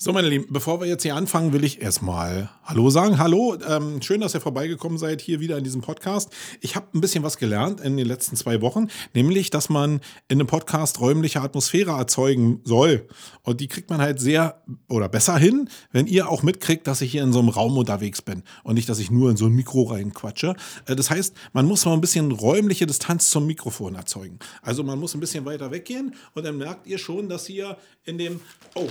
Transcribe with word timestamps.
So, 0.00 0.12
meine 0.12 0.28
Lieben, 0.28 0.46
bevor 0.50 0.80
wir 0.80 0.86
jetzt 0.86 1.02
hier 1.02 1.16
anfangen, 1.16 1.52
will 1.52 1.64
ich 1.64 1.82
erstmal 1.82 2.50
Hallo 2.62 2.88
sagen. 2.88 3.18
Hallo, 3.18 3.58
ähm, 3.68 4.00
schön, 4.00 4.20
dass 4.20 4.32
ihr 4.32 4.40
vorbeigekommen 4.40 4.96
seid 4.96 5.20
hier 5.20 5.40
wieder 5.40 5.58
in 5.58 5.64
diesem 5.64 5.80
Podcast. 5.80 6.30
Ich 6.60 6.76
habe 6.76 6.86
ein 6.94 7.00
bisschen 7.00 7.24
was 7.24 7.36
gelernt 7.36 7.80
in 7.80 7.96
den 7.96 8.06
letzten 8.06 8.36
zwei 8.36 8.60
Wochen, 8.60 8.86
nämlich, 9.12 9.50
dass 9.50 9.68
man 9.68 9.94
in 10.28 10.38
einem 10.38 10.46
Podcast 10.46 11.00
räumliche 11.00 11.40
Atmosphäre 11.40 11.90
erzeugen 11.90 12.60
soll. 12.62 13.08
Und 13.42 13.60
die 13.60 13.66
kriegt 13.66 13.90
man 13.90 14.00
halt 14.00 14.20
sehr 14.20 14.62
oder 14.88 15.08
besser 15.08 15.36
hin, 15.36 15.68
wenn 15.90 16.06
ihr 16.06 16.28
auch 16.28 16.44
mitkriegt, 16.44 16.86
dass 16.86 17.00
ich 17.00 17.10
hier 17.10 17.24
in 17.24 17.32
so 17.32 17.40
einem 17.40 17.48
Raum 17.48 17.76
unterwegs 17.76 18.22
bin 18.22 18.44
und 18.62 18.76
nicht, 18.76 18.88
dass 18.88 19.00
ich 19.00 19.10
nur 19.10 19.32
in 19.32 19.36
so 19.36 19.46
ein 19.46 19.52
Mikro 19.52 19.82
reinquatsche. 19.82 20.54
Äh, 20.86 20.94
das 20.94 21.10
heißt, 21.10 21.34
man 21.52 21.66
muss 21.66 21.84
mal 21.84 21.94
ein 21.94 22.00
bisschen 22.00 22.30
räumliche 22.30 22.86
Distanz 22.86 23.30
zum 23.30 23.48
Mikrofon 23.48 23.96
erzeugen. 23.96 24.38
Also 24.62 24.84
man 24.84 25.00
muss 25.00 25.14
ein 25.14 25.20
bisschen 25.20 25.44
weiter 25.44 25.72
weggehen 25.72 26.14
und 26.34 26.46
dann 26.46 26.56
merkt 26.56 26.86
ihr 26.86 26.98
schon, 26.98 27.28
dass 27.28 27.48
ihr 27.48 27.76
in 28.04 28.16
dem, 28.16 28.40
oh, 28.76 28.86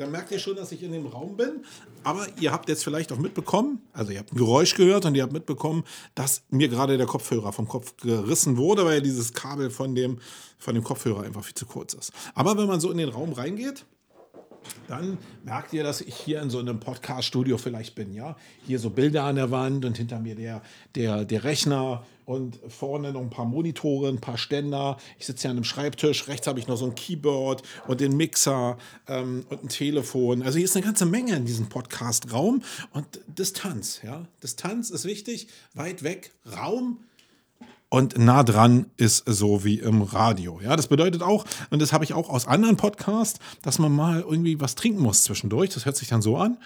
dann 0.00 0.10
merkt 0.10 0.30
ihr 0.30 0.38
schon, 0.38 0.56
dass 0.56 0.72
ich 0.72 0.82
in 0.82 0.92
dem 0.92 1.06
Raum 1.06 1.36
bin. 1.36 1.64
Aber 2.04 2.26
ihr 2.40 2.52
habt 2.52 2.68
jetzt 2.68 2.82
vielleicht 2.82 3.12
auch 3.12 3.18
mitbekommen, 3.18 3.82
also 3.92 4.12
ihr 4.12 4.18
habt 4.18 4.32
ein 4.32 4.36
Geräusch 4.36 4.74
gehört 4.74 5.04
und 5.04 5.14
ihr 5.14 5.22
habt 5.22 5.32
mitbekommen, 5.32 5.84
dass 6.14 6.42
mir 6.48 6.68
gerade 6.68 6.96
der 6.96 7.06
Kopfhörer 7.06 7.52
vom 7.52 7.68
Kopf 7.68 7.96
gerissen 7.98 8.56
wurde, 8.56 8.84
weil 8.84 9.02
dieses 9.02 9.34
Kabel 9.34 9.70
von 9.70 9.94
dem, 9.94 10.18
von 10.58 10.74
dem 10.74 10.82
Kopfhörer 10.82 11.22
einfach 11.22 11.44
viel 11.44 11.54
zu 11.54 11.66
kurz 11.66 11.92
ist. 11.94 12.12
Aber 12.34 12.56
wenn 12.56 12.66
man 12.66 12.80
so 12.80 12.90
in 12.90 12.98
den 12.98 13.10
Raum 13.10 13.32
reingeht, 13.32 13.84
dann 14.88 15.18
merkt 15.44 15.72
ihr, 15.72 15.84
dass 15.84 16.00
ich 16.00 16.14
hier 16.14 16.42
in 16.42 16.50
so 16.50 16.58
einem 16.58 16.80
Podcast-Studio 16.80 17.58
vielleicht 17.58 17.94
bin, 17.94 18.12
ja. 18.12 18.36
Hier 18.66 18.78
so 18.78 18.90
Bilder 18.90 19.24
an 19.24 19.36
der 19.36 19.50
Wand 19.50 19.84
und 19.84 19.96
hinter 19.96 20.18
mir 20.18 20.34
der, 20.34 20.62
der, 20.94 21.24
der 21.24 21.44
Rechner 21.44 22.04
und 22.26 22.58
vorne 22.68 23.12
noch 23.12 23.20
ein 23.20 23.30
paar 23.30 23.44
Monitore, 23.44 24.08
ein 24.08 24.20
paar 24.20 24.38
Ständer. 24.38 24.98
Ich 25.18 25.26
sitze 25.26 25.42
hier 25.42 25.50
an 25.50 25.56
einem 25.56 25.64
Schreibtisch, 25.64 26.28
rechts 26.28 26.46
habe 26.46 26.58
ich 26.58 26.68
noch 26.68 26.76
so 26.76 26.86
ein 26.86 26.94
Keyboard 26.94 27.62
und 27.88 28.00
den 28.00 28.16
Mixer 28.16 28.78
ähm, 29.08 29.44
und 29.48 29.64
ein 29.64 29.68
Telefon. 29.68 30.42
Also 30.42 30.58
hier 30.58 30.64
ist 30.64 30.76
eine 30.76 30.84
ganze 30.84 31.06
Menge 31.06 31.34
in 31.34 31.44
diesem 31.44 31.68
Podcast-Raum 31.68 32.62
und 32.92 33.06
Distanz, 33.26 34.00
ja. 34.04 34.26
Distanz 34.42 34.90
ist 34.90 35.04
wichtig, 35.04 35.48
weit 35.74 36.02
weg, 36.02 36.32
Raum 36.56 36.98
und 37.90 38.16
nah 38.16 38.44
dran 38.44 38.86
ist 38.96 39.24
so 39.26 39.64
wie 39.64 39.80
im 39.80 40.02
Radio. 40.02 40.60
Ja, 40.60 40.76
das 40.76 40.86
bedeutet 40.86 41.22
auch, 41.22 41.44
und 41.70 41.82
das 41.82 41.92
habe 41.92 42.04
ich 42.04 42.14
auch 42.14 42.30
aus 42.30 42.46
anderen 42.46 42.76
Podcasts, 42.76 43.40
dass 43.62 43.80
man 43.80 43.92
mal 43.92 44.20
irgendwie 44.20 44.60
was 44.60 44.76
trinken 44.76 45.02
muss 45.02 45.24
zwischendurch. 45.24 45.70
Das 45.70 45.84
hört 45.84 45.96
sich 45.96 46.08
dann 46.08 46.22
so 46.22 46.38
an. 46.38 46.56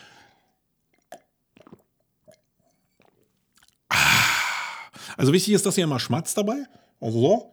Ah. 3.88 3.96
Also 5.16 5.32
wichtig 5.32 5.54
ist, 5.54 5.64
dass 5.64 5.78
ihr 5.78 5.84
immer 5.84 5.98
schmatzt 5.98 6.36
dabei. 6.36 6.66
Also 7.00 7.20
so. 7.20 7.52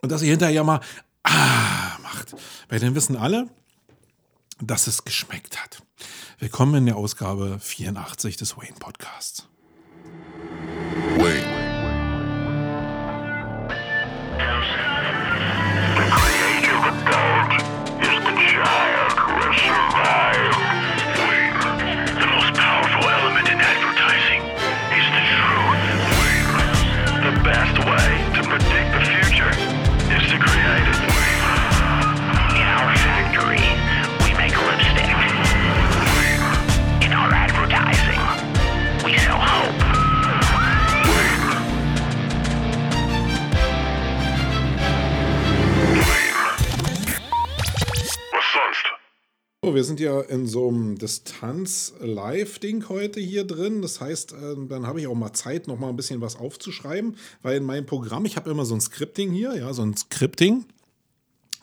Und 0.00 0.10
dass 0.10 0.22
ihr 0.22 0.30
hinterher 0.30 0.64
mal 0.64 0.80
ah 1.22 1.96
macht. 2.02 2.34
Weil 2.68 2.80
dann 2.80 2.96
wissen 2.96 3.16
alle, 3.16 3.48
dass 4.60 4.88
es 4.88 5.04
geschmeckt 5.04 5.62
hat. 5.62 5.80
Willkommen 6.40 6.74
in 6.74 6.86
der 6.86 6.96
Ausgabe 6.96 7.60
84 7.60 8.36
des 8.36 8.56
Wayne 8.56 8.78
Podcasts. 8.80 9.46
Wayne. 11.18 11.51
Wir 49.74 49.84
sind 49.84 50.00
ja 50.00 50.20
in 50.20 50.46
so 50.46 50.68
einem 50.68 50.98
Distanz-Live-Ding 50.98 52.88
heute 52.88 53.20
hier 53.20 53.44
drin. 53.44 53.82
Das 53.82 54.00
heißt, 54.00 54.32
äh, 54.32 54.56
dann 54.68 54.86
habe 54.86 55.00
ich 55.00 55.06
auch 55.06 55.14
mal 55.14 55.32
Zeit, 55.32 55.66
noch 55.66 55.78
mal 55.78 55.88
ein 55.88 55.96
bisschen 55.96 56.20
was 56.20 56.36
aufzuschreiben, 56.36 57.16
weil 57.42 57.56
in 57.56 57.64
meinem 57.64 57.86
Programm, 57.86 58.24
ich 58.24 58.36
habe 58.36 58.50
immer 58.50 58.64
so 58.64 58.74
ein 58.74 58.80
Scripting 58.80 59.30
hier, 59.32 59.56
ja, 59.56 59.72
so 59.72 59.82
ein 59.82 59.96
Scripting 59.96 60.64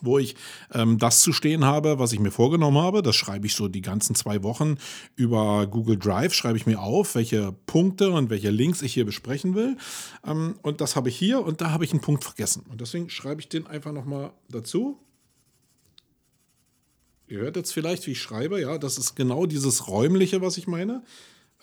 wo 0.02 0.18
ich 0.18 0.36
ähm, 0.74 0.98
das 0.98 1.22
zu 1.22 1.34
stehen 1.34 1.66
habe, 1.66 2.00
was 2.00 2.14
ich 2.14 2.20
mir 2.20 2.32
vorgenommen 2.32 2.78
habe. 2.78 3.02
Das 3.02 3.16
schreibe 3.16 3.46
ich 3.48 3.56
so 3.56 3.68
die 3.68 3.82
ganzen 3.82 4.16
zwei 4.16 4.44
Wochen 4.44 4.78
über 5.16 5.68
Google 5.68 5.98
Drive, 5.98 6.34
schreibe 6.34 6.58
ich 6.58 6.66
mir 6.66 6.80
auf, 6.80 7.16
welche 7.16 7.54
Punkte 7.66 8.12
und 8.12 8.30
welche 8.30 8.50
Links 8.50 8.82
ich 8.82 8.94
hier 8.94 9.06
besprechen 9.06 9.56
will. 9.56 9.78
Ähm, 10.26 10.56
und 10.62 10.82
das 10.82 10.96
habe 10.96 11.10
ich 11.10 11.18
hier 11.18 11.44
und 11.44 11.62
da 11.62 11.72
habe 11.72 11.86
ich 11.86 11.92
einen 11.92 12.02
Punkt 12.02 12.24
vergessen. 12.24 12.66
Und 12.70 12.82
deswegen 12.82 13.10
schreibe 13.10 13.42
ich 13.42 13.50
den 13.50 13.68
einfach 13.68 13.92
nochmal 13.92 14.32
dazu. 14.50 14.98
Ihr 17.30 17.42
hört 17.42 17.56
jetzt 17.58 17.74
vielleicht, 17.74 18.08
wie 18.08 18.12
ich 18.12 18.22
schreibe. 18.22 18.60
Ja, 18.60 18.80
das 18.80 18.98
ist 18.98 19.16
genau 19.16 19.46
dieses 19.46 19.88
Räumliche, 19.88 20.42
was 20.42 20.58
ich 20.58 20.66
meine. 20.66 21.04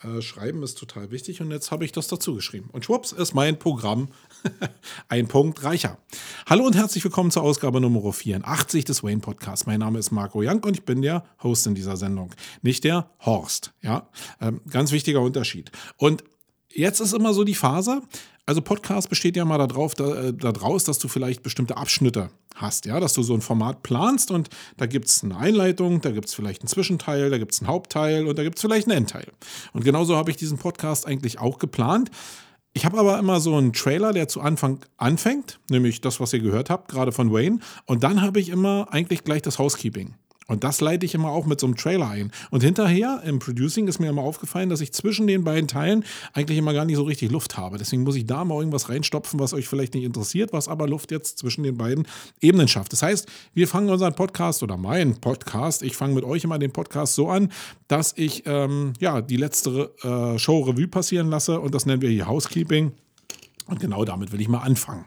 Äh, 0.01 0.23
Schreiben 0.23 0.63
ist 0.63 0.79
total 0.79 1.11
wichtig 1.11 1.41
und 1.41 1.51
jetzt 1.51 1.73
habe 1.73 1.85
ich 1.85 1.91
das 1.91 2.07
dazu 2.07 2.37
geschrieben. 2.37 2.69
Und 2.71 2.85
schwupps 2.85 3.11
ist 3.11 3.35
mein 3.35 3.59
Programm 3.59 4.09
ein 5.09 5.27
Punkt 5.27 5.65
reicher. 5.65 5.99
Hallo 6.49 6.65
und 6.67 6.77
herzlich 6.77 7.03
willkommen 7.03 7.33
zur 7.33 7.43
Ausgabe 7.43 7.81
Nummer 7.81 8.13
84 8.13 8.85
des 8.85 9.03
Wayne 9.03 9.21
Podcasts. 9.21 9.67
Mein 9.67 9.81
Name 9.81 9.99
ist 9.99 10.13
Marco 10.13 10.41
Young 10.41 10.63
und 10.63 10.77
ich 10.77 10.85
bin 10.85 11.03
der 11.03 11.25
Host 11.43 11.67
in 11.67 11.75
dieser 11.75 11.97
Sendung. 11.97 12.33
Nicht 12.63 12.85
der 12.85 13.11
Horst. 13.19 13.73
Ja, 13.83 14.09
ähm, 14.41 14.61
ganz 14.71 14.93
wichtiger 14.93 15.21
Unterschied. 15.21 15.73
Und 15.97 16.23
jetzt 16.71 17.01
ist 17.01 17.13
immer 17.13 17.35
so 17.35 17.43
die 17.43 17.57
Phase, 17.57 18.03
also 18.47 18.63
Podcast 18.63 19.09
besteht 19.09 19.37
ja 19.37 19.45
mal 19.45 19.59
darauf, 19.59 19.95
da, 19.95 20.29
äh, 20.29 20.33
daraus, 20.33 20.85
dass 20.85 20.99
du 20.99 21.09
vielleicht 21.09 21.43
bestimmte 21.43 21.77
Abschnitte 21.77 22.31
hast, 22.55 22.87
ja, 22.87 23.01
dass 23.01 23.13
du 23.13 23.23
so 23.23 23.35
ein 23.35 23.41
Format 23.41 23.83
planst 23.83 24.31
und 24.31 24.49
da 24.77 24.87
gibt 24.87 25.09
es 25.09 25.23
eine 25.23 25.37
Einleitung, 25.37 26.01
da 26.01 26.11
gibt 26.11 26.29
es 26.29 26.35
vielleicht 26.35 26.63
einen 26.63 26.69
Zwischenteil, 26.69 27.29
da 27.29 27.39
gibt 27.39 27.53
es 27.53 27.61
einen 27.61 27.69
Hauptteil 27.69 28.27
und 28.27 28.39
da 28.39 28.45
gibt 28.45 28.57
es 28.57 28.63
vielleicht 28.63 28.87
einen 28.89 28.99
Endteil. 28.99 29.27
Und 29.73 29.85
genauso 29.85 30.17
habe 30.17 30.31
ich 30.31 30.37
diesen 30.37 30.59
Podcast 30.59 31.07
eigentlich 31.07 31.39
auch 31.39 31.59
geplant. 31.59 32.11
Ich 32.73 32.85
habe 32.85 32.99
aber 32.99 33.19
immer 33.19 33.41
so 33.41 33.57
einen 33.57 33.73
Trailer, 33.73 34.13
der 34.13 34.29
zu 34.29 34.41
Anfang 34.41 34.85
anfängt, 34.97 35.59
nämlich 35.71 36.01
das, 36.01 36.21
was 36.21 36.33
ihr 36.33 36.41
gehört 36.41 36.71
habt, 36.71 36.89
gerade 36.89 37.11
von 37.11 37.33
Wayne. 37.33 37.59
Und 37.87 38.05
dann 38.05 38.23
habe 38.23 38.39
ich 38.39 38.49
immer 38.51 38.89
eigentlich 38.91 39.25
gleich 39.25 39.43
das 39.43 39.59
Housekeeping. 39.59 40.15
Und 40.47 40.63
das 40.65 40.81
leite 40.81 41.05
ich 41.05 41.15
immer 41.15 41.31
auch 41.31 41.47
mit 41.47 41.61
so 41.61 41.67
einem 41.67 41.77
Trailer 41.77 42.09
ein. 42.09 42.31
Und 42.51 42.63
hinterher 42.63 43.23
im 43.25 43.39
Producing 43.39 43.89
ist 43.89 43.99
mir 43.99 44.09
immer 44.09 44.23
aufgefallen, 44.23 44.69
dass 44.71 44.81
ich 44.81 44.93
zwischen 44.93 45.27
den 45.27 45.45
beiden 45.45 45.67
Teilen 45.67 46.05
eigentlich 46.33 46.59
immer 46.59 46.73
gar 46.73 46.85
nicht 46.85 46.97
so 46.97 47.03
richtig 47.03 47.31
Luft 47.33 47.57
habe. 47.57 47.79
Deswegen 47.79 48.05
muss 48.05 48.15
ich 48.15 48.27
da 48.27 48.45
mal 48.45 48.59
irgendwas 48.59 48.89
reinstopfen, 48.89 49.41
was 49.41 49.53
euch 49.53 49.67
vielleicht 49.67 49.95
nicht 49.95 50.05
interessiert, 50.05 50.53
was 50.53 50.69
aber 50.69 50.87
Luft 50.87 51.11
jetzt 51.11 51.39
zwischen 51.39 51.65
den 51.65 51.77
beiden 51.77 52.07
Ebenen 52.41 52.69
schafft. 52.69 52.93
Das 52.93 53.03
heißt, 53.03 53.29
wir 53.55 53.67
fangen 53.67 53.91
unseren 53.91 54.15
Podcast 54.15 54.63
oder 54.63 54.77
meinen 54.77 55.21
Podcast, 55.21 55.83
ich 55.83 55.97
fange 55.97 56.15
mit 56.15 56.25
euch 56.25 56.45
immer 56.45 56.59
den 56.59 56.73
Podcast 56.73 57.15
so 57.15 57.29
an, 57.29 57.51
dass 57.89 58.13
ich 58.17 58.45
ähm, 58.47 58.93
ja, 59.01 59.21
die 59.21 59.37
letzte 59.37 59.93
äh, 60.03 60.39
Show 60.39 60.61
Revue 60.61 60.89
passieren 60.89 61.29
lasse 61.29 61.61
und 61.61 61.75
das 61.75 61.87
nennen 61.87 62.03
wir 62.03 62.11
hier 62.11 62.29
Housekeeping. 62.29 62.93
Und 63.67 63.81
genau 63.81 64.05
damit 64.05 64.33
will 64.33 64.41
ich 64.41 64.49
mal 64.49 64.61
anfangen. 64.61 65.07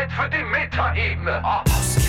Zeit 0.00 0.12
für 0.12 0.28
die 0.30 0.42
Metaebene. 0.42 1.42
Oh. 1.44 1.99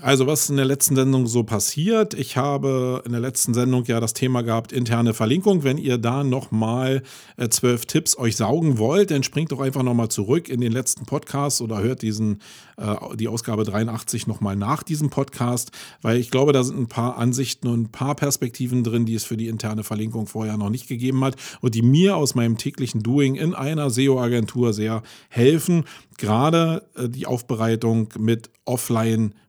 Also 0.00 0.26
was 0.26 0.48
in 0.48 0.56
der 0.56 0.64
letzten 0.64 0.96
Sendung 0.96 1.26
so 1.26 1.42
passiert. 1.42 2.14
Ich 2.14 2.38
habe 2.38 3.02
in 3.04 3.12
der 3.12 3.20
letzten 3.20 3.52
Sendung 3.52 3.84
ja 3.84 4.00
das 4.00 4.14
Thema 4.14 4.42
gehabt, 4.42 4.72
interne 4.72 5.12
Verlinkung. 5.12 5.64
Wenn 5.64 5.76
ihr 5.76 5.98
da 5.98 6.24
nochmal 6.24 7.02
äh, 7.36 7.50
zwölf 7.50 7.84
Tipps 7.84 8.16
euch 8.16 8.36
saugen 8.36 8.78
wollt, 8.78 9.10
dann 9.10 9.22
springt 9.22 9.52
doch 9.52 9.60
einfach 9.60 9.82
nochmal 9.82 10.08
zurück 10.08 10.48
in 10.48 10.62
den 10.62 10.72
letzten 10.72 11.04
Podcast 11.04 11.60
oder 11.60 11.82
hört 11.82 12.00
diesen, 12.00 12.40
äh, 12.78 12.96
die 13.16 13.28
Ausgabe 13.28 13.64
83 13.64 14.26
nochmal 14.26 14.56
nach 14.56 14.82
diesem 14.82 15.10
Podcast, 15.10 15.72
weil 16.00 16.16
ich 16.16 16.30
glaube, 16.30 16.54
da 16.54 16.64
sind 16.64 16.78
ein 16.78 16.88
paar 16.88 17.18
Ansichten 17.18 17.68
und 17.68 17.82
ein 17.82 17.92
paar 17.92 18.14
Perspektiven 18.14 18.82
drin, 18.82 19.04
die 19.04 19.14
es 19.14 19.24
für 19.24 19.36
die 19.36 19.48
interne 19.48 19.84
Verlinkung 19.84 20.26
vorher 20.26 20.56
noch 20.56 20.70
nicht 20.70 20.88
gegeben 20.88 21.22
hat 21.22 21.36
und 21.60 21.74
die 21.74 21.82
mir 21.82 22.16
aus 22.16 22.34
meinem 22.34 22.56
täglichen 22.56 23.02
Doing 23.02 23.34
in 23.34 23.54
einer 23.54 23.90
SEO-Agentur 23.90 24.72
sehr 24.72 25.02
helfen 25.28 25.84
gerade 26.20 26.86
äh, 26.94 27.08
die 27.08 27.26
Aufbereitung 27.26 28.10
mit 28.18 28.50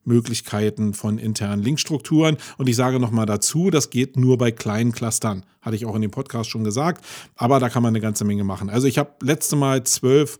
Offline-Möglichkeiten 0.01 0.93
von 0.93 1.17
internen 1.17 1.61
Linkstrukturen. 1.61 2.37
Und 2.57 2.67
ich 2.67 2.75
sage 2.75 2.99
nochmal 2.99 3.25
dazu, 3.25 3.69
das 3.69 3.89
geht 3.89 4.17
nur 4.17 4.37
bei 4.37 4.51
kleinen 4.51 4.91
Clustern. 4.91 5.43
Hatte 5.61 5.75
ich 5.75 5.85
auch 5.85 5.95
in 5.95 6.01
dem 6.01 6.11
Podcast 6.11 6.49
schon 6.49 6.63
gesagt. 6.63 7.05
Aber 7.35 7.59
da 7.59 7.69
kann 7.69 7.83
man 7.83 7.91
eine 7.91 8.01
ganze 8.01 8.25
Menge 8.25 8.43
machen. 8.43 8.69
Also 8.69 8.87
ich 8.87 8.97
habe 8.97 9.11
letzte 9.21 9.55
Mal 9.55 9.83
zwölf 9.83 10.39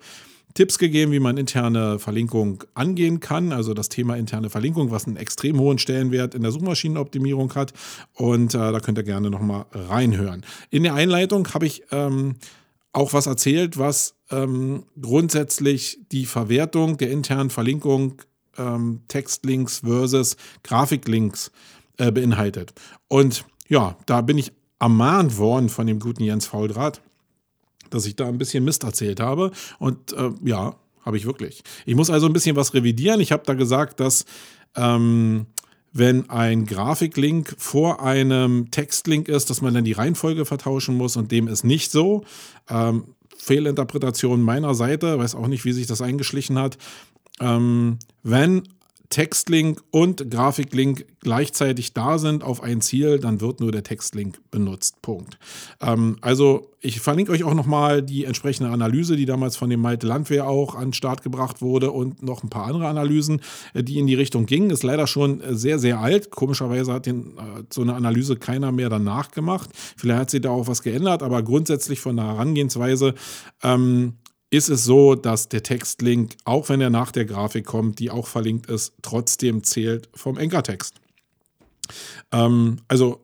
Tipps 0.54 0.78
gegeben, 0.78 1.14
wie 1.14 1.20
man 1.22 1.38
interne 1.38 1.98
Verlinkung 1.98 2.64
angehen 2.74 3.22
kann. 3.22 3.54
Also 3.54 3.74
das 3.74 3.88
Thema 3.88 4.18
interne 4.18 4.50
Verlinkung, 4.50 4.92
was 4.92 5.08
einen 5.08 5.16
extrem 5.16 5.60
hohen 5.60 5.78
Stellenwert 5.78 6.36
in 6.36 6.42
der 6.42 6.52
Suchmaschinenoptimierung 6.52 7.54
hat. 7.56 7.74
Und 8.14 8.54
äh, 8.54 8.58
da 8.58 8.80
könnt 8.82 8.98
ihr 8.98 9.04
gerne 9.04 9.30
nochmal 9.30 9.66
reinhören. 9.72 10.44
In 10.70 10.84
der 10.84 10.94
Einleitung 10.94 11.48
habe 11.54 11.68
ich 11.68 11.84
ähm, 11.92 12.36
auch 12.92 13.14
was 13.14 13.28
erzählt, 13.28 13.78
was 13.78 14.16
ähm, 14.30 14.84
grundsätzlich 15.02 16.00
die 16.12 16.26
Verwertung 16.26 16.98
der 16.98 17.12
internen 17.12 17.50
Verlinkung 17.50 18.22
ähm, 18.58 19.02
Textlinks 19.08 19.80
versus 19.80 20.38
Grafiklinks 20.64 21.52
äh, 21.98 22.12
beinhaltet. 22.12 22.74
Und 23.08 23.46
ja, 23.68 23.98
da 24.06 24.22
bin 24.22 24.38
ich 24.38 24.52
ermahnt 24.80 25.38
worden 25.38 25.70
von 25.70 25.88
dem 25.88 26.00
guten 26.00 26.24
Jens 26.24 26.48
Fauldraht, 26.48 27.02
dass 27.90 28.06
ich 28.06 28.16
da 28.16 28.28
ein 28.28 28.38
bisschen 28.38 28.64
Mist 28.64 28.84
erzählt 28.84 29.20
habe. 29.20 29.52
Und 29.80 30.14
äh, 30.14 30.32
ja, 30.44 30.76
habe 31.06 31.18
ich 31.18 31.26
wirklich. 31.26 31.64
Ich 31.86 31.96
muss 31.96 32.10
also 32.10 32.28
ein 32.28 32.34
bisschen 32.34 32.56
was 32.56 32.74
revidieren. 32.74 33.22
Ich 33.22 33.32
habe 33.32 33.44
da 33.46 33.54
gesagt, 33.54 34.00
dass 34.00 34.26
ähm, 34.76 35.48
wenn 35.94 36.30
ein 36.30 36.66
Grafiklink 36.66 37.56
vor 37.58 38.02
einem 38.02 38.72
Textlink 38.72 39.28
ist, 39.28 39.50
dass 39.50 39.62
man 39.62 39.74
dann 39.74 39.84
die 39.84 39.92
Reihenfolge 39.92 40.46
vertauschen 40.46 40.96
muss 40.96 41.18
und 41.18 41.32
dem 41.32 41.48
ist 41.48 41.64
nicht 41.64 41.92
so. 41.92 42.24
Ähm, 42.70 43.04
Fehlinterpretation 43.38 44.42
meiner 44.42 44.76
Seite, 44.76 45.18
weiß 45.18 45.36
auch 45.36 45.48
nicht, 45.48 45.66
wie 45.66 45.74
sich 45.74 45.88
das 45.88 46.02
eingeschlichen 46.02 46.60
hat. 46.60 46.78
Ähm, 47.40 48.00
wenn 48.24 48.64
Textlink 49.12 49.84
und 49.92 50.32
Grafiklink 50.32 51.06
gleichzeitig 51.20 51.94
da 51.94 52.18
sind 52.18 52.44
auf 52.44 52.64
ein 52.64 52.82
Ziel, 52.82 53.20
dann 53.20 53.42
wird 53.42 53.60
nur 53.60 53.72
der 53.72 53.84
Textlink 53.84 54.40
benutzt. 54.50 55.02
Punkt. 55.02 55.38
Ähm, 55.82 56.18
also 56.22 56.72
ich 56.80 57.02
verlinke 57.02 57.34
euch 57.34 57.44
auch 57.44 57.54
nochmal 57.54 58.02
die 58.02 58.26
entsprechende 58.26 58.72
Analyse, 58.72 59.18
die 59.18 59.26
damals 59.26 59.58
von 59.58 59.70
dem 59.70 59.82
Malte 59.82 60.08
Landwehr 60.08 60.48
auch 60.48 60.76
an 60.76 60.88
den 60.88 60.94
Start 60.94 61.22
gebracht 61.22 61.62
wurde 61.62 61.92
und 61.92 62.24
noch 62.24 62.42
ein 62.42 62.50
paar 62.50 62.66
andere 62.66 62.88
Analysen, 62.88 63.42
äh, 63.74 63.84
die 63.84 64.00
in 64.00 64.08
die 64.08 64.16
Richtung 64.16 64.46
gingen. 64.46 64.72
Ist 64.72 64.84
leider 64.84 65.06
schon 65.06 65.44
sehr, 65.50 65.78
sehr 65.78 66.00
alt. 66.00 66.32
Komischerweise 66.32 66.94
hat 66.94 67.06
den, 67.06 67.38
äh, 67.38 67.64
so 67.70 67.82
eine 67.82 67.94
Analyse 67.94 68.38
keiner 68.38 68.72
mehr 68.72 68.90
danach 68.90 69.32
gemacht. 69.32 69.70
Vielleicht 69.98 70.20
hat 70.20 70.30
sich 70.32 70.42
da 70.42 70.50
auch 70.52 70.68
was 70.68 70.82
geändert, 70.82 71.22
aber 71.22 71.44
grundsätzlich 71.44 72.00
von 72.00 72.16
der 72.16 72.28
Herangehensweise 72.28 73.14
ähm, 73.62 74.14
ist 74.52 74.70
es 74.70 74.84
so, 74.84 75.16
dass 75.16 75.50
der 75.50 75.64
Textlink, 75.64 76.36
auch 76.44 76.70
wenn 76.70 76.82
er 76.82 76.90
nach 76.90 77.12
der 77.12 77.26
Grafik 77.26 77.66
kommt, 77.66 78.00
die 78.00 78.12
auch 78.12 78.28
verlinkt 78.28 78.70
ist, 78.70 78.94
trotzdem 79.02 79.64
zählt 79.64 80.10
vom 80.14 80.38
Enkertext. 80.38 80.96
Ähm, 82.32 82.78
also 82.88 83.24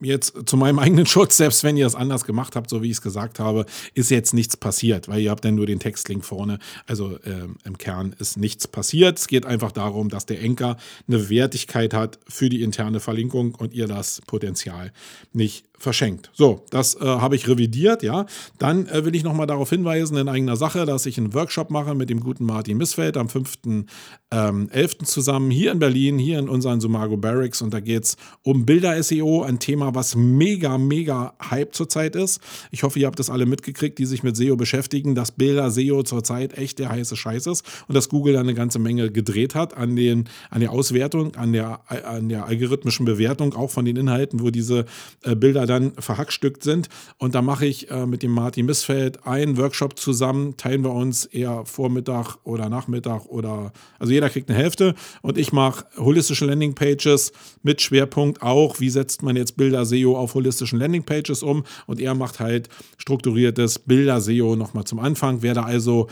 jetzt 0.00 0.34
zu 0.46 0.56
meinem 0.56 0.78
eigenen 0.80 1.06
Schutz, 1.06 1.36
selbst 1.36 1.64
wenn 1.64 1.76
ihr 1.76 1.86
es 1.86 1.96
anders 1.96 2.24
gemacht 2.24 2.54
habt, 2.54 2.70
so 2.70 2.80
wie 2.80 2.86
ich 2.86 2.98
es 2.98 3.02
gesagt 3.02 3.40
habe, 3.40 3.66
ist 3.94 4.10
jetzt 4.10 4.34
nichts 4.34 4.56
passiert, 4.56 5.08
weil 5.08 5.20
ihr 5.20 5.30
habt 5.30 5.44
dann 5.44 5.56
nur 5.56 5.66
den 5.66 5.80
Textlink 5.80 6.24
vorne. 6.24 6.60
Also 6.86 7.18
ähm, 7.24 7.56
im 7.64 7.76
Kern 7.76 8.14
ist 8.18 8.36
nichts 8.36 8.68
passiert. 8.68 9.18
Es 9.18 9.26
geht 9.26 9.46
einfach 9.46 9.72
darum, 9.72 10.10
dass 10.10 10.26
der 10.26 10.40
Enker 10.40 10.76
eine 11.08 11.28
Wertigkeit 11.28 11.92
hat 11.92 12.20
für 12.28 12.48
die 12.48 12.62
interne 12.62 13.00
Verlinkung 13.00 13.56
und 13.56 13.74
ihr 13.74 13.88
das 13.88 14.20
Potenzial 14.26 14.92
nicht 15.32 15.66
verschenkt. 15.84 16.30
So, 16.32 16.64
das 16.70 16.96
äh, 16.96 17.04
habe 17.04 17.36
ich 17.36 17.46
revidiert, 17.46 18.02
ja. 18.02 18.26
Dann 18.58 18.88
äh, 18.88 19.04
will 19.04 19.14
ich 19.14 19.22
nochmal 19.22 19.46
darauf 19.46 19.70
hinweisen, 19.70 20.16
in 20.16 20.28
eigener 20.28 20.56
Sache, 20.56 20.84
dass 20.86 21.06
ich 21.06 21.16
einen 21.18 21.32
Workshop 21.32 21.70
mache 21.70 21.94
mit 21.94 22.10
dem 22.10 22.18
guten 22.18 22.44
Martin 22.44 22.78
Missfeld 22.78 23.16
am 23.16 23.28
5.11. 23.28 23.86
Ähm, 24.32 24.68
zusammen 25.04 25.50
hier 25.50 25.70
in 25.70 25.78
Berlin, 25.78 26.18
hier 26.18 26.40
in 26.40 26.48
unseren 26.48 26.80
Sumago 26.80 27.16
Barracks. 27.16 27.62
Und 27.62 27.72
da 27.72 27.78
geht 27.78 28.04
es 28.04 28.16
um 28.42 28.66
Bilder-SEO, 28.66 29.42
ein 29.42 29.60
Thema, 29.60 29.94
was 29.94 30.16
mega, 30.16 30.76
mega 30.78 31.34
Hype 31.50 31.74
zurzeit 31.74 32.16
ist. 32.16 32.40
Ich 32.72 32.82
hoffe, 32.82 32.98
ihr 32.98 33.06
habt 33.06 33.18
das 33.18 33.30
alle 33.30 33.46
mitgekriegt, 33.46 33.98
die 33.98 34.06
sich 34.06 34.24
mit 34.24 34.36
SEO 34.36 34.56
beschäftigen, 34.56 35.14
dass 35.14 35.30
Bilder-SEO 35.32 36.02
zurzeit 36.02 36.58
echt 36.58 36.80
der 36.80 36.88
heiße 36.88 37.14
Scheiß 37.14 37.46
ist 37.46 37.64
und 37.86 37.94
dass 37.94 38.08
Google 38.08 38.34
da 38.34 38.40
eine 38.40 38.54
ganze 38.54 38.78
Menge 38.78 39.12
gedreht 39.12 39.54
hat 39.54 39.76
an, 39.76 39.94
den, 39.94 40.24
an 40.50 40.60
der 40.60 40.72
Auswertung, 40.72 41.36
an 41.36 41.52
der, 41.52 41.80
an 41.88 42.28
der 42.30 42.46
algorithmischen 42.46 43.04
Bewertung, 43.04 43.54
auch 43.54 43.70
von 43.70 43.84
den 43.84 43.96
Inhalten, 43.96 44.40
wo 44.40 44.50
diese 44.50 44.86
äh, 45.22 45.36
Bilder 45.36 45.66
dann 45.66 45.73
dann 45.74 45.92
verhackstückt 45.98 46.62
sind. 46.62 46.88
Und 47.18 47.34
da 47.34 47.42
mache 47.42 47.66
ich 47.66 47.90
äh, 47.90 48.06
mit 48.06 48.22
dem 48.22 48.30
Martin 48.30 48.66
Missfeld 48.66 49.26
einen 49.26 49.56
Workshop 49.56 49.98
zusammen, 49.98 50.56
teilen 50.56 50.84
wir 50.84 50.92
uns 50.92 51.24
eher 51.24 51.64
Vormittag 51.66 52.36
oder 52.44 52.68
Nachmittag 52.68 53.26
oder, 53.26 53.72
also 53.98 54.12
jeder 54.12 54.30
kriegt 54.30 54.48
eine 54.48 54.58
Hälfte. 54.58 54.94
Und 55.22 55.38
ich 55.38 55.52
mache 55.52 55.84
holistische 55.96 56.46
Landingpages 56.46 57.32
mit 57.62 57.82
Schwerpunkt 57.82 58.42
auch, 58.42 58.80
wie 58.80 58.90
setzt 58.90 59.22
man 59.22 59.36
jetzt 59.36 59.56
Bilder-SEO 59.56 60.16
auf 60.16 60.34
holistischen 60.34 60.78
Landingpages 60.78 61.42
um. 61.42 61.64
Und 61.86 62.00
er 62.00 62.14
macht 62.14 62.40
halt 62.40 62.68
strukturiertes 62.98 63.80
Bilder-SEO 63.80 64.56
nochmal 64.56 64.84
zum 64.84 64.98
Anfang. 64.98 65.42
Wer 65.42 65.54
da 65.54 65.62
also 65.64 66.08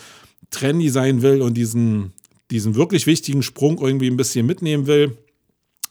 trendy 0.50 0.88
sein 0.91 1.23
will 1.23 1.43
und 1.43 1.55
diesen, 1.55 2.12
diesen 2.50 2.75
wirklich 2.75 3.06
wichtigen 3.06 3.43
Sprung 3.43 3.79
irgendwie 3.79 4.09
ein 4.09 4.17
bisschen 4.17 4.47
mitnehmen 4.47 4.87
will, 4.87 5.17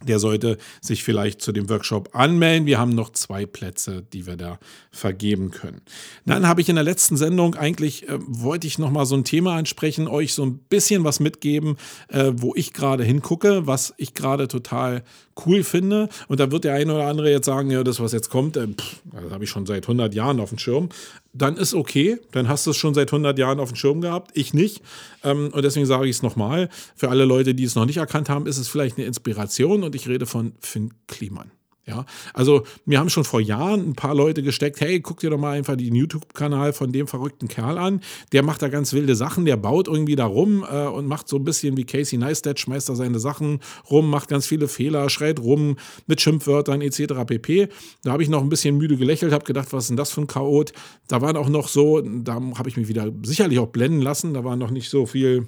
der 0.04 0.20
sollte 0.20 0.58
sich 0.82 1.04
vielleicht 1.04 1.42
zu 1.42 1.52
dem 1.52 1.70
Workshop 1.70 2.10
anmelden. 2.14 2.66
Wir 2.66 2.80
haben 2.80 2.94
noch 2.96 3.12
zwei 3.12 3.46
Plätze, 3.46 4.04
die 4.14 4.26
wir 4.26 4.38
da 4.38 4.60
vergeben 4.92 5.52
können. 5.52 5.82
Dann 6.26 6.48
habe 6.48 6.62
ich 6.62 6.70
in 6.70 6.76
der 6.76 6.84
letzten 6.84 7.18
Sendung 7.18 7.56
eigentlich, 7.56 8.08
äh, 8.08 8.18
wollte 8.20 8.68
ich 8.68 8.80
noch 8.80 8.92
mal 8.92 9.06
so 9.06 9.16
ein 9.16 9.24
Thema 9.24 9.56
ansprechen, 9.56 10.08
euch 10.08 10.34
so 10.34 10.46
ein 10.46 10.58
bisschen 10.58 11.04
was 11.04 11.20
mitgeben, 11.20 11.78
äh, 12.10 12.32
wo 12.36 12.54
ich 12.56 12.74
gerade 12.74 13.04
hingucke, 13.04 13.68
was 13.68 13.94
ich 13.98 14.14
gerade 14.14 14.48
total 14.48 15.04
cool 15.46 15.64
finde. 15.64 16.10
Und 16.28 16.40
da 16.40 16.52
wird 16.52 16.64
der 16.64 16.76
eine 16.76 16.94
oder 16.94 17.08
andere 17.08 17.32
jetzt 17.32 17.46
sagen, 17.46 17.72
ja, 17.72 17.84
das, 17.84 18.00
was 18.00 18.12
jetzt 18.12 18.30
kommt, 18.30 18.58
äh, 18.58 18.68
pff, 18.68 19.02
das 19.12 19.32
habe 19.32 19.44
ich 19.44 19.50
schon 19.50 19.66
seit 19.66 19.84
100 19.84 20.14
Jahren 20.14 20.40
auf 20.40 20.50
dem 20.50 20.58
Schirm. 20.58 20.90
Dann 21.34 21.56
ist 21.56 21.74
okay, 21.74 22.20
dann 22.32 22.50
hast 22.50 22.66
du 22.66 22.72
es 22.72 22.78
schon 22.78 22.94
seit 22.94 23.08
100 23.08 23.38
Jahren 23.40 23.60
auf 23.60 23.70
dem 23.70 23.76
Schirm 23.76 24.02
gehabt, 24.02 24.32
ich 24.34 24.54
nicht. 24.54 24.82
Ähm, 25.24 25.50
und 25.54 25.64
deswegen 25.64 25.86
sage 25.86 26.06
ich 26.06 26.18
es 26.18 26.24
nochmal. 26.24 26.70
Für 26.96 27.10
alle 27.10 27.26
Leute, 27.26 27.56
die 27.56 27.64
es 27.64 27.76
noch 27.76 27.86
nicht 27.86 27.98
erkannt 27.98 28.30
haben, 28.30 28.48
ist 28.48 28.58
es 28.58 28.68
vielleicht 28.68 28.98
eine 28.98 29.08
Inspiration 29.08 29.84
und 29.84 29.96
ich 29.96 30.08
rede 30.08 30.26
von 30.26 30.54
Finn 30.60 30.94
Kliman. 31.08 31.52
Ja, 31.88 32.06
also 32.36 32.64
mir 32.86 33.00
haben 33.00 33.10
schon 33.10 33.24
vor 33.24 33.42
Jahren 33.42 33.90
ein 33.90 33.94
paar 33.94 34.14
Leute 34.14 34.44
gesteckt, 34.44 34.82
hey, 34.82 35.00
guck 35.00 35.20
dir 35.20 35.32
doch 35.32 35.40
mal 35.40 35.54
einfach 35.54 35.76
den 35.76 35.96
YouTube-Kanal 35.96 36.74
von 36.74 36.92
dem 36.92 37.08
verrückten 37.08 37.48
Kerl 37.48 37.80
an. 37.80 38.02
Der 38.34 38.44
macht 38.44 38.62
da 38.62 38.68
ganz 38.68 38.94
wilde 38.94 39.16
Sachen, 39.16 39.46
der 39.46 39.58
baut 39.58 39.88
irgendwie 39.88 40.16
da 40.16 40.26
rum 40.26 40.64
äh, 40.70 40.86
und 40.86 41.08
macht 41.08 41.28
so 41.28 41.38
ein 41.38 41.44
bisschen 41.44 41.78
wie 41.78 41.84
Casey 41.84 42.20
Neistat, 42.20 42.60
schmeißt 42.60 42.88
da 42.90 42.96
seine 42.96 43.18
Sachen 43.18 43.62
rum, 43.90 44.12
macht 44.12 44.30
ganz 44.30 44.46
viele 44.46 44.68
Fehler, 44.68 45.10
schreit 45.10 45.40
rum 45.40 45.78
mit 46.06 46.22
Schimpfwörtern 46.22 46.82
etc. 46.82 47.26
pp. 47.26 47.70
Da 48.04 48.12
habe 48.12 48.22
ich 48.22 48.30
noch 48.30 48.44
ein 48.44 48.50
bisschen 48.50 48.78
müde 48.78 48.96
gelächelt, 48.96 49.34
habe 49.34 49.46
gedacht, 49.46 49.74
was 49.74 49.86
ist 49.86 49.90
denn 49.90 49.98
das 49.98 50.12
für 50.12 50.22
ein 50.22 50.28
Chaot? 50.28 50.74
Da 51.08 51.22
waren 51.22 51.36
auch 51.36 51.50
noch 51.50 51.68
so, 51.68 52.02
da 52.02 52.36
habe 52.36 52.70
ich 52.70 52.78
mich 52.78 52.90
wieder 52.90 53.12
sicherlich 53.24 53.58
auch 53.58 53.70
blenden 53.70 54.02
lassen, 54.02 54.36
da 54.36 54.44
war 54.44 54.56
noch 54.56 54.70
nicht 54.70 54.92
so 54.92 55.08
viel 55.08 55.48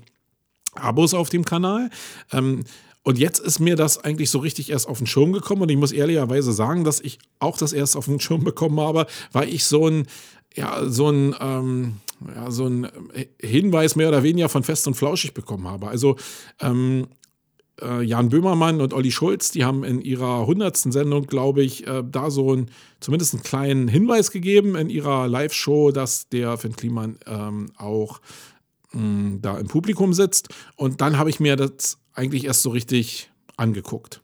Abos 0.74 1.14
auf 1.14 1.30
dem 1.30 1.46
Kanal. 1.46 1.92
Ähm, 2.32 2.64
und 3.04 3.20
jetzt 3.20 3.40
ist 3.40 3.60
mir 3.60 3.76
das 3.76 4.04
eigentlich 4.04 4.30
so 4.30 4.40
richtig 4.40 4.70
erst 4.70 4.88
auf 4.88 4.98
den 4.98 5.08
Schirm 5.08 5.34
gekommen. 5.34 5.64
Und 5.64 5.70
ich 5.70 5.78
muss 5.78 5.92
ehrlicherweise 5.92 6.54
sagen, 6.54 6.86
dass 6.86 7.02
ich 7.02 7.20
auch 7.40 7.58
das 7.58 7.74
erst 7.74 7.98
auf 7.98 8.06
den 8.06 8.20
Schirm 8.20 8.44
bekommen 8.44 8.80
habe, 8.80 9.08
weil 9.34 9.50
ich 9.50 9.66
so 9.66 9.88
ein, 9.88 10.08
ja, 10.56 10.86
so 10.86 11.10
ein, 11.10 11.36
ähm, 11.40 11.98
ja, 12.34 12.50
so 12.50 12.66
ein 12.66 12.88
Hinweis 13.42 13.98
mehr 13.98 14.08
oder 14.08 14.24
weniger 14.24 14.48
von 14.48 14.64
Fest 14.64 14.88
und 14.88 14.94
Flauschig 14.94 15.34
bekommen 15.34 15.68
habe. 15.68 15.88
Also, 15.90 16.16
ähm, 16.62 17.08
äh, 17.82 18.04
Jan 18.04 18.30
Böhmermann 18.30 18.80
und 18.80 18.94
Olli 18.94 19.12
Schulz, 19.12 19.52
die 19.52 19.66
haben 19.66 19.84
in 19.84 20.02
ihrer 20.02 20.46
hundertsten 20.46 20.92
Sendung, 20.92 21.26
glaube 21.26 21.64
ich, 21.64 21.86
äh, 21.88 22.04
da 22.10 22.30
so 22.30 22.56
ein, 22.56 22.70
zumindest 23.02 23.34
einen 23.34 23.44
kleinen 23.44 23.88
Hinweis 23.88 24.32
gegeben 24.32 24.76
in 24.76 24.90
ihrer 24.90 25.28
Live-Show, 25.28 25.92
dass 25.92 26.30
der 26.30 26.58
Finn 26.58 26.76
Kliman 26.76 27.18
ähm, 27.26 27.72
auch 27.76 28.22
mh, 28.94 29.40
da 29.42 29.58
im 29.58 29.68
Publikum 29.68 30.14
sitzt. 30.14 30.50
Und 30.76 31.02
dann 31.02 31.18
habe 31.18 31.32
ich 31.32 31.40
mir 31.40 31.56
das 31.56 31.98
eigentlich 32.14 32.46
erst 32.46 32.62
so 32.62 32.70
richtig 32.70 33.30
angeguckt. 33.58 34.22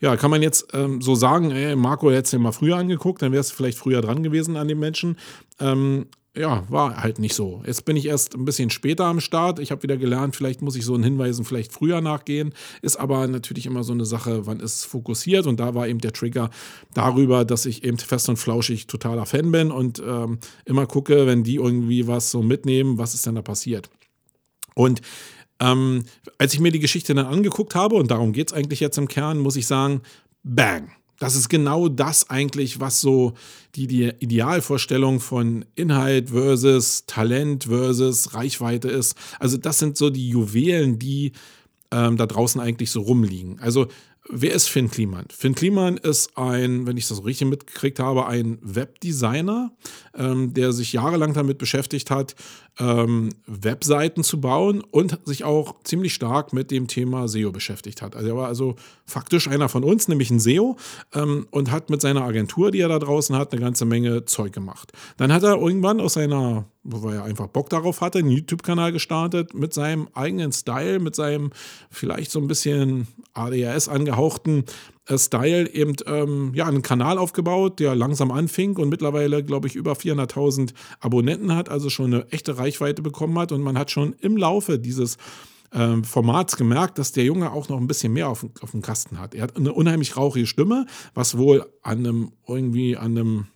Ja, 0.00 0.16
kann 0.16 0.30
man 0.30 0.42
jetzt 0.42 0.66
ähm, 0.72 1.00
so 1.00 1.14
sagen, 1.14 1.52
ey, 1.52 1.76
Marco 1.76 2.10
hätte 2.10 2.22
es 2.22 2.32
ja 2.32 2.38
mal 2.38 2.52
früher 2.52 2.76
angeguckt, 2.76 3.22
dann 3.22 3.30
wäre 3.30 3.40
es 3.40 3.52
vielleicht 3.52 3.78
früher 3.78 4.00
dran 4.00 4.22
gewesen 4.22 4.56
an 4.56 4.66
den 4.66 4.80
Menschen. 4.80 5.16
Ähm, 5.60 6.06
ja, 6.34 6.64
war 6.70 7.02
halt 7.02 7.18
nicht 7.18 7.34
so. 7.34 7.62
Jetzt 7.66 7.84
bin 7.84 7.94
ich 7.94 8.06
erst 8.06 8.34
ein 8.34 8.46
bisschen 8.46 8.70
später 8.70 9.04
am 9.04 9.20
Start. 9.20 9.58
Ich 9.58 9.70
habe 9.70 9.82
wieder 9.82 9.98
gelernt, 9.98 10.34
vielleicht 10.34 10.62
muss 10.62 10.76
ich 10.76 10.84
so 10.84 10.94
einen 10.94 11.04
Hinweisen 11.04 11.44
vielleicht 11.44 11.72
früher 11.72 12.00
nachgehen. 12.00 12.54
Ist 12.80 12.96
aber 12.96 13.26
natürlich 13.26 13.66
immer 13.66 13.84
so 13.84 13.92
eine 13.92 14.06
Sache, 14.06 14.46
wann 14.46 14.60
ist 14.60 14.76
es 14.76 14.84
fokussiert. 14.84 15.46
Und 15.46 15.60
da 15.60 15.74
war 15.74 15.86
eben 15.88 15.98
der 15.98 16.14
Trigger 16.14 16.48
darüber, 16.94 17.44
dass 17.44 17.66
ich 17.66 17.84
eben 17.84 17.98
fest 17.98 18.30
und 18.30 18.38
flauschig 18.38 18.86
totaler 18.86 19.26
Fan 19.26 19.52
bin 19.52 19.70
und 19.70 20.02
ähm, 20.04 20.38
immer 20.64 20.86
gucke, 20.86 21.26
wenn 21.26 21.44
die 21.44 21.56
irgendwie 21.56 22.06
was 22.06 22.30
so 22.30 22.42
mitnehmen, 22.42 22.96
was 22.96 23.12
ist 23.12 23.26
denn 23.26 23.34
da 23.34 23.42
passiert. 23.42 23.90
Und 24.74 25.02
ähm, 25.62 26.04
als 26.38 26.54
ich 26.54 26.60
mir 26.60 26.72
die 26.72 26.80
Geschichte 26.80 27.14
dann 27.14 27.26
angeguckt 27.26 27.74
habe, 27.74 27.94
und 27.94 28.10
darum 28.10 28.32
geht 28.32 28.48
es 28.48 28.52
eigentlich 28.52 28.80
jetzt 28.80 28.98
im 28.98 29.08
Kern, 29.08 29.38
muss 29.38 29.56
ich 29.56 29.66
sagen, 29.66 30.02
bang. 30.42 30.90
Das 31.18 31.36
ist 31.36 31.48
genau 31.48 31.88
das 31.88 32.30
eigentlich, 32.30 32.80
was 32.80 33.00
so 33.00 33.34
die, 33.76 33.86
die 33.86 34.10
Idealvorstellung 34.18 35.20
von 35.20 35.64
Inhalt 35.76 36.30
versus 36.30 37.06
Talent 37.06 37.64
versus 37.64 38.34
Reichweite 38.34 38.88
ist. 38.88 39.16
Also 39.38 39.56
das 39.56 39.78
sind 39.78 39.96
so 39.96 40.10
die 40.10 40.28
Juwelen, 40.28 40.98
die 40.98 41.30
ähm, 41.92 42.16
da 42.16 42.26
draußen 42.26 42.60
eigentlich 42.60 42.90
so 42.90 43.02
rumliegen. 43.02 43.60
Also 43.60 43.86
wer 44.28 44.52
ist 44.52 44.68
Finn 44.68 44.90
Kliman? 44.90 45.26
Finn 45.30 45.54
Kliman 45.54 45.96
ist 45.96 46.36
ein, 46.36 46.86
wenn 46.86 46.96
ich 46.96 47.06
das 47.06 47.24
richtig 47.24 47.48
mitgekriegt 47.48 48.00
habe, 48.00 48.26
ein 48.26 48.58
Webdesigner, 48.60 49.70
ähm, 50.16 50.54
der 50.54 50.72
sich 50.72 50.92
jahrelang 50.92 51.34
damit 51.34 51.58
beschäftigt 51.58 52.10
hat, 52.10 52.34
ähm, 52.78 53.30
Webseiten 53.46 54.24
zu 54.24 54.40
bauen 54.40 54.82
und 54.90 55.18
sich 55.26 55.44
auch 55.44 55.76
ziemlich 55.84 56.14
stark 56.14 56.52
mit 56.52 56.70
dem 56.70 56.88
Thema 56.88 57.28
SEO 57.28 57.52
beschäftigt 57.52 58.00
hat. 58.00 58.16
Also 58.16 58.28
er 58.28 58.36
war 58.36 58.48
also 58.48 58.76
faktisch 59.04 59.48
einer 59.48 59.68
von 59.68 59.84
uns, 59.84 60.08
nämlich 60.08 60.30
ein 60.30 60.40
SEO, 60.40 60.76
ähm, 61.14 61.46
und 61.50 61.70
hat 61.70 61.90
mit 61.90 62.00
seiner 62.00 62.22
Agentur, 62.22 62.70
die 62.70 62.80
er 62.80 62.88
da 62.88 62.98
draußen 62.98 63.36
hat, 63.36 63.52
eine 63.52 63.60
ganze 63.60 63.84
Menge 63.84 64.24
Zeug 64.24 64.52
gemacht. 64.52 64.92
Dann 65.18 65.32
hat 65.32 65.42
er 65.42 65.56
irgendwann 65.56 66.00
aus 66.00 66.14
seiner, 66.14 66.64
wo 66.82 67.10
er 67.10 67.24
einfach 67.24 67.48
Bock 67.48 67.68
darauf 67.68 68.00
hatte, 68.00 68.20
einen 68.20 68.30
YouTube-Kanal 68.30 68.92
gestartet 68.92 69.52
mit 69.52 69.74
seinem 69.74 70.08
eigenen 70.14 70.52
Style, 70.52 70.98
mit 70.98 71.14
seinem 71.14 71.50
vielleicht 71.90 72.30
so 72.30 72.40
ein 72.40 72.48
bisschen 72.48 73.06
ADHS 73.34 73.88
angehauchten 73.88 74.64
Style 75.08 75.68
eben 75.72 75.94
ähm, 76.06 76.52
ja, 76.54 76.66
einen 76.66 76.82
Kanal 76.82 77.18
aufgebaut, 77.18 77.80
der 77.80 77.94
langsam 77.94 78.30
anfing 78.30 78.76
und 78.76 78.88
mittlerweile, 78.88 79.42
glaube 79.42 79.66
ich, 79.66 79.74
über 79.74 79.92
400.000 79.94 80.72
Abonnenten 81.00 81.54
hat, 81.54 81.68
also 81.68 81.90
schon 81.90 82.14
eine 82.14 82.28
echte 82.30 82.58
Reichweite 82.58 83.02
bekommen 83.02 83.38
hat. 83.38 83.52
Und 83.52 83.62
man 83.62 83.76
hat 83.78 83.90
schon 83.90 84.14
im 84.20 84.36
Laufe 84.36 84.78
dieses 84.78 85.16
ähm, 85.72 86.04
Formats 86.04 86.56
gemerkt, 86.56 86.98
dass 86.98 87.12
der 87.12 87.24
Junge 87.24 87.52
auch 87.52 87.68
noch 87.68 87.78
ein 87.78 87.86
bisschen 87.86 88.12
mehr 88.12 88.28
auf, 88.28 88.46
auf 88.60 88.70
dem 88.70 88.82
Kasten 88.82 89.18
hat. 89.18 89.34
Er 89.34 89.42
hat 89.42 89.56
eine 89.56 89.72
unheimlich 89.72 90.16
rauchige 90.16 90.46
Stimme, 90.46 90.86
was 91.14 91.36
wohl 91.36 91.66
an 91.82 91.98
einem 91.98 92.32
irgendwie 92.46 92.96
an 92.96 93.18
einem 93.18 93.46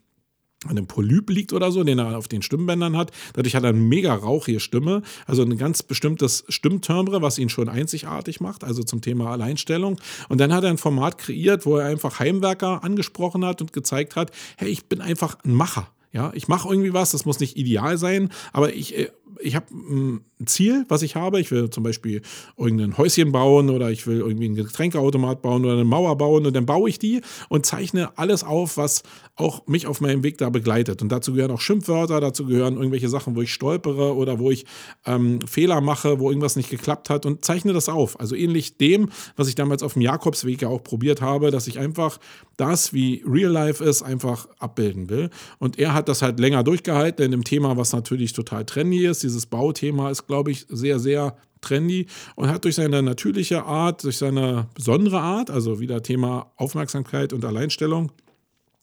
an 0.66 0.76
einem 0.76 0.86
Polyp 0.86 1.30
liegt 1.30 1.52
oder 1.52 1.70
so, 1.72 1.84
den 1.84 1.98
er 1.98 2.16
auf 2.16 2.28
den 2.28 2.42
Stimmbändern 2.42 2.96
hat. 2.96 3.10
Dadurch 3.34 3.54
hat 3.54 3.64
er 3.64 3.70
eine 3.70 3.78
mega 3.78 4.14
rauchige 4.14 4.60
Stimme, 4.60 5.02
also 5.26 5.42
ein 5.42 5.56
ganz 5.58 5.82
bestimmtes 5.82 6.44
Stimmtimbre, 6.48 7.22
was 7.22 7.38
ihn 7.38 7.48
schon 7.48 7.68
einzigartig 7.68 8.40
macht, 8.40 8.64
also 8.64 8.82
zum 8.82 9.00
Thema 9.00 9.30
Alleinstellung. 9.30 9.98
Und 10.28 10.40
dann 10.40 10.52
hat 10.52 10.64
er 10.64 10.70
ein 10.70 10.78
Format 10.78 11.18
kreiert, 11.18 11.66
wo 11.66 11.76
er 11.76 11.86
einfach 11.86 12.20
Heimwerker 12.20 12.84
angesprochen 12.84 13.44
hat 13.44 13.60
und 13.60 13.72
gezeigt 13.72 14.16
hat, 14.16 14.30
hey, 14.56 14.68
ich 14.68 14.86
bin 14.86 15.00
einfach 15.00 15.38
ein 15.44 15.54
Macher. 15.54 15.88
Ja, 16.12 16.32
ich 16.34 16.48
mache 16.48 16.68
irgendwie 16.68 16.94
was, 16.94 17.10
das 17.10 17.26
muss 17.26 17.40
nicht 17.40 17.58
ideal 17.58 17.98
sein, 17.98 18.30
aber 18.54 18.72
ich 18.72 18.96
äh, 18.96 19.10
ich 19.40 19.54
habe 19.54 19.66
ein 19.70 20.20
Ziel, 20.44 20.84
was 20.88 21.02
ich 21.02 21.16
habe. 21.16 21.40
Ich 21.40 21.50
will 21.50 21.70
zum 21.70 21.82
Beispiel 21.82 22.22
irgendein 22.56 22.96
Häuschen 22.98 23.32
bauen 23.32 23.70
oder 23.70 23.90
ich 23.90 24.06
will 24.06 24.18
irgendwie 24.18 24.46
einen 24.46 24.54
Getränkeautomat 24.54 25.42
bauen 25.42 25.64
oder 25.64 25.74
eine 25.74 25.84
Mauer 25.84 26.16
bauen 26.16 26.46
und 26.46 26.54
dann 26.54 26.66
baue 26.66 26.88
ich 26.88 26.98
die 26.98 27.22
und 27.48 27.64
zeichne 27.64 28.16
alles 28.18 28.44
auf, 28.44 28.76
was 28.76 29.02
auch 29.36 29.66
mich 29.66 29.86
auf 29.86 30.00
meinem 30.00 30.22
Weg 30.22 30.38
da 30.38 30.50
begleitet. 30.50 31.02
Und 31.02 31.10
dazu 31.10 31.32
gehören 31.32 31.50
auch 31.50 31.60
Schimpfwörter, 31.60 32.20
dazu 32.20 32.46
gehören 32.46 32.76
irgendwelche 32.76 33.08
Sachen, 33.08 33.36
wo 33.36 33.42
ich 33.42 33.52
stolpere 33.52 34.14
oder 34.14 34.38
wo 34.38 34.50
ich 34.50 34.66
ähm, 35.06 35.40
Fehler 35.46 35.80
mache, 35.80 36.20
wo 36.20 36.30
irgendwas 36.30 36.56
nicht 36.56 36.70
geklappt 36.70 37.10
hat 37.10 37.26
und 37.26 37.44
zeichne 37.44 37.72
das 37.72 37.88
auf. 37.88 38.20
Also 38.20 38.34
ähnlich 38.34 38.76
dem, 38.76 39.10
was 39.36 39.48
ich 39.48 39.54
damals 39.54 39.82
auf 39.82 39.94
dem 39.94 40.02
Jakobsweg 40.02 40.62
ja 40.62 40.68
auch 40.68 40.82
probiert 40.82 41.20
habe, 41.20 41.50
dass 41.50 41.66
ich 41.66 41.78
einfach 41.78 42.18
das, 42.56 42.92
wie 42.92 43.22
Real 43.26 43.50
Life 43.50 43.84
ist, 43.84 44.02
einfach 44.02 44.48
abbilden 44.58 45.10
will. 45.10 45.30
Und 45.58 45.78
er 45.78 45.94
hat 45.94 46.08
das 46.08 46.22
halt 46.22 46.40
länger 46.40 46.62
durchgehalten 46.62 47.24
in 47.24 47.30
dem 47.30 47.44
Thema, 47.44 47.76
was 47.76 47.92
natürlich 47.92 48.32
total 48.32 48.64
trendy 48.64 49.06
ist 49.06 49.22
dieses 49.22 49.46
Bauthema 49.46 50.10
ist, 50.10 50.26
glaube 50.26 50.50
ich, 50.50 50.66
sehr, 50.68 50.98
sehr 50.98 51.36
trendy 51.60 52.06
und 52.34 52.48
hat 52.48 52.64
durch 52.64 52.76
seine 52.76 53.02
natürliche 53.02 53.64
Art, 53.64 54.04
durch 54.04 54.18
seine 54.18 54.68
besondere 54.74 55.20
Art, 55.20 55.50
also 55.50 55.80
wieder 55.80 56.02
Thema 56.02 56.52
Aufmerksamkeit 56.56 57.32
und 57.32 57.44
Alleinstellung, 57.44 58.12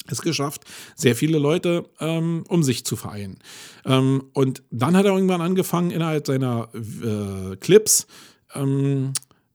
es 0.08 0.22
geschafft, 0.22 0.64
sehr 0.96 1.16
viele 1.16 1.38
Leute 1.40 1.86
ähm, 2.00 2.44
um 2.50 2.62
sich 2.64 2.86
zu 2.86 2.96
vereinen. 2.96 3.40
Ähm, 3.86 4.26
und 4.34 4.64
dann 4.70 4.98
hat 4.98 5.06
er 5.06 5.14
irgendwann 5.14 5.42
angefangen, 5.42 5.92
innerhalb 5.92 6.28
seiner 6.28 6.70
äh, 6.74 7.56
Clips 7.58 8.08
ähm, 8.54 9.14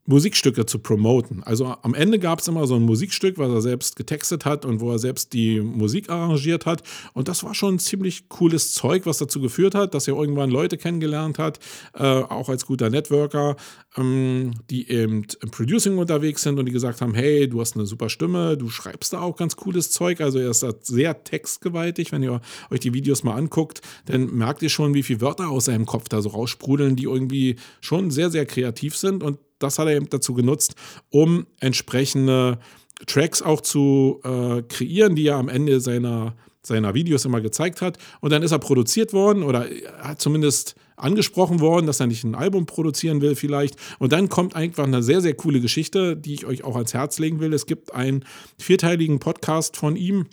Musikstücke 0.08 0.64
zu 0.64 0.78
promoten. 0.78 1.42
Also 1.42 1.76
am 1.82 1.92
Ende 1.92 2.18
gab 2.18 2.40
es 2.40 2.48
immer 2.48 2.66
so 2.66 2.76
ein 2.76 2.82
Musikstück, 2.82 3.36
was 3.36 3.50
er 3.50 3.60
selbst 3.60 3.94
getextet 3.94 4.46
hat 4.46 4.64
und 4.64 4.80
wo 4.80 4.90
er 4.90 4.98
selbst 4.98 5.34
die 5.34 5.60
Musik 5.60 6.08
arrangiert 6.08 6.64
hat. 6.64 6.82
Und 7.12 7.28
das 7.28 7.44
war 7.44 7.54
schon 7.54 7.78
ziemlich 7.78 8.30
cooles 8.30 8.72
Zeug, 8.72 9.04
was 9.04 9.18
dazu 9.18 9.38
geführt 9.38 9.74
hat, 9.74 9.92
dass 9.92 10.08
er 10.08 10.14
irgendwann 10.14 10.50
Leute 10.50 10.78
kennengelernt 10.78 11.38
hat, 11.38 11.58
äh, 11.92 12.04
auch 12.04 12.48
als 12.48 12.64
guter 12.64 12.88
Networker, 12.88 13.56
ähm, 13.98 14.52
die 14.70 14.88
eben 14.90 15.26
im 15.42 15.50
Producing 15.50 15.98
unterwegs 15.98 16.40
sind 16.40 16.58
und 16.58 16.64
die 16.64 16.72
gesagt 16.72 17.02
haben, 17.02 17.12
hey, 17.12 17.46
du 17.46 17.60
hast 17.60 17.76
eine 17.76 17.84
super 17.84 18.08
Stimme, 18.08 18.56
du 18.56 18.70
schreibst 18.70 19.12
da 19.12 19.20
auch 19.20 19.36
ganz 19.36 19.56
cooles 19.56 19.90
Zeug. 19.90 20.22
Also 20.22 20.38
er 20.38 20.48
ist 20.48 20.62
da 20.62 20.72
sehr 20.80 21.22
textgewaltig. 21.22 22.12
Wenn 22.12 22.22
ihr 22.22 22.40
euch 22.70 22.80
die 22.80 22.94
Videos 22.94 23.24
mal 23.24 23.34
anguckt, 23.34 23.82
dann 24.06 24.34
merkt 24.34 24.62
ihr 24.62 24.70
schon, 24.70 24.94
wie 24.94 25.02
viele 25.02 25.20
Wörter 25.20 25.50
aus 25.50 25.66
seinem 25.66 25.84
Kopf 25.84 26.08
da 26.08 26.22
so 26.22 26.30
raussprudeln, 26.30 26.96
die 26.96 27.04
irgendwie 27.04 27.56
schon 27.82 28.10
sehr, 28.10 28.30
sehr 28.30 28.46
kreativ 28.46 28.96
sind 28.96 29.22
und 29.22 29.38
das 29.58 29.78
hat 29.78 29.86
er 29.86 29.96
eben 29.96 30.08
dazu 30.08 30.34
genutzt, 30.34 30.74
um 31.10 31.46
entsprechende 31.60 32.58
Tracks 33.06 33.42
auch 33.42 33.60
zu 33.60 34.20
äh, 34.24 34.62
kreieren, 34.62 35.14
die 35.14 35.26
er 35.26 35.36
am 35.36 35.48
Ende 35.48 35.80
seiner, 35.80 36.34
seiner 36.62 36.94
Videos 36.94 37.24
immer 37.24 37.40
gezeigt 37.40 37.80
hat. 37.80 37.98
Und 38.20 38.30
dann 38.30 38.42
ist 38.42 38.52
er 38.52 38.58
produziert 38.58 39.12
worden 39.12 39.42
oder 39.42 39.66
hat 40.00 40.20
zumindest 40.20 40.74
angesprochen 40.96 41.60
worden, 41.60 41.86
dass 41.86 42.00
er 42.00 42.08
nicht 42.08 42.24
ein 42.24 42.34
Album 42.34 42.66
produzieren 42.66 43.20
will 43.20 43.36
vielleicht. 43.36 43.76
Und 43.98 44.12
dann 44.12 44.28
kommt 44.28 44.56
einfach 44.56 44.84
eine 44.84 45.02
sehr, 45.02 45.20
sehr 45.20 45.34
coole 45.34 45.60
Geschichte, 45.60 46.16
die 46.16 46.34
ich 46.34 46.46
euch 46.46 46.64
auch 46.64 46.74
ans 46.74 46.94
Herz 46.94 47.18
legen 47.18 47.40
will. 47.40 47.52
Es 47.52 47.66
gibt 47.66 47.94
einen 47.94 48.24
vierteiligen 48.58 49.20
Podcast 49.20 49.76
von 49.76 49.94
ihm, 49.94 50.26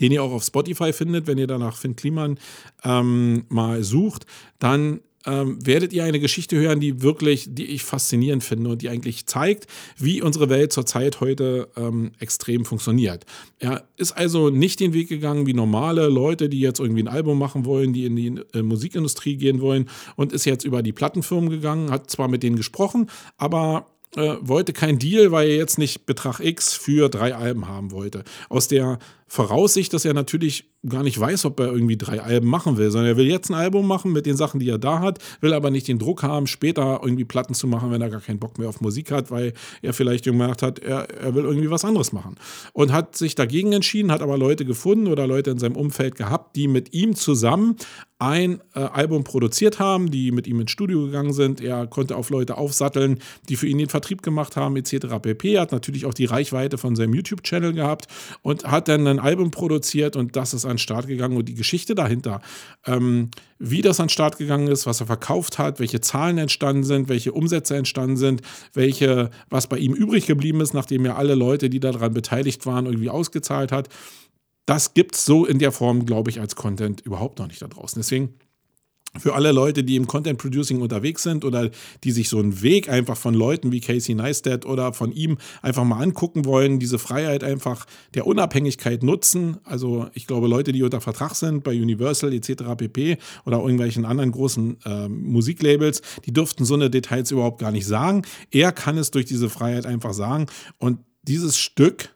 den 0.00 0.12
ihr 0.12 0.22
auch 0.22 0.32
auf 0.32 0.44
Spotify 0.44 0.92
findet, 0.92 1.26
wenn 1.26 1.36
ihr 1.36 1.46
danach 1.46 1.76
Finn 1.76 1.96
Kliman 1.96 2.38
ähm, 2.84 3.44
mal 3.48 3.82
sucht, 3.82 4.24
dann 4.58 5.00
ähm, 5.26 5.58
werdet 5.64 5.92
ihr 5.92 6.04
eine 6.04 6.20
Geschichte 6.20 6.56
hören, 6.56 6.80
die 6.80 7.02
wirklich, 7.02 7.46
die 7.50 7.66
ich 7.66 7.84
faszinierend 7.84 8.42
finde 8.42 8.70
und 8.70 8.82
die 8.82 8.88
eigentlich 8.88 9.26
zeigt, 9.26 9.66
wie 9.96 10.22
unsere 10.22 10.48
Welt 10.48 10.72
zurzeit 10.72 11.20
heute 11.20 11.68
ähm, 11.76 12.12
extrem 12.18 12.64
funktioniert. 12.64 13.24
Er 13.58 13.84
ist 13.96 14.12
also 14.12 14.50
nicht 14.50 14.80
den 14.80 14.92
Weg 14.92 15.08
gegangen 15.08 15.46
wie 15.46 15.54
normale 15.54 16.08
Leute, 16.08 16.48
die 16.48 16.60
jetzt 16.60 16.80
irgendwie 16.80 17.02
ein 17.02 17.08
Album 17.08 17.38
machen 17.38 17.64
wollen, 17.64 17.92
die 17.92 18.06
in 18.06 18.16
die 18.16 18.34
äh, 18.54 18.62
Musikindustrie 18.62 19.36
gehen 19.36 19.60
wollen 19.60 19.88
und 20.16 20.32
ist 20.32 20.44
jetzt 20.44 20.64
über 20.64 20.82
die 20.82 20.92
Plattenfirmen 20.92 21.50
gegangen, 21.50 21.90
hat 21.90 22.10
zwar 22.10 22.28
mit 22.28 22.42
denen 22.42 22.56
gesprochen, 22.56 23.08
aber 23.36 23.86
äh, 24.16 24.36
wollte 24.40 24.72
kein 24.72 24.98
Deal, 24.98 25.32
weil 25.32 25.48
er 25.48 25.56
jetzt 25.56 25.78
nicht 25.78 26.04
Betrag 26.06 26.40
X 26.40 26.74
für 26.74 27.08
drei 27.08 27.34
Alben 27.34 27.68
haben 27.68 27.92
wollte. 27.92 28.24
Aus 28.48 28.68
der 28.68 28.98
Voraussicht, 29.32 29.94
dass 29.94 30.04
er 30.04 30.12
natürlich 30.12 30.66
gar 30.86 31.02
nicht 31.02 31.18
weiß, 31.18 31.46
ob 31.46 31.58
er 31.58 31.72
irgendwie 31.72 31.96
drei 31.96 32.20
Alben 32.20 32.48
machen 32.48 32.76
will, 32.76 32.90
sondern 32.90 33.12
er 33.12 33.16
will 33.16 33.26
jetzt 33.26 33.48
ein 33.48 33.54
Album 33.54 33.86
machen 33.86 34.12
mit 34.12 34.26
den 34.26 34.36
Sachen, 34.36 34.60
die 34.60 34.68
er 34.68 34.76
da 34.76 35.00
hat, 35.00 35.20
will 35.40 35.54
aber 35.54 35.70
nicht 35.70 35.88
den 35.88 35.98
Druck 35.98 36.22
haben, 36.22 36.46
später 36.46 37.00
irgendwie 37.02 37.24
Platten 37.24 37.54
zu 37.54 37.66
machen, 37.66 37.90
wenn 37.90 38.02
er 38.02 38.10
gar 38.10 38.20
keinen 38.20 38.38
Bock 38.38 38.58
mehr 38.58 38.68
auf 38.68 38.82
Musik 38.82 39.10
hat, 39.10 39.30
weil 39.30 39.54
er 39.80 39.94
vielleicht 39.94 40.24
gemerkt 40.24 40.60
hat, 40.60 40.80
er, 40.80 41.08
er 41.08 41.34
will 41.34 41.44
irgendwie 41.44 41.70
was 41.70 41.86
anderes 41.86 42.12
machen. 42.12 42.36
Und 42.74 42.92
hat 42.92 43.16
sich 43.16 43.34
dagegen 43.34 43.72
entschieden, 43.72 44.12
hat 44.12 44.20
aber 44.20 44.36
Leute 44.36 44.66
gefunden 44.66 45.06
oder 45.06 45.26
Leute 45.26 45.48
in 45.50 45.58
seinem 45.58 45.76
Umfeld 45.76 46.16
gehabt, 46.16 46.54
die 46.54 46.68
mit 46.68 46.92
ihm 46.92 47.14
zusammen 47.14 47.76
ein 48.22 48.60
äh, 48.74 48.80
Album 48.80 49.24
produziert 49.24 49.80
haben, 49.80 50.12
die 50.12 50.30
mit 50.30 50.46
ihm 50.46 50.60
ins 50.60 50.70
Studio 50.70 51.06
gegangen 51.06 51.32
sind. 51.32 51.60
Er 51.60 51.88
konnte 51.88 52.16
auf 52.16 52.30
Leute 52.30 52.56
aufsatteln, 52.56 53.18
die 53.48 53.56
für 53.56 53.66
ihn 53.66 53.78
den 53.78 53.88
Vertrieb 53.88 54.22
gemacht 54.22 54.54
haben, 54.54 54.76
etc. 54.76 55.06
pp. 55.20 55.54
Er 55.54 55.62
hat 55.62 55.72
natürlich 55.72 56.06
auch 56.06 56.14
die 56.14 56.26
Reichweite 56.26 56.78
von 56.78 56.94
seinem 56.94 57.14
YouTube-Channel 57.14 57.72
gehabt 57.72 58.06
und 58.42 58.64
hat 58.64 58.86
dann 58.86 59.08
ein 59.08 59.18
Album 59.22 59.50
produziert 59.50 60.16
und 60.16 60.36
das 60.36 60.54
ist 60.54 60.64
an 60.64 60.72
den 60.72 60.78
Start 60.78 61.06
gegangen 61.06 61.36
und 61.36 61.48
die 61.48 61.54
Geschichte 61.54 61.94
dahinter, 61.94 62.40
ähm, 62.86 63.30
wie 63.58 63.82
das 63.82 64.00
an 64.00 64.06
den 64.06 64.10
Start 64.10 64.38
gegangen 64.38 64.68
ist, 64.68 64.86
was 64.86 65.00
er 65.00 65.06
verkauft 65.06 65.58
hat, 65.58 65.80
welche 65.80 66.00
Zahlen 66.00 66.38
entstanden 66.38 66.84
sind, 66.84 67.08
welche 67.08 67.32
Umsätze 67.32 67.76
entstanden 67.76 68.16
sind, 68.16 68.42
welche, 68.74 69.30
was 69.48 69.66
bei 69.66 69.78
ihm 69.78 69.94
übrig 69.94 70.26
geblieben 70.26 70.60
ist, 70.60 70.74
nachdem 70.74 71.04
er 71.04 71.16
alle 71.16 71.34
Leute, 71.34 71.70
die 71.70 71.80
daran 71.80 72.12
beteiligt 72.12 72.66
waren, 72.66 72.86
irgendwie 72.86 73.10
ausgezahlt 73.10 73.72
hat. 73.72 73.88
Das 74.66 74.94
gibt 74.94 75.16
es 75.16 75.24
so 75.24 75.44
in 75.44 75.58
der 75.58 75.72
Form, 75.72 76.06
glaube 76.06 76.30
ich, 76.30 76.40
als 76.40 76.56
Content 76.56 77.00
überhaupt 77.00 77.38
noch 77.38 77.48
nicht 77.48 77.62
da 77.62 77.68
draußen. 77.68 78.00
Deswegen 78.00 78.34
für 79.18 79.34
alle 79.34 79.52
Leute, 79.52 79.84
die 79.84 79.96
im 79.96 80.06
Content 80.06 80.38
Producing 80.38 80.80
unterwegs 80.80 81.22
sind 81.22 81.44
oder 81.44 81.70
die 82.02 82.12
sich 82.12 82.28
so 82.28 82.38
einen 82.38 82.62
Weg 82.62 82.88
einfach 82.88 83.16
von 83.16 83.34
Leuten 83.34 83.70
wie 83.70 83.80
Casey 83.80 84.14
Neistat 84.14 84.64
oder 84.64 84.92
von 84.94 85.12
ihm 85.12 85.36
einfach 85.60 85.84
mal 85.84 86.02
angucken 86.02 86.44
wollen, 86.44 86.78
diese 86.78 86.98
Freiheit 86.98 87.44
einfach 87.44 87.86
der 88.14 88.26
Unabhängigkeit 88.26 89.02
nutzen. 89.02 89.58
Also 89.64 90.06
ich 90.14 90.26
glaube, 90.26 90.48
Leute, 90.48 90.72
die 90.72 90.82
unter 90.82 91.00
Vertrag 91.00 91.34
sind 91.34 91.62
bei 91.62 91.72
Universal 91.72 92.32
etc. 92.32 92.74
pp. 92.76 93.18
oder 93.44 93.58
irgendwelchen 93.58 94.06
anderen 94.06 94.32
großen 94.32 94.78
äh, 94.84 95.08
Musiklabels, 95.08 96.00
die 96.24 96.32
dürften 96.32 96.64
so 96.64 96.74
eine 96.74 96.88
Details 96.88 97.30
überhaupt 97.30 97.60
gar 97.60 97.70
nicht 97.70 97.86
sagen. 97.86 98.22
Er 98.50 98.72
kann 98.72 98.96
es 98.96 99.10
durch 99.10 99.26
diese 99.26 99.50
Freiheit 99.50 99.84
einfach 99.84 100.14
sagen. 100.14 100.46
Und 100.78 101.00
dieses 101.22 101.58
Stück 101.58 102.14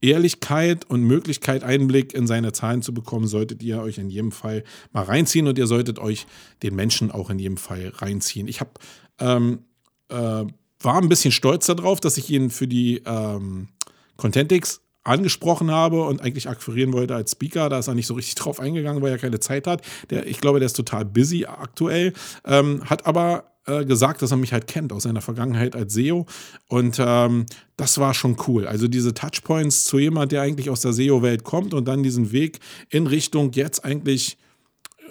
Ehrlichkeit 0.00 0.84
und 0.88 1.02
Möglichkeit, 1.02 1.64
Einblick 1.64 2.14
in 2.14 2.26
seine 2.26 2.52
Zahlen 2.52 2.82
zu 2.82 2.94
bekommen, 2.94 3.26
solltet 3.26 3.62
ihr 3.62 3.80
euch 3.80 3.98
in 3.98 4.10
jedem 4.10 4.32
Fall 4.32 4.64
mal 4.92 5.04
reinziehen 5.04 5.46
und 5.46 5.58
ihr 5.58 5.66
solltet 5.66 5.98
euch 5.98 6.26
den 6.62 6.76
Menschen 6.76 7.10
auch 7.10 7.30
in 7.30 7.38
jedem 7.38 7.56
Fall 7.56 7.92
reinziehen. 7.96 8.48
Ich 8.48 8.60
habe 8.60 8.70
ähm, 9.18 9.60
äh, 10.08 10.44
war 10.80 10.96
ein 10.96 11.08
bisschen 11.08 11.32
stolz 11.32 11.66
darauf, 11.66 12.00
dass 12.00 12.16
ich 12.16 12.30
ihn 12.30 12.50
für 12.50 12.68
die 12.68 13.02
ähm, 13.04 13.68
Contentix 14.16 14.80
angesprochen 15.04 15.70
habe 15.70 16.04
und 16.04 16.20
eigentlich 16.20 16.48
akquirieren 16.48 16.92
wollte 16.92 17.14
als 17.14 17.32
Speaker. 17.32 17.68
Da 17.68 17.78
ist 17.78 17.88
er 17.88 17.94
nicht 17.94 18.06
so 18.06 18.14
richtig 18.14 18.34
drauf 18.36 18.60
eingegangen, 18.60 19.02
weil 19.02 19.10
er 19.10 19.18
keine 19.18 19.40
Zeit 19.40 19.66
hat. 19.66 19.82
Der, 20.10 20.26
ich 20.26 20.40
glaube, 20.40 20.60
der 20.60 20.66
ist 20.66 20.76
total 20.76 21.04
busy 21.04 21.46
aktuell, 21.46 22.12
ähm, 22.44 22.82
hat 22.88 23.06
aber 23.06 23.57
äh, 23.68 23.84
gesagt, 23.84 24.22
dass 24.22 24.30
er 24.30 24.36
mich 24.36 24.52
halt 24.52 24.66
kennt 24.66 24.92
aus 24.92 25.04
seiner 25.04 25.20
Vergangenheit 25.20 25.76
als 25.76 25.92
SEO. 25.92 26.26
Und 26.68 26.96
ähm, 26.98 27.46
das 27.76 27.98
war 27.98 28.14
schon 28.14 28.36
cool. 28.46 28.66
Also 28.66 28.88
diese 28.88 29.14
Touchpoints 29.14 29.84
zu 29.84 29.98
jemand, 29.98 30.32
der 30.32 30.42
eigentlich 30.42 30.70
aus 30.70 30.80
der 30.80 30.92
SEO-Welt 30.92 31.44
kommt 31.44 31.74
und 31.74 31.86
dann 31.86 32.02
diesen 32.02 32.32
Weg 32.32 32.60
in 32.90 33.06
Richtung 33.06 33.52
jetzt 33.52 33.84
eigentlich 33.84 34.38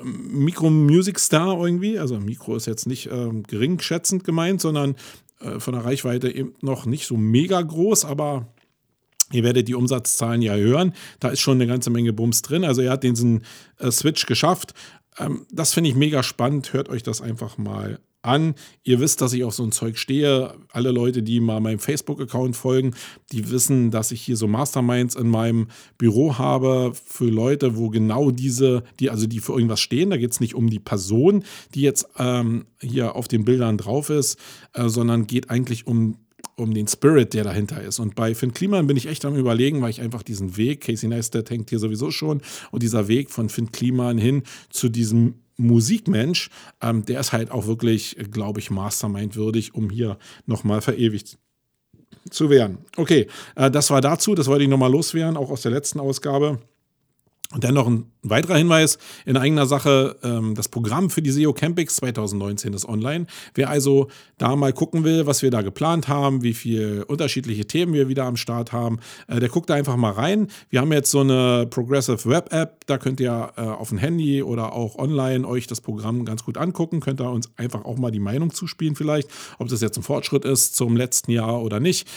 Micro 0.03 0.69
Music 0.69 1.19
Star 1.19 1.59
irgendwie. 1.59 1.97
Also 1.99 2.19
Mikro 2.19 2.55
ist 2.55 2.67
jetzt 2.67 2.87
nicht 2.87 3.09
ähm, 3.11 3.43
geringschätzend 3.43 4.23
gemeint, 4.23 4.61
sondern 4.61 4.95
äh, 5.39 5.59
von 5.59 5.73
der 5.73 5.85
Reichweite 5.85 6.29
eben 6.29 6.53
noch 6.61 6.85
nicht 6.85 7.07
so 7.07 7.17
mega 7.17 7.61
groß, 7.61 8.05
aber 8.05 8.47
Ihr 9.33 9.43
werdet 9.43 9.67
die 9.67 9.75
Umsatzzahlen 9.75 10.41
ja 10.41 10.55
hören. 10.55 10.93
Da 11.19 11.27
ist 11.27 11.41
schon 11.41 11.57
eine 11.57 11.67
ganze 11.67 11.89
Menge 11.89 12.13
Bums 12.13 12.43
drin. 12.43 12.63
Also 12.63 12.81
er 12.81 12.91
hat 12.91 13.03
diesen 13.03 13.43
äh, 13.77 13.91
Switch 13.91 14.25
geschafft. 14.25 14.73
Ähm, 15.19 15.45
das 15.51 15.73
finde 15.73 15.89
ich 15.89 15.97
mega 15.97 16.23
spannend. 16.23 16.71
Hört 16.71 16.87
euch 16.87 17.03
das 17.03 17.21
einfach 17.21 17.57
mal 17.57 17.99
an. 18.27 18.55
Ihr 18.83 18.99
wisst, 18.99 19.21
dass 19.21 19.33
ich 19.33 19.43
auf 19.43 19.53
so 19.53 19.63
ein 19.63 19.71
Zeug 19.71 19.97
stehe. 19.97 20.53
Alle 20.71 20.91
Leute, 20.91 21.23
die 21.23 21.39
mal 21.39 21.59
meinem 21.59 21.79
Facebook-Account 21.79 22.55
folgen, 22.55 22.93
die 23.31 23.49
wissen, 23.49 23.89
dass 23.91 24.11
ich 24.11 24.21
hier 24.21 24.37
so 24.37 24.47
Masterminds 24.47 25.15
in 25.15 25.29
meinem 25.29 25.67
Büro 25.97 26.37
habe 26.37 26.91
für 26.93 27.29
Leute, 27.29 27.77
wo 27.77 27.89
genau 27.89 28.31
diese, 28.31 28.83
die 28.99 29.09
also 29.09 29.27
die 29.27 29.39
für 29.39 29.53
irgendwas 29.53 29.79
stehen. 29.79 30.09
Da 30.09 30.17
geht 30.17 30.31
es 30.31 30.39
nicht 30.39 30.55
um 30.55 30.69
die 30.69 30.79
Person, 30.79 31.43
die 31.73 31.81
jetzt 31.81 32.07
ähm, 32.17 32.65
hier 32.81 33.15
auf 33.15 33.27
den 33.27 33.45
Bildern 33.45 33.77
drauf 33.77 34.09
ist, 34.09 34.37
äh, 34.73 34.87
sondern 34.89 35.27
geht 35.27 35.49
eigentlich 35.49 35.87
um 35.87 36.17
um 36.55 36.73
den 36.73 36.87
Spirit, 36.87 37.33
der 37.33 37.43
dahinter 37.43 37.81
ist. 37.81 37.99
Und 37.99 38.15
bei 38.15 38.33
Finn 38.33 38.51
Kliman 38.53 38.87
bin 38.87 38.97
ich 38.97 39.05
echt 39.05 39.25
am 39.25 39.35
überlegen, 39.35 39.81
weil 39.81 39.91
ich 39.91 40.01
einfach 40.01 40.23
diesen 40.23 40.57
Weg, 40.57 40.81
Casey 40.81 41.07
Neistat 41.07 41.51
hängt 41.51 41.69
hier 41.69 41.77
sowieso 41.77 42.09
schon, 42.09 42.41
und 42.71 42.81
dieser 42.81 43.07
Weg 43.07 43.29
von 43.29 43.49
Finn 43.49 43.71
Kliman 43.71 44.17
hin 44.17 44.41
zu 44.69 44.89
diesem 44.89 45.35
Musikmensch, 45.57 46.49
ähm, 46.81 47.03
der 47.05 47.19
ist 47.19 47.33
halt 47.33 47.51
auch 47.51 47.65
wirklich, 47.65 48.15
glaube 48.31 48.59
ich, 48.59 48.69
Mastermind 48.71 49.35
würdig, 49.35 49.73
um 49.73 49.89
hier 49.89 50.17
nochmal 50.45 50.81
verewigt 50.81 51.37
zu 52.29 52.49
werden. 52.49 52.79
Okay, 52.95 53.27
äh, 53.55 53.71
das 53.71 53.89
war 53.89 54.01
dazu, 54.01 54.35
das 54.35 54.47
wollte 54.47 54.63
ich 54.63 54.69
nochmal 54.69 54.91
loswerden, 54.91 55.37
auch 55.37 55.49
aus 55.49 55.63
der 55.63 55.71
letzten 55.71 55.99
Ausgabe. 55.99 56.59
Und 57.53 57.63
dann 57.63 57.75
noch 57.75 57.87
ein 57.87 58.11
weiterer 58.23 58.57
Hinweis 58.57 58.97
in 59.25 59.37
eigener 59.37 59.65
Sache, 59.65 60.17
ähm, 60.21 60.53
das 60.53 60.67
Programm 60.67 61.09
für 61.09 61.21
die 61.21 61.31
SEO 61.31 61.53
Campix 61.53 61.95
2019 61.95 62.73
ist 62.73 62.85
online. 62.85 63.25
Wer 63.53 63.69
also 63.69 64.09
da 64.37 64.53
mal 64.57 64.73
gucken 64.73 65.05
will, 65.05 65.25
was 65.27 65.41
wir 65.41 65.49
da 65.49 65.61
geplant 65.61 66.09
haben, 66.09 66.43
wie 66.43 66.53
viele 66.53 67.05
unterschiedliche 67.05 67.65
Themen 67.65 67.93
wir 67.93 68.09
wieder 68.09 68.25
am 68.25 68.35
Start 68.35 68.73
haben, 68.73 68.99
äh, 69.29 69.39
der 69.39 69.47
guckt 69.47 69.69
da 69.69 69.75
einfach 69.75 69.95
mal 69.95 70.11
rein. 70.11 70.47
Wir 70.69 70.81
haben 70.81 70.91
jetzt 70.91 71.09
so 71.09 71.21
eine 71.21 71.67
Progressive 71.69 72.29
Web 72.29 72.51
App, 72.51 72.85
da 72.85 72.97
könnt 72.97 73.21
ihr 73.21 73.53
äh, 73.55 73.61
auf 73.61 73.89
dem 73.89 73.97
Handy 73.97 74.43
oder 74.43 74.73
auch 74.73 74.97
online 74.97 75.47
euch 75.47 75.67
das 75.67 75.79
Programm 75.79 76.25
ganz 76.25 76.43
gut 76.43 76.57
angucken, 76.57 76.99
könnt 76.99 77.21
ihr 77.21 77.31
uns 77.31 77.49
einfach 77.55 77.85
auch 77.85 77.97
mal 77.97 78.11
die 78.11 78.19
Meinung 78.19 78.53
zuspielen 78.53 78.95
vielleicht, 78.95 79.29
ob 79.57 79.69
das 79.69 79.79
jetzt 79.79 79.97
ein 79.97 80.03
Fortschritt 80.03 80.43
ist 80.43 80.75
zum 80.75 80.97
letzten 80.97 81.31
Jahr 81.31 81.61
oder 81.61 81.79
nicht. 81.79 82.09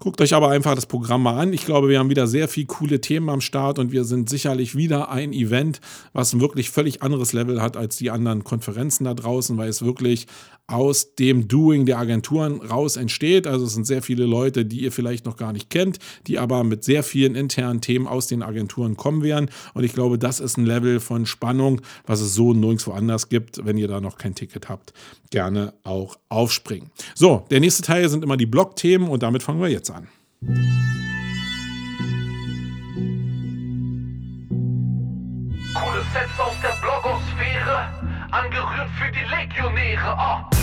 Guckt 0.00 0.20
euch 0.20 0.34
aber 0.34 0.50
einfach 0.50 0.74
das 0.74 0.86
Programm 0.86 1.22
mal 1.22 1.38
an. 1.38 1.52
Ich 1.52 1.64
glaube, 1.64 1.88
wir 1.88 1.98
haben 1.98 2.10
wieder 2.10 2.26
sehr 2.26 2.48
viele 2.48 2.66
coole 2.66 3.00
Themen 3.00 3.28
am 3.30 3.40
Start 3.40 3.78
und 3.78 3.92
wir 3.92 4.04
sind 4.04 4.28
sicherlich 4.28 4.76
wieder 4.76 5.08
ein 5.10 5.32
Event, 5.32 5.80
was 6.12 6.32
ein 6.32 6.40
wirklich 6.40 6.70
völlig 6.70 7.02
anderes 7.02 7.32
Level 7.32 7.62
hat 7.62 7.76
als 7.76 7.96
die 7.96 8.10
anderen 8.10 8.42
Konferenzen 8.42 9.04
da 9.04 9.14
draußen, 9.14 9.56
weil 9.56 9.68
es 9.68 9.84
wirklich 9.84 10.26
aus 10.66 11.14
dem 11.14 11.46
Doing 11.46 11.84
der 11.86 11.98
Agenturen 11.98 12.60
raus 12.62 12.96
entsteht. 12.96 13.46
Also 13.46 13.66
es 13.66 13.74
sind 13.74 13.86
sehr 13.86 14.02
viele 14.02 14.24
Leute, 14.24 14.64
die 14.64 14.80
ihr 14.80 14.92
vielleicht 14.92 15.26
noch 15.26 15.36
gar 15.36 15.52
nicht 15.52 15.68
kennt, 15.70 15.98
die 16.26 16.38
aber 16.38 16.64
mit 16.64 16.84
sehr 16.84 17.02
vielen 17.02 17.34
internen 17.34 17.80
Themen 17.80 18.06
aus 18.06 18.26
den 18.26 18.42
Agenturen 18.42 18.96
kommen 18.96 19.22
werden. 19.22 19.50
Und 19.74 19.84
ich 19.84 19.92
glaube, 19.92 20.18
das 20.18 20.40
ist 20.40 20.56
ein 20.56 20.64
Level 20.64 21.00
von 21.00 21.26
Spannung, 21.26 21.80
was 22.06 22.20
es 22.20 22.34
so 22.34 22.54
nirgendwo 22.54 22.92
anders 22.92 23.28
gibt. 23.28 23.64
Wenn 23.64 23.76
ihr 23.76 23.88
da 23.88 24.00
noch 24.00 24.16
kein 24.16 24.34
Ticket 24.34 24.68
habt, 24.68 24.94
gerne 25.30 25.74
auch 25.82 26.16
aufspringen. 26.28 26.90
So, 27.14 27.44
der 27.50 27.60
nächste 27.60 27.82
Teil 27.82 28.08
sind 28.08 28.24
immer 28.24 28.36
die 28.36 28.46
Blog-Themen 28.46 29.08
und 29.08 29.22
damit 29.22 29.42
fangen 29.42 29.60
wir 29.60 29.68
jetzt 29.68 29.90
an. 29.90 30.08
Coole 35.74 36.02
Sets 36.12 36.38
aus 36.38 36.54
der 36.62 36.83
angerührt 38.30 38.90
für 38.98 39.10
die 39.10 39.24
Legionäre. 39.28 40.16
Oh. 40.18 40.54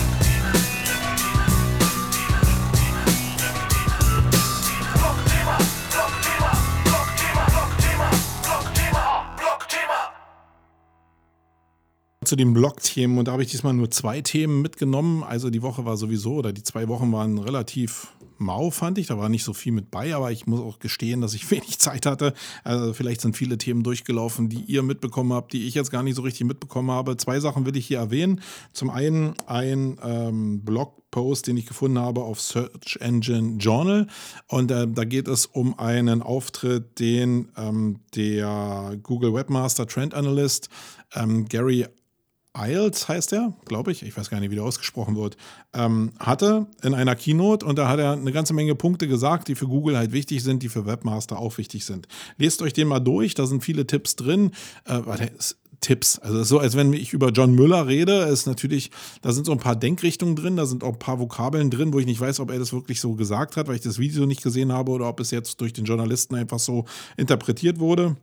Zu 12.24 12.36
den 12.36 12.54
Blog-Themen 12.54 13.18
und 13.18 13.28
da 13.28 13.32
habe 13.32 13.42
ich 13.42 13.50
diesmal 13.50 13.74
nur 13.74 13.90
zwei 13.90 14.22
Themen 14.22 14.62
mitgenommen. 14.62 15.22
Also 15.22 15.50
die 15.50 15.60
Woche 15.60 15.84
war 15.84 15.96
sowieso 15.96 16.34
oder 16.36 16.52
die 16.52 16.62
zwei 16.62 16.88
Wochen 16.88 17.12
waren 17.12 17.38
relativ 17.38 18.12
mau, 18.42 18.70
fand 18.70 18.98
ich. 18.98 19.06
Da 19.06 19.18
war 19.18 19.28
nicht 19.28 19.44
so 19.44 19.52
viel 19.52 19.72
mit 19.72 19.90
bei, 19.90 20.14
aber 20.14 20.32
ich 20.32 20.46
muss 20.46 20.60
auch 20.60 20.78
gestehen, 20.78 21.20
dass 21.20 21.34
ich 21.34 21.50
wenig 21.50 21.78
Zeit 21.78 22.06
hatte. 22.06 22.34
Also 22.64 22.92
vielleicht 22.92 23.20
sind 23.20 23.36
viele 23.36 23.58
Themen 23.58 23.82
durchgelaufen, 23.82 24.48
die 24.48 24.62
ihr 24.62 24.82
mitbekommen 24.82 25.32
habt, 25.32 25.52
die 25.52 25.66
ich 25.66 25.74
jetzt 25.74 25.90
gar 25.90 26.02
nicht 26.02 26.16
so 26.16 26.22
richtig 26.22 26.46
mitbekommen 26.46 26.90
habe. 26.90 27.16
Zwei 27.16 27.40
Sachen 27.40 27.66
will 27.66 27.76
ich 27.76 27.86
hier 27.86 27.98
erwähnen. 27.98 28.40
Zum 28.72 28.90
einen 28.90 29.34
ein 29.46 29.98
ähm, 30.04 30.64
Blogpost, 30.64 31.46
den 31.46 31.56
ich 31.56 31.66
gefunden 31.66 31.98
habe 31.98 32.22
auf 32.22 32.40
Search 32.40 32.98
Engine 33.00 33.58
Journal. 33.58 34.06
Und 34.48 34.70
äh, 34.70 34.88
da 34.88 35.04
geht 35.04 35.28
es 35.28 35.46
um 35.46 35.78
einen 35.78 36.22
Auftritt, 36.22 36.98
den 36.98 37.48
ähm, 37.56 38.00
der 38.14 38.98
Google 39.02 39.34
Webmaster 39.34 39.86
Trend 39.86 40.14
Analyst 40.14 40.68
ähm, 41.14 41.46
Gary 41.48 41.86
Iles 42.56 43.08
heißt 43.08 43.32
er, 43.32 43.54
glaube 43.64 43.92
ich, 43.92 44.02
ich 44.02 44.16
weiß 44.16 44.28
gar 44.28 44.38
nicht, 44.40 44.50
wie 44.50 44.56
der 44.56 44.64
ausgesprochen 44.64 45.16
wird, 45.16 45.36
ähm, 45.72 46.12
hatte 46.18 46.66
in 46.82 46.92
einer 46.92 47.16
Keynote 47.16 47.64
und 47.64 47.78
da 47.78 47.88
hat 47.88 47.98
er 47.98 48.12
eine 48.12 48.32
ganze 48.32 48.52
Menge 48.52 48.74
Punkte 48.74 49.08
gesagt, 49.08 49.48
die 49.48 49.54
für 49.54 49.66
Google 49.66 49.96
halt 49.96 50.12
wichtig 50.12 50.42
sind, 50.42 50.62
die 50.62 50.68
für 50.68 50.84
Webmaster 50.84 51.38
auch 51.38 51.56
wichtig 51.56 51.86
sind. 51.86 52.08
Lest 52.36 52.60
euch 52.60 52.74
den 52.74 52.88
mal 52.88 53.00
durch, 53.00 53.34
da 53.34 53.46
sind 53.46 53.64
viele 53.64 53.86
Tipps 53.86 54.16
drin. 54.16 54.50
Äh, 54.84 55.00
warte, 55.04 55.32
Tipps. 55.82 56.18
Also 56.18 56.42
so, 56.44 56.58
als 56.58 56.76
wenn 56.76 56.92
ich 56.94 57.12
über 57.12 57.30
John 57.30 57.54
Müller 57.54 57.86
rede, 57.86 58.22
ist 58.22 58.46
natürlich, 58.46 58.90
da 59.20 59.32
sind 59.32 59.44
so 59.44 59.52
ein 59.52 59.58
paar 59.58 59.76
Denkrichtungen 59.76 60.36
drin, 60.36 60.56
da 60.56 60.64
sind 60.64 60.82
auch 60.82 60.94
ein 60.94 60.98
paar 60.98 61.18
Vokabeln 61.18 61.70
drin, 61.70 61.92
wo 61.92 61.98
ich 61.98 62.06
nicht 62.06 62.20
weiß, 62.20 62.40
ob 62.40 62.50
er 62.50 62.58
das 62.58 62.72
wirklich 62.72 63.00
so 63.00 63.14
gesagt 63.14 63.56
hat, 63.56 63.68
weil 63.68 63.74
ich 63.74 63.82
das 63.82 63.98
Video 63.98 64.24
nicht 64.24 64.42
gesehen 64.42 64.72
habe 64.72 64.92
oder 64.92 65.08
ob 65.08 65.20
es 65.20 65.30
jetzt 65.30 65.60
durch 65.60 65.72
den 65.72 65.84
Journalisten 65.84 66.36
einfach 66.36 66.60
so 66.60 66.86
interpretiert 67.16 67.78
wurde. 67.78 68.16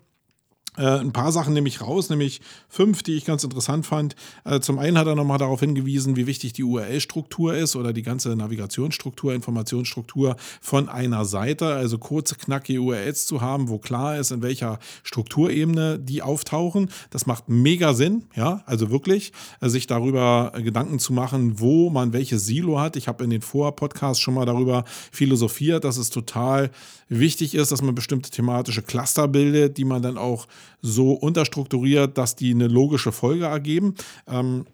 Äh, 0.77 0.99
ein 0.99 1.11
paar 1.11 1.31
Sachen 1.31 1.53
nehme 1.53 1.67
ich 1.67 1.81
raus, 1.81 2.09
nämlich 2.09 2.41
fünf, 2.67 3.03
die 3.03 3.15
ich 3.15 3.25
ganz 3.25 3.43
interessant 3.43 3.85
fand. 3.85 4.15
Äh, 4.45 4.59
zum 4.59 4.79
einen 4.79 4.97
hat 4.97 5.07
er 5.07 5.15
nochmal 5.15 5.37
darauf 5.37 5.59
hingewiesen, 5.59 6.15
wie 6.15 6.27
wichtig 6.27 6.53
die 6.53 6.63
URL-Struktur 6.63 7.55
ist 7.55 7.75
oder 7.75 7.91
die 7.91 8.03
ganze 8.03 8.35
Navigationsstruktur, 8.35 9.33
Informationsstruktur 9.33 10.35
von 10.61 10.87
einer 10.87 11.25
Seite. 11.25 11.73
Also 11.73 11.97
kurze, 11.97 12.35
knackige 12.35 12.81
URLs 12.81 13.25
zu 13.25 13.41
haben, 13.41 13.69
wo 13.69 13.79
klar 13.79 14.17
ist, 14.17 14.31
in 14.31 14.41
welcher 14.41 14.79
Strukturebene 15.03 15.99
die 15.99 16.21
auftauchen. 16.21 16.89
Das 17.09 17.25
macht 17.25 17.49
mega 17.49 17.93
Sinn, 17.93 18.25
ja, 18.35 18.61
also 18.65 18.91
wirklich, 18.91 19.33
äh, 19.61 19.69
sich 19.69 19.87
darüber 19.87 20.53
Gedanken 20.55 20.99
zu 20.99 21.13
machen, 21.13 21.59
wo 21.59 21.89
man 21.89 22.13
welches 22.13 22.45
Silo 22.45 22.79
hat. 22.79 22.95
Ich 22.95 23.07
habe 23.07 23.23
in 23.23 23.31
den 23.31 23.41
Vor-Podcasts 23.41 24.21
schon 24.21 24.35
mal 24.35 24.45
darüber 24.45 24.85
philosophiert, 25.11 25.83
dass 25.83 25.97
es 25.97 26.09
total 26.09 26.69
wichtig 27.09 27.55
ist, 27.55 27.71
dass 27.71 27.81
man 27.81 27.95
bestimmte 27.95 28.29
thematische 28.29 28.83
Cluster 28.83 29.27
bildet, 29.27 29.77
die 29.77 29.83
man 29.83 30.01
dann 30.01 30.17
auch 30.17 30.47
so 30.81 31.13
unterstrukturiert, 31.13 32.17
dass 32.17 32.35
die 32.35 32.51
eine 32.51 32.67
logische 32.67 33.11
Folge 33.11 33.45
ergeben. 33.45 33.95
Ähm, 34.27 34.65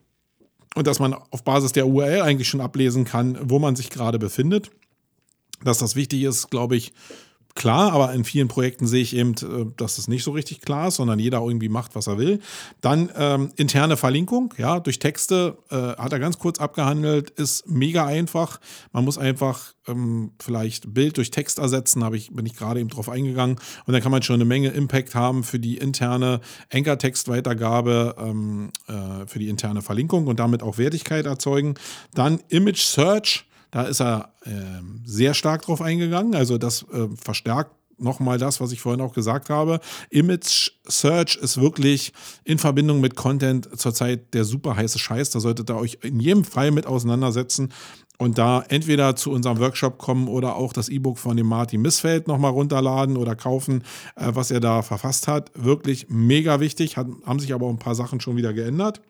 und 0.76 0.88
dass 0.88 1.00
man 1.00 1.14
auf 1.14 1.44
Basis 1.44 1.72
der 1.72 1.88
URL 1.88 2.22
eigentlich 2.22 2.50
schon 2.50 2.62
ablesen 2.62 3.06
kann, 3.06 3.38
wo 3.42 3.60
man 3.60 3.76
sich 3.76 3.90
gerade 3.90 4.20
befindet. 4.20 4.72
Dass 5.64 5.78
das 5.78 5.96
wichtig 5.96 6.24
ist, 6.24 6.52
glaube 6.52 6.76
ich, 6.76 6.92
klar, 7.56 7.94
aber 7.94 8.14
in 8.14 8.26
vielen 8.26 8.48
Projekten 8.48 8.86
sehe 8.86 9.02
ich 9.02 9.16
eben, 9.16 9.34
äh, 9.34 9.66
dass 9.78 9.98
es 9.98 10.08
nicht 10.08 10.24
so 10.24 10.32
richtig 10.32 10.62
klar 10.62 10.90
ist, 10.90 10.96
sondern 10.96 11.20
jeder 11.20 11.40
irgendwie 11.40 11.70
macht, 11.70 11.96
was 11.96 12.08
er 12.08 12.18
will. 12.18 12.40
Dann 12.82 13.10
ähm, 13.16 13.52
interne 13.56 13.98
Verlinkung, 13.98 14.54
ja, 14.58 14.80
durch 14.80 15.00
Texte 15.00 15.58
äh, 15.72 15.76
hat 15.76 16.12
er 16.12 16.20
ganz 16.20 16.38
kurz 16.38 16.60
abgehandelt, 16.60 17.32
ist 17.32 17.68
mega 17.68 18.06
einfach. 18.06 18.60
Man 18.92 19.06
muss 19.06 19.18
einfach 19.18 19.74
ähm, 19.88 20.34
vielleicht 20.40 20.94
Bild 20.94 21.18
durch 21.18 21.32
Text 21.32 21.60
ersetzen, 21.60 22.04
habe 22.04 22.18
ich, 22.18 22.32
bin 22.32 22.46
ich 22.46 22.56
gerade 22.56 22.80
eben 22.80 22.90
drauf 22.90 23.10
eingegangen. 23.10 23.58
Und 23.86 23.94
dann 23.94 24.02
kann 24.02 24.12
man 24.12 24.22
schon 24.22 24.36
eine 24.36 24.46
Menge 24.46 24.70
Impact 24.70 25.16
haben 25.16 25.44
für 25.44 25.60
die 25.60 25.78
interne 25.78 26.42
Anchor-Text-Weitergabe, 26.72 28.16
ähm, 28.20 28.72
äh, 28.88 29.26
für 29.28 29.40
die 29.40 29.50
interne 29.50 29.82
Verlinkung 29.82 30.28
und 30.28 30.40
damit 30.40 30.62
auch 30.62 30.78
Wertigkeit 30.78 31.26
erzeugen. 31.26 31.76
Dann 32.14 32.42
Image 32.50 32.82
Search 32.82 33.46
da 33.76 33.84
ist 33.84 34.00
er 34.00 34.30
äh, 34.46 34.52
sehr 35.04 35.34
stark 35.34 35.64
drauf 35.64 35.82
eingegangen. 35.82 36.34
Also 36.34 36.58
das 36.58 36.84
äh, 36.94 37.10
verstärkt 37.22 37.72
nochmal 37.98 38.38
das, 38.38 38.62
was 38.62 38.72
ich 38.72 38.80
vorhin 38.80 39.02
auch 39.02 39.12
gesagt 39.12 39.50
habe. 39.50 39.82
Image 40.10 40.72
Search 40.88 41.36
ist 41.36 41.60
wirklich 41.60 42.14
in 42.46 42.58
Verbindung 42.58 43.02
mit 43.02 43.18
Content 43.18 43.68
zurzeit 43.78 44.34
der 44.34 44.46
super 44.46 44.78
heiße 44.78 44.98
Scheiß. 44.98 45.32
Da 45.32 45.42
solltet 45.42 45.70
ihr 45.70 45.76
euch 45.76 45.98
in 46.04 46.22
jedem 46.22 46.46
Fall 46.46 46.72
mit 46.72 46.86
auseinandersetzen 46.88 47.74
und 48.18 48.38
da 48.38 48.64
entweder 48.70 49.18
zu 49.18 49.30
unserem 49.32 49.60
Workshop 49.60 49.98
kommen 49.98 50.30
oder 50.30 50.56
auch 50.56 50.72
das 50.72 50.88
E-Book 50.88 51.18
von 51.18 51.36
dem 51.36 51.48
Martin 51.48 51.82
Missfeld 51.82 52.30
nochmal 52.30 52.52
runterladen 52.52 53.18
oder 53.18 53.36
kaufen, 53.36 53.84
äh, 54.16 54.32
was 54.34 54.52
er 54.52 54.62
da 54.62 54.84
verfasst 54.84 55.28
hat. 55.28 55.52
Wirklich 55.54 56.06
mega 56.08 56.62
wichtig, 56.62 56.96
haben 56.96 57.40
sich 57.40 57.54
aber 57.54 57.66
auch 57.66 57.72
ein 57.72 57.80
paar 57.80 57.96
Sachen 57.96 58.22
schon 58.22 58.38
wieder 58.38 58.54
geändert. 58.54 59.02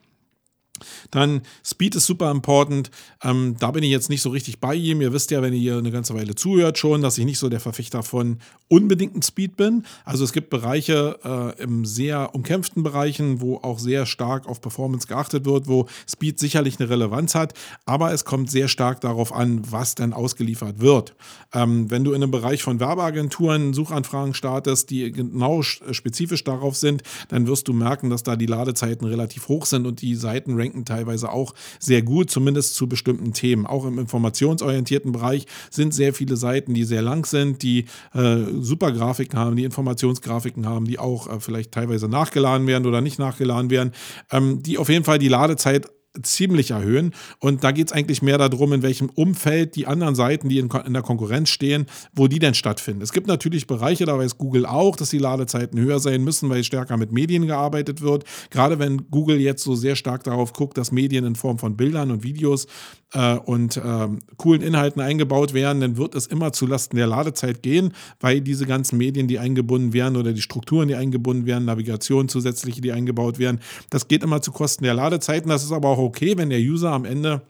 Dann 1.11 1.41
Speed 1.63 1.95
ist 1.95 2.05
super 2.05 2.31
important. 2.31 2.91
Ähm, 3.23 3.55
da 3.59 3.71
bin 3.71 3.83
ich 3.83 3.89
jetzt 3.89 4.09
nicht 4.09 4.21
so 4.21 4.29
richtig 4.29 4.59
bei 4.59 4.75
ihm. 4.75 5.01
Ihr 5.01 5.13
wisst 5.13 5.31
ja, 5.31 5.41
wenn 5.41 5.53
ihr 5.53 5.59
hier 5.59 5.77
eine 5.77 5.91
ganze 5.91 6.13
Weile 6.13 6.35
zuhört, 6.35 6.77
schon, 6.77 7.01
dass 7.01 7.17
ich 7.17 7.25
nicht 7.25 7.39
so 7.39 7.49
der 7.49 7.59
Verfechter 7.59 8.03
von 8.03 8.39
unbedingten 8.67 9.21
Speed 9.21 9.57
bin. 9.57 9.85
Also 10.03 10.23
es 10.23 10.33
gibt 10.33 10.49
Bereiche 10.49 11.19
äh, 11.23 11.61
im 11.63 11.85
sehr 11.85 12.33
umkämpften 12.33 12.83
Bereichen, 12.83 13.41
wo 13.41 13.57
auch 13.57 13.79
sehr 13.79 14.05
stark 14.05 14.47
auf 14.47 14.61
Performance 14.61 15.07
geachtet 15.07 15.45
wird, 15.45 15.67
wo 15.67 15.87
Speed 16.09 16.39
sicherlich 16.39 16.79
eine 16.79 16.89
Relevanz 16.89 17.35
hat. 17.35 17.53
Aber 17.85 18.11
es 18.11 18.25
kommt 18.25 18.51
sehr 18.51 18.67
stark 18.67 19.01
darauf 19.01 19.33
an, 19.33 19.61
was 19.71 19.95
denn 19.95 20.13
ausgeliefert 20.13 20.79
wird. 20.79 21.15
Ähm, 21.53 21.89
wenn 21.91 22.03
du 22.03 22.11
in 22.11 22.21
einem 22.21 22.31
Bereich 22.31 22.63
von 22.63 22.79
Werbeagenturen 22.79 23.73
Suchanfragen 23.73 24.33
startest, 24.33 24.89
die 24.89 25.11
genau 25.11 25.61
spezifisch 25.61 26.43
darauf 26.43 26.75
sind, 26.75 27.03
dann 27.29 27.47
wirst 27.47 27.67
du 27.67 27.73
merken, 27.73 28.09
dass 28.09 28.23
da 28.23 28.35
die 28.35 28.45
Ladezeiten 28.45 29.07
relativ 29.07 29.47
hoch 29.47 29.65
sind 29.65 29.85
und 29.85 30.01
die 30.01 30.15
Seiten 30.15 30.55
ranken 30.65 30.85
teilweise 30.85 31.31
auch 31.31 31.53
sehr 31.79 32.01
gut, 32.01 32.29
zumindest 32.29 32.75
zu 32.75 32.87
bestimmten 32.87 33.33
Themen. 33.33 33.65
Auch 33.65 33.85
im 33.85 33.99
informationsorientierten 33.99 35.11
Bereich 35.11 35.45
sind 35.69 35.93
sehr 35.93 36.13
viele 36.13 36.35
Seiten, 36.35 36.73
die 36.73 36.83
sehr 36.83 37.01
lang 37.01 37.25
sind, 37.25 37.63
die 37.63 37.85
äh, 38.13 38.37
super 38.59 38.91
Grafiken 38.91 39.39
haben, 39.39 39.55
die 39.55 39.63
Informationsgrafiken 39.63 40.67
haben, 40.67 40.85
die 40.85 40.99
auch 40.99 41.27
äh, 41.27 41.39
vielleicht 41.39 41.71
teilweise 41.71 42.07
nachgeladen 42.07 42.67
werden 42.67 42.85
oder 42.85 43.01
nicht 43.01 43.19
nachgeladen 43.19 43.69
werden, 43.69 43.91
ähm, 44.31 44.61
die 44.61 44.77
auf 44.77 44.89
jeden 44.89 45.05
Fall 45.05 45.19
die 45.19 45.27
Ladezeit 45.27 45.87
ziemlich 46.21 46.71
erhöhen. 46.71 47.13
Und 47.39 47.63
da 47.63 47.71
geht 47.71 47.87
es 47.87 47.93
eigentlich 47.93 48.21
mehr 48.21 48.37
darum, 48.37 48.73
in 48.73 48.81
welchem 48.81 49.09
Umfeld 49.09 49.75
die 49.75 49.87
anderen 49.87 50.15
Seiten, 50.15 50.49
die 50.49 50.59
in, 50.59 50.69
in, 50.85 50.93
der 50.93 51.01
Konkurrenz 51.01 51.49
stehen, 51.49 51.85
wo 52.13 52.27
die 52.27 52.39
denn 52.39 52.53
stattfinden. 52.53 53.01
Es 53.01 53.13
gibt 53.13 53.27
natürlich 53.27 53.67
Bereiche, 53.67 54.05
da 54.05 54.17
weiß 54.17 54.37
Google 54.37 54.65
auch, 54.65 54.95
dass 54.95 55.09
die 55.09 55.17
Ladezeiten 55.17 55.79
höher 55.79 55.99
sein 55.99 56.23
müssen, 56.23 56.49
weil 56.49 56.63
stärker 56.63 56.97
mit 56.97 57.11
Medien 57.11 57.47
gearbeitet 57.47 58.01
wird. 58.01 58.23
Gerade 58.49 58.79
wenn 58.79 59.09
Google 59.09 59.39
jetzt 59.39 59.63
so 59.63 59.75
sehr 59.75 59.95
stark 59.95 60.23
darauf 60.23 60.53
guckt, 60.53 60.77
dass 60.77 60.91
Medien 60.91 61.25
in 61.25 61.35
Form 61.35 61.59
von 61.59 61.77
Bildern 61.77 62.11
und 62.11 62.23
Videos 62.23 62.67
äh, 63.13 63.35
und 63.35 63.77
äh, 63.77 64.07
coolen 64.37 64.61
Inhalten 64.61 65.01
eingebaut 65.01 65.53
werden, 65.53 65.81
dann 65.81 65.97
wird 65.97 66.15
es 66.15 66.27
immer 66.27 66.51
zulasten 66.53 66.97
der 66.97 67.07
Ladezeit 67.07 67.63
gehen, 67.63 67.93
weil 68.19 68.41
diese 68.41 68.65
ganzen 68.65 68.97
Medien, 68.97 69.27
die 69.27 69.39
eingebunden 69.39 69.93
werden 69.93 70.17
oder 70.17 70.33
die 70.33 70.41
Strukturen, 70.41 70.87
die 70.87 70.95
eingebunden 70.95 71.45
werden, 71.45 71.65
Navigation 71.65 72.27
zusätzliche, 72.27 72.81
die 72.81 72.91
eingebaut 72.91 73.39
werden, 73.39 73.59
das 73.89 74.07
geht 74.07 74.23
immer 74.23 74.41
zu 74.41 74.51
Kosten 74.51 74.83
der 74.83 74.93
Ladezeiten. 74.93 75.49
Das 75.49 75.63
ist 75.63 75.71
aber 75.71 75.89
auch 75.89 75.97
okay, 76.05 76.37
wenn 76.37 76.49
der 76.49 76.59
User 76.59 76.91
am 76.91 77.05
Ende 77.05 77.41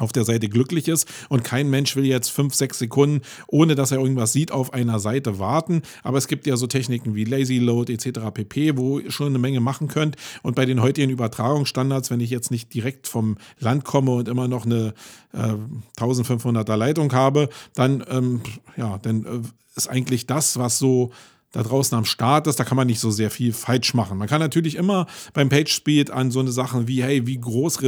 auf 0.00 0.12
der 0.12 0.24
Seite 0.24 0.48
glücklich 0.48 0.88
ist 0.88 1.06
und 1.28 1.44
kein 1.44 1.68
Mensch 1.68 1.94
will 1.96 2.04
jetzt 2.04 2.30
fünf, 2.30 2.54
sechs 2.54 2.78
Sekunden, 2.78 3.22
ohne 3.48 3.74
dass 3.74 3.92
er 3.92 3.98
irgendwas 3.98 4.32
sieht, 4.32 4.50
auf 4.50 4.72
einer 4.72 4.98
Seite 4.98 5.38
warten. 5.38 5.82
Aber 6.02 6.18
es 6.18 6.26
gibt 6.26 6.46
ja 6.46 6.56
so 6.56 6.66
Techniken 6.66 7.14
wie 7.14 7.24
Lazy 7.24 7.58
Load 7.58 7.92
etc. 7.92 8.20
pp, 8.32 8.76
wo 8.76 8.98
ihr 8.98 9.10
schon 9.10 9.28
eine 9.28 9.38
Menge 9.38 9.60
machen 9.60 9.88
könnt. 9.88 10.16
Und 10.42 10.56
bei 10.56 10.66
den 10.66 10.82
heutigen 10.82 11.10
Übertragungsstandards, 11.10 12.10
wenn 12.10 12.20
ich 12.20 12.30
jetzt 12.30 12.50
nicht 12.50 12.72
direkt 12.72 13.06
vom 13.06 13.36
Land 13.58 13.84
komme 13.84 14.12
und 14.12 14.28
immer 14.28 14.48
noch 14.48 14.64
eine 14.64 14.94
äh, 15.32 15.54
1500er 15.98 16.76
Leitung 16.76 17.12
habe, 17.12 17.48
dann, 17.74 18.04
ähm, 18.08 18.40
ja, 18.76 18.98
dann 18.98 19.24
äh, 19.24 19.40
ist 19.76 19.88
eigentlich 19.88 20.26
das, 20.26 20.58
was 20.58 20.78
so 20.78 21.10
da 21.52 21.62
draußen 21.62 21.96
am 21.98 22.04
Start 22.04 22.46
ist, 22.46 22.60
da 22.60 22.64
kann 22.64 22.76
man 22.76 22.86
nicht 22.86 23.00
so 23.00 23.10
sehr 23.10 23.30
viel 23.30 23.52
falsch 23.52 23.94
machen. 23.94 24.18
Man 24.18 24.28
kann 24.28 24.40
natürlich 24.40 24.76
immer 24.76 25.06
beim 25.32 25.48
Page 25.48 25.72
Speed 25.72 26.10
an 26.10 26.30
so 26.30 26.40
eine 26.40 26.52
Sachen 26.52 26.86
wie, 26.86 27.02
hey, 27.02 27.26
wie 27.26 27.40
groß 27.40 27.80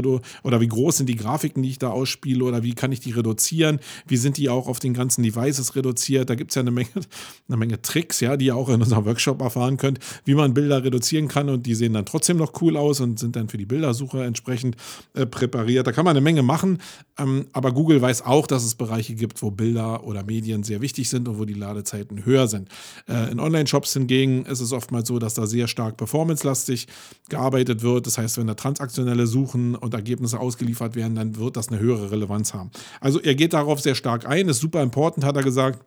oder 0.42 0.60
wie 0.60 0.68
groß 0.68 0.98
sind 0.98 1.08
die 1.08 1.16
Grafiken, 1.16 1.62
die 1.62 1.70
ich 1.70 1.78
da 1.78 1.90
ausspiele 1.90 2.44
oder 2.44 2.62
wie 2.62 2.74
kann 2.74 2.92
ich 2.92 3.00
die 3.00 3.12
reduzieren? 3.12 3.78
Wie 4.06 4.16
sind 4.16 4.36
die 4.36 4.48
auch 4.48 4.66
auf 4.66 4.80
den 4.80 4.94
ganzen 4.94 5.22
Devices 5.22 5.76
reduziert? 5.76 6.30
Da 6.30 6.34
gibt 6.34 6.50
es 6.50 6.54
ja 6.56 6.60
eine 6.60 6.70
Menge, 6.70 6.88
eine 7.48 7.56
Menge 7.56 7.80
Tricks, 7.82 8.20
ja, 8.20 8.36
die 8.36 8.46
ihr 8.46 8.56
auch 8.56 8.68
in 8.68 8.80
unserem 8.80 9.04
Workshop 9.04 9.40
erfahren 9.40 9.76
könnt, 9.76 10.00
wie 10.24 10.34
man 10.34 10.54
Bilder 10.54 10.82
reduzieren 10.82 11.28
kann 11.28 11.48
und 11.48 11.64
die 11.66 11.74
sehen 11.74 11.92
dann 11.92 12.06
trotzdem 12.06 12.38
noch 12.38 12.60
cool 12.62 12.76
aus 12.76 13.00
und 13.00 13.18
sind 13.18 13.36
dann 13.36 13.48
für 13.48 13.58
die 13.58 13.66
Bildersuche 13.66 14.24
entsprechend 14.24 14.76
äh, 15.14 15.26
präpariert. 15.26 15.86
Da 15.86 15.92
kann 15.92 16.04
man 16.04 16.16
eine 16.16 16.20
Menge 16.20 16.42
machen, 16.42 16.78
ähm, 17.18 17.46
aber 17.52 17.72
Google 17.72 18.02
weiß 18.02 18.22
auch, 18.22 18.46
dass 18.46 18.64
es 18.64 18.74
Bereiche 18.74 19.14
gibt, 19.14 19.42
wo 19.42 19.50
Bilder 19.50 20.04
oder 20.04 20.24
Medien 20.24 20.64
sehr 20.64 20.80
wichtig 20.80 21.08
sind 21.08 21.28
und 21.28 21.38
wo 21.38 21.44
die 21.44 21.54
Ladezeiten 21.54 22.24
höher 22.24 22.48
sind. 22.48 22.68
Äh, 23.08 23.30
in 23.30 23.38
Online-Shops 23.52 23.92
hingegen 23.92 24.46
ist 24.46 24.60
es 24.60 24.72
oftmals 24.72 25.08
so, 25.08 25.18
dass 25.18 25.34
da 25.34 25.46
sehr 25.46 25.68
stark 25.68 25.98
performancelastig 25.98 26.86
gearbeitet 27.28 27.82
wird. 27.82 28.06
Das 28.06 28.16
heißt, 28.16 28.38
wenn 28.38 28.46
da 28.46 28.54
transaktionelle 28.54 29.26
Suchen 29.26 29.74
und 29.74 29.92
Ergebnisse 29.92 30.40
ausgeliefert 30.40 30.96
werden, 30.96 31.14
dann 31.14 31.36
wird 31.36 31.56
das 31.56 31.68
eine 31.68 31.78
höhere 31.78 32.10
Relevanz 32.10 32.54
haben. 32.54 32.70
Also 33.00 33.20
er 33.20 33.34
geht 33.34 33.52
darauf 33.52 33.80
sehr 33.80 33.94
stark 33.94 34.26
ein, 34.26 34.48
ist 34.48 34.60
super 34.60 34.82
important, 34.82 35.24
hat 35.26 35.36
er 35.36 35.42
gesagt. 35.42 35.84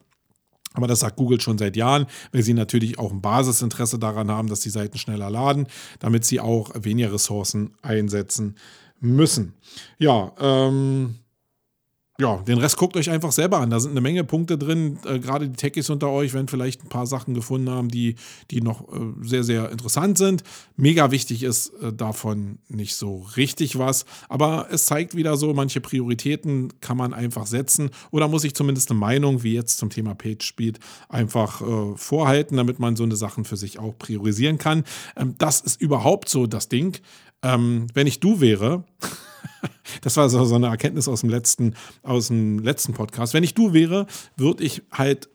Aber 0.74 0.88
das 0.88 1.00
sagt 1.00 1.16
Google 1.16 1.40
schon 1.40 1.58
seit 1.58 1.76
Jahren, 1.78 2.06
weil 2.34 2.44
sie 2.44 2.54
natürlich 2.54 3.00
auch 3.00 3.12
ein 3.12 3.22
Basisinteresse 3.22 3.98
daran 3.98 4.30
haben, 4.30 4.50
dass 4.50 4.60
die 4.60 4.70
Seiten 4.70 4.98
schneller 4.98 5.30
laden, 5.30 5.68
damit 6.00 6.26
sie 6.26 6.42
auch 6.42 6.72
weniger 6.76 7.14
Ressourcen 7.14 7.72
einsetzen 7.82 8.56
müssen. 9.00 9.54
Ja, 9.98 10.34
ähm, 10.40 11.16
ja, 12.18 12.38
den 12.38 12.60
Rest 12.60 12.78
guckt 12.78 12.96
euch 12.96 13.10
einfach 13.10 13.34
selber 13.34 13.60
an. 13.60 13.70
Da 13.70 13.80
sind 13.80 13.92
eine 13.92 14.00
Menge 14.00 14.24
Punkte 14.24 14.58
drin. 14.58 15.00
Äh, 15.06 15.20
Gerade 15.20 15.50
die 15.50 15.58
Techies 15.58 15.90
unter 15.90 16.10
euch 16.10 16.34
werden 16.34 16.48
vielleicht 16.48 16.84
ein 16.84 16.90
paar 16.90 17.08
Sachen 17.08 17.34
gefunden 17.34 17.70
haben, 17.70 17.90
die, 17.90 18.16
die 18.52 18.62
noch 18.62 18.88
äh, 18.88 19.00
sehr, 19.22 19.44
sehr 19.44 19.70
interessant 19.70 20.18
sind. 20.18 20.44
Mega 20.78 21.12
wichtig 21.12 21.44
ist 21.44 21.74
äh, 21.82 21.92
davon 21.92 22.60
nicht 22.70 22.96
so 22.96 23.26
richtig 23.36 23.78
was. 23.78 24.06
Aber 24.30 24.68
es 24.72 24.86
zeigt 24.86 25.16
wieder 25.16 25.36
so, 25.36 25.54
manche 25.54 25.82
Prioritäten 25.82 26.80
kann 26.80 26.96
man 26.96 27.14
einfach 27.14 27.48
setzen 27.48 27.90
oder 28.12 28.30
muss 28.30 28.46
ich 28.46 28.56
zumindest 28.56 28.92
eine 28.92 29.00
Meinung, 29.00 29.44
wie 29.44 29.54
jetzt 29.54 29.78
zum 29.78 29.90
Thema 29.90 30.16
PageSpeed, 30.16 30.80
einfach 31.10 31.62
äh, 31.62 31.98
vorhalten, 31.98 32.56
damit 32.56 32.80
man 32.80 32.96
so 32.96 33.04
eine 33.04 33.18
Sachen 33.18 33.44
für 33.44 33.58
sich 33.58 33.78
auch 33.78 33.98
priorisieren 33.98 34.58
kann. 34.58 34.86
Ähm, 35.18 35.36
das 35.38 35.60
ist 35.60 35.82
überhaupt 35.82 36.30
so 36.30 36.48
das 36.48 36.70
Ding. 36.70 36.98
Ähm, 37.44 37.88
wenn 37.94 38.08
ich 38.08 38.22
du 38.22 38.40
wäre, 38.40 38.86
das 40.02 40.18
war 40.18 40.30
so, 40.30 40.44
so 40.46 40.56
eine 40.56 40.68
Erkenntnis 40.68 41.08
aus 41.08 41.22
dem 41.22 41.30
letzten, 41.30 41.76
aus 42.04 42.28
dem 42.28 42.60
letzten 42.60 42.94
Podcast. 42.94 43.34
Wenn 43.34 43.44
ich 43.44 43.54
du 43.54 43.74
wäre, 43.74 44.08
würde 44.38 44.64
ich 44.64 44.82
halt 44.92 45.30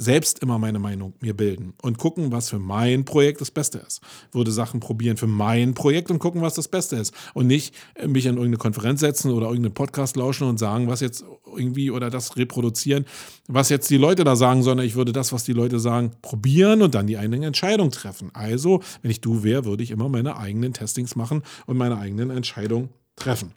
selbst 0.00 0.38
immer 0.42 0.58
meine 0.58 0.78
Meinung 0.78 1.14
mir 1.20 1.36
bilden 1.36 1.74
und 1.82 1.98
gucken, 1.98 2.30
was 2.30 2.48
für 2.48 2.60
mein 2.60 3.04
Projekt 3.04 3.40
das 3.40 3.50
Beste 3.50 3.78
ist. 3.78 4.00
Würde 4.30 4.52
Sachen 4.52 4.78
probieren 4.78 5.16
für 5.16 5.26
mein 5.26 5.74
Projekt 5.74 6.10
und 6.10 6.20
gucken, 6.20 6.40
was 6.40 6.54
das 6.54 6.68
Beste 6.68 6.96
ist. 6.96 7.12
Und 7.34 7.48
nicht 7.48 7.74
äh, 7.94 8.06
mich 8.06 8.28
an 8.28 8.36
irgendeine 8.36 8.58
Konferenz 8.58 9.00
setzen 9.00 9.32
oder 9.32 9.48
irgendeinen 9.48 9.74
Podcast 9.74 10.16
lauschen 10.16 10.46
und 10.46 10.58
sagen, 10.58 10.86
was 10.86 11.00
jetzt 11.00 11.24
irgendwie 11.56 11.90
oder 11.90 12.10
das 12.10 12.36
reproduzieren, 12.36 13.06
was 13.48 13.70
jetzt 13.70 13.90
die 13.90 13.96
Leute 13.96 14.22
da 14.22 14.36
sagen, 14.36 14.62
sondern 14.62 14.86
ich 14.86 14.94
würde 14.94 15.12
das, 15.12 15.32
was 15.32 15.42
die 15.42 15.52
Leute 15.52 15.80
sagen, 15.80 16.12
probieren 16.22 16.82
und 16.82 16.94
dann 16.94 17.08
die 17.08 17.18
eigene 17.18 17.44
Entscheidung 17.44 17.90
treffen. 17.90 18.30
Also, 18.34 18.80
wenn 19.02 19.10
ich 19.10 19.20
du 19.20 19.42
wäre, 19.42 19.64
würde 19.64 19.82
ich 19.82 19.90
immer 19.90 20.08
meine 20.08 20.36
eigenen 20.36 20.72
Testings 20.72 21.16
machen 21.16 21.42
und 21.66 21.76
meine 21.76 21.98
eigenen 21.98 22.30
Entscheidungen 22.30 22.90
treffen. 23.18 23.54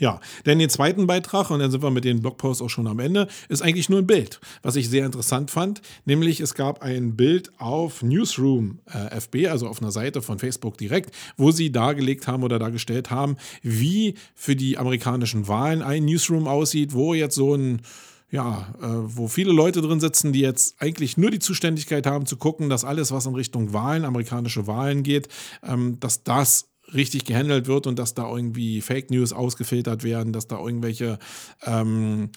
Ja, 0.00 0.18
denn 0.46 0.58
den 0.58 0.70
zweiten 0.70 1.06
Beitrag, 1.06 1.50
und 1.50 1.60
dann 1.60 1.70
sind 1.70 1.82
wir 1.82 1.90
mit 1.90 2.04
den 2.04 2.20
Blogposts 2.20 2.62
auch 2.62 2.70
schon 2.70 2.86
am 2.86 3.00
Ende, 3.00 3.28
ist 3.50 3.60
eigentlich 3.60 3.90
nur 3.90 3.98
ein 3.98 4.06
Bild, 4.06 4.40
was 4.62 4.76
ich 4.76 4.88
sehr 4.88 5.04
interessant 5.04 5.50
fand. 5.50 5.82
Nämlich 6.06 6.40
es 6.40 6.54
gab 6.54 6.82
ein 6.82 7.16
Bild 7.16 7.52
auf 7.58 8.02
Newsroom 8.02 8.80
äh, 8.86 9.14
FB, 9.18 9.48
also 9.48 9.68
auf 9.68 9.82
einer 9.82 9.92
Seite 9.92 10.22
von 10.22 10.38
Facebook 10.38 10.78
direkt, 10.78 11.14
wo 11.36 11.50
sie 11.50 11.70
dargelegt 11.70 12.26
haben 12.26 12.42
oder 12.42 12.58
dargestellt 12.58 13.10
haben, 13.10 13.36
wie 13.60 14.14
für 14.34 14.56
die 14.56 14.78
amerikanischen 14.78 15.48
Wahlen 15.48 15.82
ein 15.82 16.06
Newsroom 16.06 16.48
aussieht, 16.48 16.94
wo 16.94 17.12
jetzt 17.12 17.34
so 17.34 17.54
ein 17.54 17.82
ja, 18.32 18.72
äh, 18.80 18.86
wo 18.86 19.26
viele 19.26 19.52
Leute 19.52 19.82
drin 19.82 19.98
sitzen, 19.98 20.32
die 20.32 20.40
jetzt 20.40 20.80
eigentlich 20.80 21.16
nur 21.16 21.32
die 21.32 21.40
Zuständigkeit 21.40 22.06
haben 22.06 22.26
zu 22.26 22.36
gucken, 22.36 22.70
dass 22.70 22.84
alles, 22.84 23.10
was 23.10 23.26
in 23.26 23.34
Richtung 23.34 23.72
Wahlen, 23.72 24.04
amerikanische 24.04 24.68
Wahlen 24.68 25.02
geht, 25.02 25.28
ähm, 25.64 25.98
dass 25.98 26.22
das 26.22 26.69
richtig 26.94 27.24
gehandelt 27.24 27.66
wird 27.66 27.86
und 27.86 27.98
dass 27.98 28.14
da 28.14 28.28
irgendwie 28.28 28.80
Fake 28.80 29.10
News 29.10 29.32
ausgefiltert 29.32 30.02
werden, 30.02 30.32
dass 30.32 30.46
da 30.46 30.58
irgendwelche 30.58 31.18
ähm, 31.64 32.30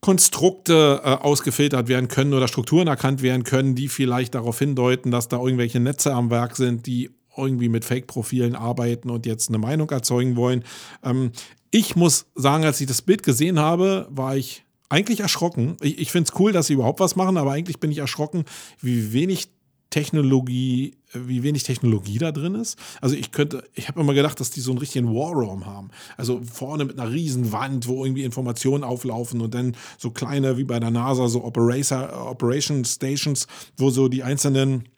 Konstrukte 0.00 1.00
äh, 1.04 1.08
ausgefiltert 1.08 1.88
werden 1.88 2.08
können 2.08 2.34
oder 2.34 2.48
Strukturen 2.48 2.88
erkannt 2.88 3.22
werden 3.22 3.44
können, 3.44 3.74
die 3.74 3.88
vielleicht 3.88 4.34
darauf 4.34 4.58
hindeuten, 4.58 5.10
dass 5.10 5.28
da 5.28 5.38
irgendwelche 5.38 5.80
Netze 5.80 6.12
am 6.12 6.30
Werk 6.30 6.56
sind, 6.56 6.86
die 6.86 7.10
irgendwie 7.36 7.68
mit 7.68 7.84
Fake-Profilen 7.84 8.54
arbeiten 8.54 9.10
und 9.10 9.26
jetzt 9.26 9.48
eine 9.48 9.58
Meinung 9.58 9.88
erzeugen 9.90 10.36
wollen. 10.36 10.64
Ähm, 11.02 11.30
ich 11.70 11.96
muss 11.96 12.26
sagen, 12.34 12.64
als 12.64 12.80
ich 12.80 12.86
das 12.86 13.00
Bild 13.00 13.22
gesehen 13.22 13.58
habe, 13.58 14.06
war 14.10 14.36
ich 14.36 14.64
eigentlich 14.88 15.20
erschrocken. 15.20 15.76
Ich, 15.80 15.98
ich 15.98 16.12
finde 16.12 16.30
es 16.30 16.38
cool, 16.38 16.52
dass 16.52 16.66
sie 16.66 16.74
überhaupt 16.74 17.00
was 17.00 17.16
machen, 17.16 17.38
aber 17.38 17.52
eigentlich 17.52 17.80
bin 17.80 17.90
ich 17.90 17.98
erschrocken, 17.98 18.44
wie 18.80 19.12
wenig 19.12 19.48
Technologie, 19.92 20.94
wie 21.12 21.42
wenig 21.42 21.64
Technologie 21.64 22.16
da 22.16 22.32
drin 22.32 22.54
ist. 22.54 22.78
Also 23.02 23.14
ich 23.14 23.30
könnte, 23.30 23.62
ich 23.74 23.88
habe 23.88 24.00
immer 24.00 24.14
gedacht, 24.14 24.40
dass 24.40 24.50
die 24.50 24.60
so 24.60 24.70
einen 24.70 24.78
richtigen 24.78 25.14
Warroom 25.14 25.66
haben. 25.66 25.90
Also 26.16 26.40
vorne 26.50 26.86
mit 26.86 26.98
einer 26.98 27.12
riesen 27.12 27.52
Wand, 27.52 27.86
wo 27.86 28.02
irgendwie 28.02 28.24
Informationen 28.24 28.84
auflaufen 28.84 29.42
und 29.42 29.52
dann 29.52 29.76
so 29.98 30.10
kleine 30.10 30.56
wie 30.56 30.64
bei 30.64 30.80
der 30.80 30.90
NASA 30.90 31.28
so 31.28 31.44
Operator, 31.44 32.30
Operation 32.30 32.86
Stations, 32.86 33.46
wo 33.76 33.90
so 33.90 34.08
die 34.08 34.22
einzelnen 34.22 34.88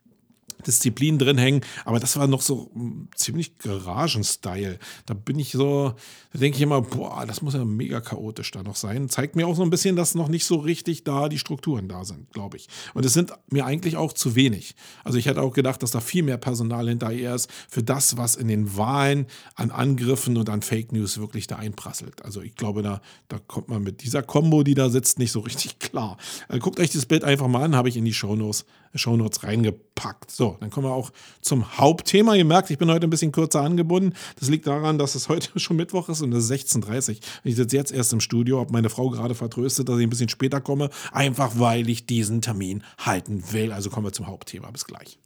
Disziplin 0.67 1.17
drin 1.17 1.37
hängen, 1.37 1.61
aber 1.85 1.99
das 1.99 2.17
war 2.17 2.27
noch 2.27 2.41
so 2.41 2.71
mm, 2.73 3.09
ziemlich 3.15 3.57
Garagen-Style. 3.59 4.79
Da 5.05 5.13
bin 5.13 5.39
ich 5.39 5.51
so, 5.51 5.93
da 6.33 6.39
denke 6.39 6.57
ich 6.57 6.61
immer, 6.61 6.81
boah, 6.81 7.25
das 7.25 7.41
muss 7.41 7.53
ja 7.53 7.65
mega 7.65 8.01
chaotisch 8.01 8.51
da 8.51 8.63
noch 8.63 8.75
sein. 8.75 9.09
Zeigt 9.09 9.35
mir 9.35 9.47
auch 9.47 9.55
so 9.55 9.63
ein 9.63 9.69
bisschen, 9.69 9.95
dass 9.95 10.15
noch 10.15 10.27
nicht 10.27 10.45
so 10.45 10.57
richtig 10.57 11.03
da 11.03 11.29
die 11.29 11.39
Strukturen 11.39 11.87
da 11.87 12.05
sind, 12.05 12.31
glaube 12.31 12.57
ich. 12.57 12.67
Und 12.93 13.05
es 13.05 13.13
sind 13.13 13.33
mir 13.49 13.65
eigentlich 13.65 13.97
auch 13.97 14.13
zu 14.13 14.35
wenig. 14.35 14.75
Also 15.03 15.17
ich 15.17 15.27
hätte 15.27 15.41
auch 15.41 15.53
gedacht, 15.53 15.83
dass 15.83 15.91
da 15.91 15.99
viel 15.99 16.23
mehr 16.23 16.37
Personal 16.37 16.87
hinterher 16.87 17.35
ist 17.35 17.49
für 17.69 17.83
das, 17.83 18.17
was 18.17 18.35
in 18.35 18.47
den 18.47 18.77
Wahlen 18.77 19.27
an 19.55 19.71
Angriffen 19.71 20.37
und 20.37 20.49
an 20.49 20.61
Fake 20.61 20.91
News 20.91 21.19
wirklich 21.19 21.47
da 21.47 21.57
einprasselt. 21.57 22.23
Also 22.23 22.41
ich 22.41 22.55
glaube, 22.55 22.81
da, 22.81 23.01
da 23.27 23.39
kommt 23.39 23.69
man 23.69 23.83
mit 23.83 24.03
dieser 24.03 24.23
Combo, 24.23 24.63
die 24.63 24.73
da 24.73 24.89
sitzt, 24.89 25.19
nicht 25.19 25.31
so 25.31 25.39
richtig 25.39 25.79
klar. 25.79 26.17
Äh, 26.49 26.59
guckt 26.59 26.79
euch 26.79 26.91
das 26.91 27.05
Bild 27.05 27.23
einfach 27.23 27.47
mal 27.47 27.63
an, 27.63 27.75
habe 27.75 27.89
ich 27.89 27.97
in 27.97 28.05
die 28.05 28.13
Shownotes, 28.13 28.65
Shownotes 28.97 29.43
reingepackt. 29.43 30.31
So, 30.31 30.57
dann 30.59 30.69
kommen 30.69 30.87
wir 30.87 30.93
auch 30.93 31.11
zum 31.41 31.77
Hauptthema. 31.77 32.35
Ihr 32.35 32.45
merkt, 32.45 32.69
ich 32.69 32.77
bin 32.77 32.89
heute 32.89 33.07
ein 33.07 33.09
bisschen 33.09 33.31
kürzer 33.31 33.61
angebunden. 33.61 34.13
Das 34.39 34.49
liegt 34.49 34.67
daran, 34.67 34.97
dass 34.97 35.15
es 35.15 35.29
heute 35.29 35.59
schon 35.59 35.77
Mittwoch 35.77 36.09
ist 36.09 36.21
und 36.21 36.33
es 36.33 36.49
ist 36.49 36.75
16.30 36.75 37.09
Uhr. 37.09 37.15
Ich 37.43 37.55
sitze 37.55 37.75
jetzt 37.75 37.91
erst 37.91 38.13
im 38.13 38.19
Studio, 38.19 38.59
habe 38.59 38.71
meine 38.71 38.89
Frau 38.89 39.09
gerade 39.09 39.35
vertröstet, 39.35 39.89
dass 39.89 39.97
ich 39.97 40.03
ein 40.03 40.09
bisschen 40.09 40.29
später 40.29 40.61
komme, 40.61 40.89
einfach 41.11 41.53
weil 41.59 41.89
ich 41.89 42.05
diesen 42.05 42.41
Termin 42.41 42.83
halten 42.97 43.43
will. 43.51 43.71
Also 43.71 43.89
kommen 43.89 44.05
wir 44.05 44.13
zum 44.13 44.27
Hauptthema. 44.27 44.69
Bis 44.71 44.85
gleich. 44.85 45.19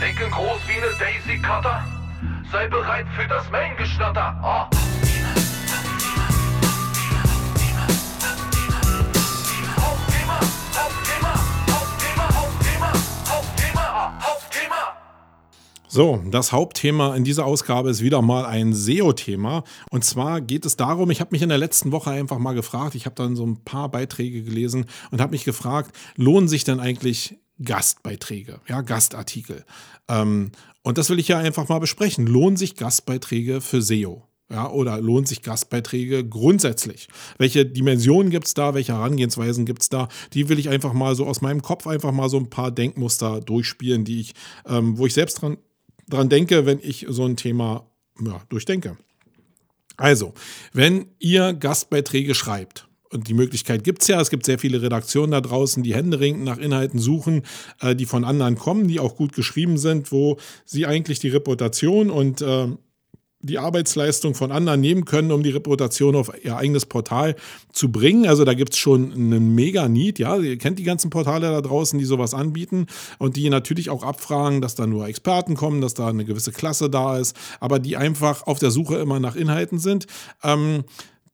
Denken 0.00 0.30
groß 0.30 0.60
wie 0.66 0.72
eine 0.72 0.92
Daisy 0.98 1.40
Cutter. 1.42 1.84
Sei 2.50 2.66
bereit 2.68 3.06
für 3.16 3.28
das 3.28 3.48
Main-Geschnatter. 3.50 4.40
Oh. 4.42 4.79
So, 15.92 16.22
das 16.30 16.52
Hauptthema 16.52 17.16
in 17.16 17.24
dieser 17.24 17.44
Ausgabe 17.44 17.90
ist 17.90 18.00
wieder 18.00 18.22
mal 18.22 18.46
ein 18.46 18.72
SEO-Thema. 18.72 19.64
Und 19.90 20.04
zwar 20.04 20.40
geht 20.40 20.64
es 20.64 20.76
darum, 20.76 21.10
ich 21.10 21.20
habe 21.20 21.32
mich 21.32 21.42
in 21.42 21.48
der 21.48 21.58
letzten 21.58 21.90
Woche 21.90 22.10
einfach 22.10 22.38
mal 22.38 22.52
gefragt, 22.52 22.94
ich 22.94 23.06
habe 23.06 23.16
dann 23.16 23.34
so 23.34 23.44
ein 23.44 23.64
paar 23.64 23.88
Beiträge 23.88 24.44
gelesen 24.44 24.86
und 25.10 25.20
habe 25.20 25.32
mich 25.32 25.42
gefragt, 25.42 25.90
lohnen 26.14 26.46
sich 26.46 26.62
denn 26.62 26.78
eigentlich 26.78 27.40
Gastbeiträge, 27.60 28.60
ja, 28.68 28.82
Gastartikel? 28.82 29.64
Ähm, 30.06 30.52
und 30.84 30.96
das 30.96 31.10
will 31.10 31.18
ich 31.18 31.26
ja 31.26 31.38
einfach 31.38 31.68
mal 31.68 31.80
besprechen. 31.80 32.24
Lohnen 32.24 32.56
sich 32.56 32.76
Gastbeiträge 32.76 33.60
für 33.60 33.82
SEO? 33.82 34.22
Ja, 34.48 34.70
oder 34.70 35.00
lohnt 35.00 35.26
sich 35.26 35.42
Gastbeiträge 35.42 36.24
grundsätzlich? 36.24 37.08
Welche 37.38 37.66
Dimensionen 37.66 38.30
gibt 38.30 38.46
es 38.46 38.54
da? 38.54 38.74
Welche 38.74 38.92
Herangehensweisen 38.92 39.66
gibt 39.66 39.82
es 39.82 39.88
da? 39.88 40.08
Die 40.34 40.48
will 40.48 40.60
ich 40.60 40.68
einfach 40.68 40.92
mal 40.92 41.16
so 41.16 41.26
aus 41.26 41.40
meinem 41.40 41.62
Kopf 41.62 41.88
einfach 41.88 42.12
mal 42.12 42.28
so 42.28 42.36
ein 42.36 42.48
paar 42.48 42.70
Denkmuster 42.70 43.40
durchspielen, 43.40 44.04
die 44.04 44.20
ich, 44.20 44.34
ähm, 44.66 44.96
wo 44.96 45.06
ich 45.06 45.14
selbst 45.14 45.42
dran, 45.42 45.56
dran 46.10 46.28
denke, 46.28 46.66
wenn 46.66 46.78
ich 46.80 47.06
so 47.08 47.24
ein 47.24 47.36
Thema 47.36 47.86
ja, 48.24 48.42
durchdenke. 48.48 48.96
Also, 49.96 50.32
wenn 50.72 51.06
ihr 51.18 51.52
Gastbeiträge 51.52 52.34
schreibt, 52.34 52.86
und 53.12 53.26
die 53.26 53.34
Möglichkeit 53.34 53.82
gibt 53.84 54.02
es 54.02 54.08
ja. 54.08 54.20
Es 54.20 54.30
gibt 54.30 54.46
sehr 54.46 54.58
viele 54.58 54.80
Redaktionen 54.82 55.32
da 55.32 55.40
draußen, 55.40 55.82
die 55.82 55.94
händeringend 55.94 56.44
nach 56.44 56.58
Inhalten 56.58 57.00
suchen, 57.00 57.42
äh, 57.80 57.96
die 57.96 58.06
von 58.06 58.24
anderen 58.24 58.56
kommen, 58.56 58.86
die 58.86 59.00
auch 59.00 59.16
gut 59.16 59.32
geschrieben 59.32 59.78
sind, 59.78 60.12
wo 60.12 60.38
sie 60.64 60.86
eigentlich 60.86 61.18
die 61.18 61.28
Reputation 61.28 62.08
und 62.08 62.40
äh, 62.40 62.68
die 63.42 63.58
Arbeitsleistung 63.58 64.34
von 64.34 64.52
anderen 64.52 64.80
nehmen 64.80 65.04
können, 65.04 65.32
um 65.32 65.42
die 65.42 65.50
Reputation 65.50 66.14
auf 66.14 66.30
ihr 66.42 66.56
eigenes 66.56 66.86
Portal 66.86 67.36
zu 67.72 67.90
bringen. 67.90 68.26
Also 68.26 68.44
da 68.44 68.54
gibt 68.54 68.74
es 68.74 68.78
schon 68.78 69.12
einen 69.12 69.54
mega 69.54 69.88
Need, 69.88 70.18
ja. 70.18 70.36
Ihr 70.36 70.58
kennt 70.58 70.78
die 70.78 70.84
ganzen 70.84 71.10
Portale 71.10 71.50
da 71.50 71.60
draußen, 71.60 71.98
die 71.98 72.04
sowas 72.04 72.34
anbieten 72.34 72.86
und 73.18 73.36
die 73.36 73.48
natürlich 73.48 73.88
auch 73.88 74.02
abfragen, 74.02 74.60
dass 74.60 74.74
da 74.74 74.86
nur 74.86 75.06
Experten 75.06 75.54
kommen, 75.54 75.80
dass 75.80 75.94
da 75.94 76.08
eine 76.08 76.24
gewisse 76.24 76.52
Klasse 76.52 76.90
da 76.90 77.18
ist, 77.18 77.34
aber 77.60 77.78
die 77.78 77.96
einfach 77.96 78.46
auf 78.46 78.58
der 78.58 78.70
Suche 78.70 78.96
immer 78.96 79.20
nach 79.20 79.36
Inhalten 79.36 79.78
sind. 79.78 80.06
Ähm, 80.42 80.84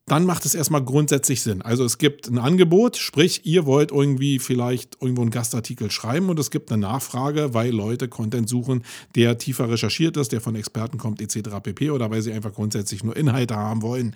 dann 0.07 0.25
macht 0.25 0.47
es 0.47 0.55
erstmal 0.55 0.85
grundsätzlich 0.85 1.43
Sinn. 1.43 1.63
Also 1.63 1.85
es 1.85 1.99
gibt 1.99 2.29
ein 2.29 2.39
Angebot, 2.39 2.97
sprich, 2.97 3.45
ihr 3.45 3.67
wollt 3.67 3.91
irgendwie 3.91 4.39
vielleicht 4.39 4.97
irgendwo 5.03 5.23
einen 5.23 5.33
Gastartikel 5.33 5.91
schreiben 5.91 6.29
und 6.29 6.39
es 6.39 6.53
gibt 6.53 6.71
eine 6.71 6.81
Nachfrage, 6.81 7.55
weil 7.55 7.73
Leute 7.73 8.07
Content 8.09 8.49
suchen, 8.49 8.85
der 9.17 9.37
tiefer 9.37 9.69
recherchiert 9.69 10.17
ist, 10.17 10.31
der 10.31 10.41
von 10.41 10.55
Experten 10.55 10.99
kommt, 10.99 11.21
etc. 11.21 11.51
pp. 11.61 11.91
oder 11.91 12.09
weil 12.11 12.23
sie 12.23 12.33
einfach 12.33 12.55
grundsätzlich 12.55 13.03
nur 13.03 13.17
Inhalte 13.17 13.57
haben 13.57 13.83
wollen. 13.83 14.15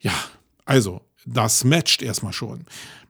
Ja, 0.00 0.14
also 0.64 1.00
das 1.24 1.62
matcht 1.62 2.02
erstmal 2.02 2.32
schon. 2.32 2.66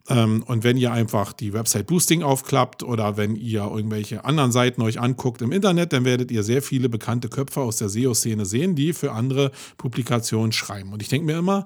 Ähm, 0.08 0.42
und 0.46 0.64
wenn 0.64 0.76
ihr 0.76 0.92
einfach 0.92 1.32
die 1.32 1.52
Website 1.52 1.86
Boosting 1.86 2.22
aufklappt 2.22 2.82
oder 2.82 3.16
wenn 3.16 3.36
ihr 3.36 3.62
irgendwelche 3.62 4.24
anderen 4.24 4.52
Seiten 4.52 4.82
euch 4.82 5.00
anguckt 5.00 5.40
im 5.40 5.52
Internet, 5.52 5.92
dann 5.92 6.04
werdet 6.04 6.30
ihr 6.30 6.42
sehr 6.42 6.62
viele 6.62 6.88
bekannte 6.88 7.28
Köpfe 7.28 7.60
aus 7.60 7.76
der 7.76 7.88
SEO-Szene 7.88 8.44
sehen, 8.44 8.74
die 8.74 8.92
für 8.92 9.12
andere 9.12 9.50
Publikationen 9.78 10.52
schreiben. 10.52 10.92
Und 10.92 11.00
ich 11.00 11.08
denke 11.08 11.26
mir 11.26 11.38
immer, 11.38 11.64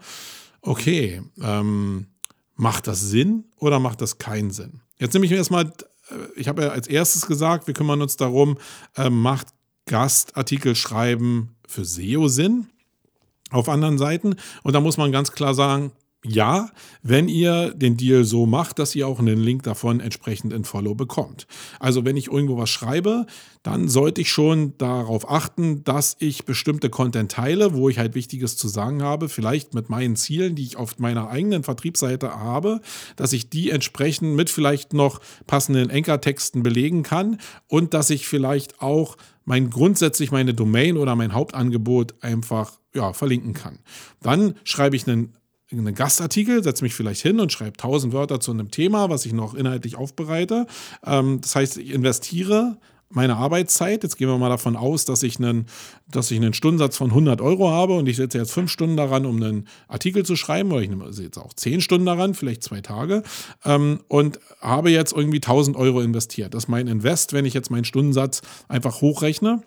okay, 0.61 1.23
ähm, 1.43 2.07
macht 2.55 2.87
das 2.87 3.01
Sinn 3.01 3.45
oder 3.57 3.81
macht 3.81 4.01
das 4.03 4.19
keinen 4.19 4.51
Sinn? 4.51 4.83
Jetzt 4.99 5.15
nehme 5.15 5.25
ich 5.25 5.31
mir 5.33 5.39
erstmal, 5.39 5.67
äh, 5.67 5.71
ich 6.37 6.47
habe 6.47 6.63
ja 6.63 6.69
als 6.69 6.87
erstes 6.87 7.27
gesagt, 7.27 7.67
wir 7.67 7.75
kümmern 7.75 8.03
uns 8.03 8.17
darum, 8.17 8.59
äh, 8.97 9.11
macht 9.11 9.49
Gastartikel 9.87 10.77
schreiben 10.77 11.57
für 11.67 11.85
SEO 11.85 12.29
Sinn 12.29 12.67
auf 13.51 13.69
anderen 13.69 13.99
Seiten? 13.99 14.37
Und 14.63 14.75
da 14.75 14.81
muss 14.81 14.97
man 14.97 15.11
ganz 15.11 15.33
klar 15.33 15.55
sagen, 15.55 15.93
ja, 16.29 16.71
wenn 17.03 17.29
ihr 17.29 17.75
den 17.75 17.97
Deal 17.97 18.25
so 18.25 18.47
macht, 18.47 18.79
dass 18.79 18.95
ihr 18.95 19.09
auch 19.09 19.19
einen 19.19 19.39
Link 19.39 19.63
davon 19.63 20.01
entsprechend 20.01 20.53
in 20.53 20.65
Follow 20.65 20.95
bekommt. 20.95 21.47
Also 21.81 22.05
wenn 22.05 22.17
ich 22.17 22.29
irgendwo 22.29 22.57
was 22.57 22.71
schreibe, 22.71 23.27
dann 23.63 23.89
sollte 23.89 24.21
ich 24.21 24.31
schon 24.31 24.77
darauf 24.79 25.31
achten, 25.31 25.85
dass 25.85 26.17
ich 26.21 26.45
bestimmte 26.45 26.91
Content 26.91 27.33
teile, 27.33 27.75
wo 27.75 27.89
ich 27.89 27.99
halt 27.99 28.15
Wichtiges 28.15 28.57
zu 28.57 28.69
sagen 28.69 29.03
habe, 29.03 29.29
vielleicht 29.29 29.75
mit 29.75 29.91
meinen 29.91 30.17
Zielen, 30.17 30.55
die 30.55 30.65
ich 30.65 30.77
auf 30.77 30.99
meiner 30.99 31.29
eigenen 31.29 31.65
Vertriebsseite 31.65 32.39
habe, 32.39 32.81
dass 33.17 33.33
ich 33.33 33.51
die 33.51 33.71
entsprechend 33.71 34.37
mit 34.37 34.51
vielleicht 34.51 34.93
noch 34.93 35.21
passenden 35.47 35.91
Enkertexten 35.91 36.63
belegen 36.63 37.03
kann 37.03 37.39
und 37.67 37.95
dass 37.95 38.11
ich 38.11 38.29
vielleicht 38.29 38.81
auch 38.81 39.17
mein 39.45 39.71
grundsätzlich 39.71 40.31
meine 40.31 40.53
Domain 40.53 40.97
oder 40.99 41.17
mein 41.17 41.33
Hauptangebot 41.33 42.23
einfach 42.23 42.79
ja, 42.95 43.13
verlinken 43.13 43.55
kann. 43.55 43.79
Dann 44.21 44.55
schreibe 44.65 44.97
ich 44.97 45.09
einen 45.09 45.35
einen 45.71 45.95
Gastartikel, 45.95 46.63
setze 46.63 46.83
mich 46.83 46.95
vielleicht 46.95 47.21
hin 47.21 47.41
und 47.41 47.53
schreibe 47.53 47.73
1000 47.73 48.13
Wörter 48.13 48.41
zu 48.41 48.53
einem 48.53 48.71
Thema, 48.71 49.11
was 49.11 49.27
ich 49.27 49.33
noch 49.33 49.55
inhaltlich 49.55 49.97
aufbereite. 49.97 50.67
Ähm, 51.05 51.41
das 51.41 51.55
heißt, 51.55 51.79
ich 51.79 51.91
investiere 51.91 52.79
meine 53.11 53.37
Arbeitszeit. 53.37 54.03
Jetzt 54.03 54.17
gehen 54.17 54.29
wir 54.29 54.39
mal 54.39 54.49
davon 54.49 54.77
aus, 54.77 55.05
dass 55.05 55.23
ich 55.23 55.39
einen, 55.39 55.67
dass 56.11 56.31
ich 56.31 56.37
einen 56.37 56.53
Stundensatz 56.53 56.97
von 56.97 57.11
100 57.11 57.41
Euro 57.41 57.71
habe 57.71 57.95
und 57.95 58.07
ich 58.07 58.17
setze 58.17 58.39
jetzt 58.39 58.53
fünf 58.53 58.71
Stunden 58.71 58.97
daran, 58.97 59.25
um 59.25 59.43
einen 59.43 59.67
Artikel 59.89 60.25
zu 60.25 60.37
schreiben, 60.37 60.73
oder 60.73 60.83
ich 60.83 60.91
nehme 60.91 61.05
also 61.05 61.23
jetzt 61.23 61.39
auch 61.39 61.55
zehn 61.55 61.81
Stunden 61.81 62.07
daran, 62.07 62.35
vielleicht 62.35 62.63
zwei 62.63 62.81
Tage, 62.81 63.23
ähm, 63.65 64.01
und 64.09 64.41
habe 64.61 64.91
jetzt 64.91 65.13
irgendwie 65.13 65.39
1000 65.39 65.77
Euro 65.77 66.01
investiert. 66.01 66.55
Das 66.55 66.65
ist 66.65 66.69
mein 66.69 66.87
Invest, 66.87 67.33
wenn 67.33 67.47
ich 67.47 67.55
jetzt 67.55 67.71
meinen 67.71 67.85
Stundensatz 67.85 68.43
einfach 68.69 69.01
hochrechne 69.01 69.63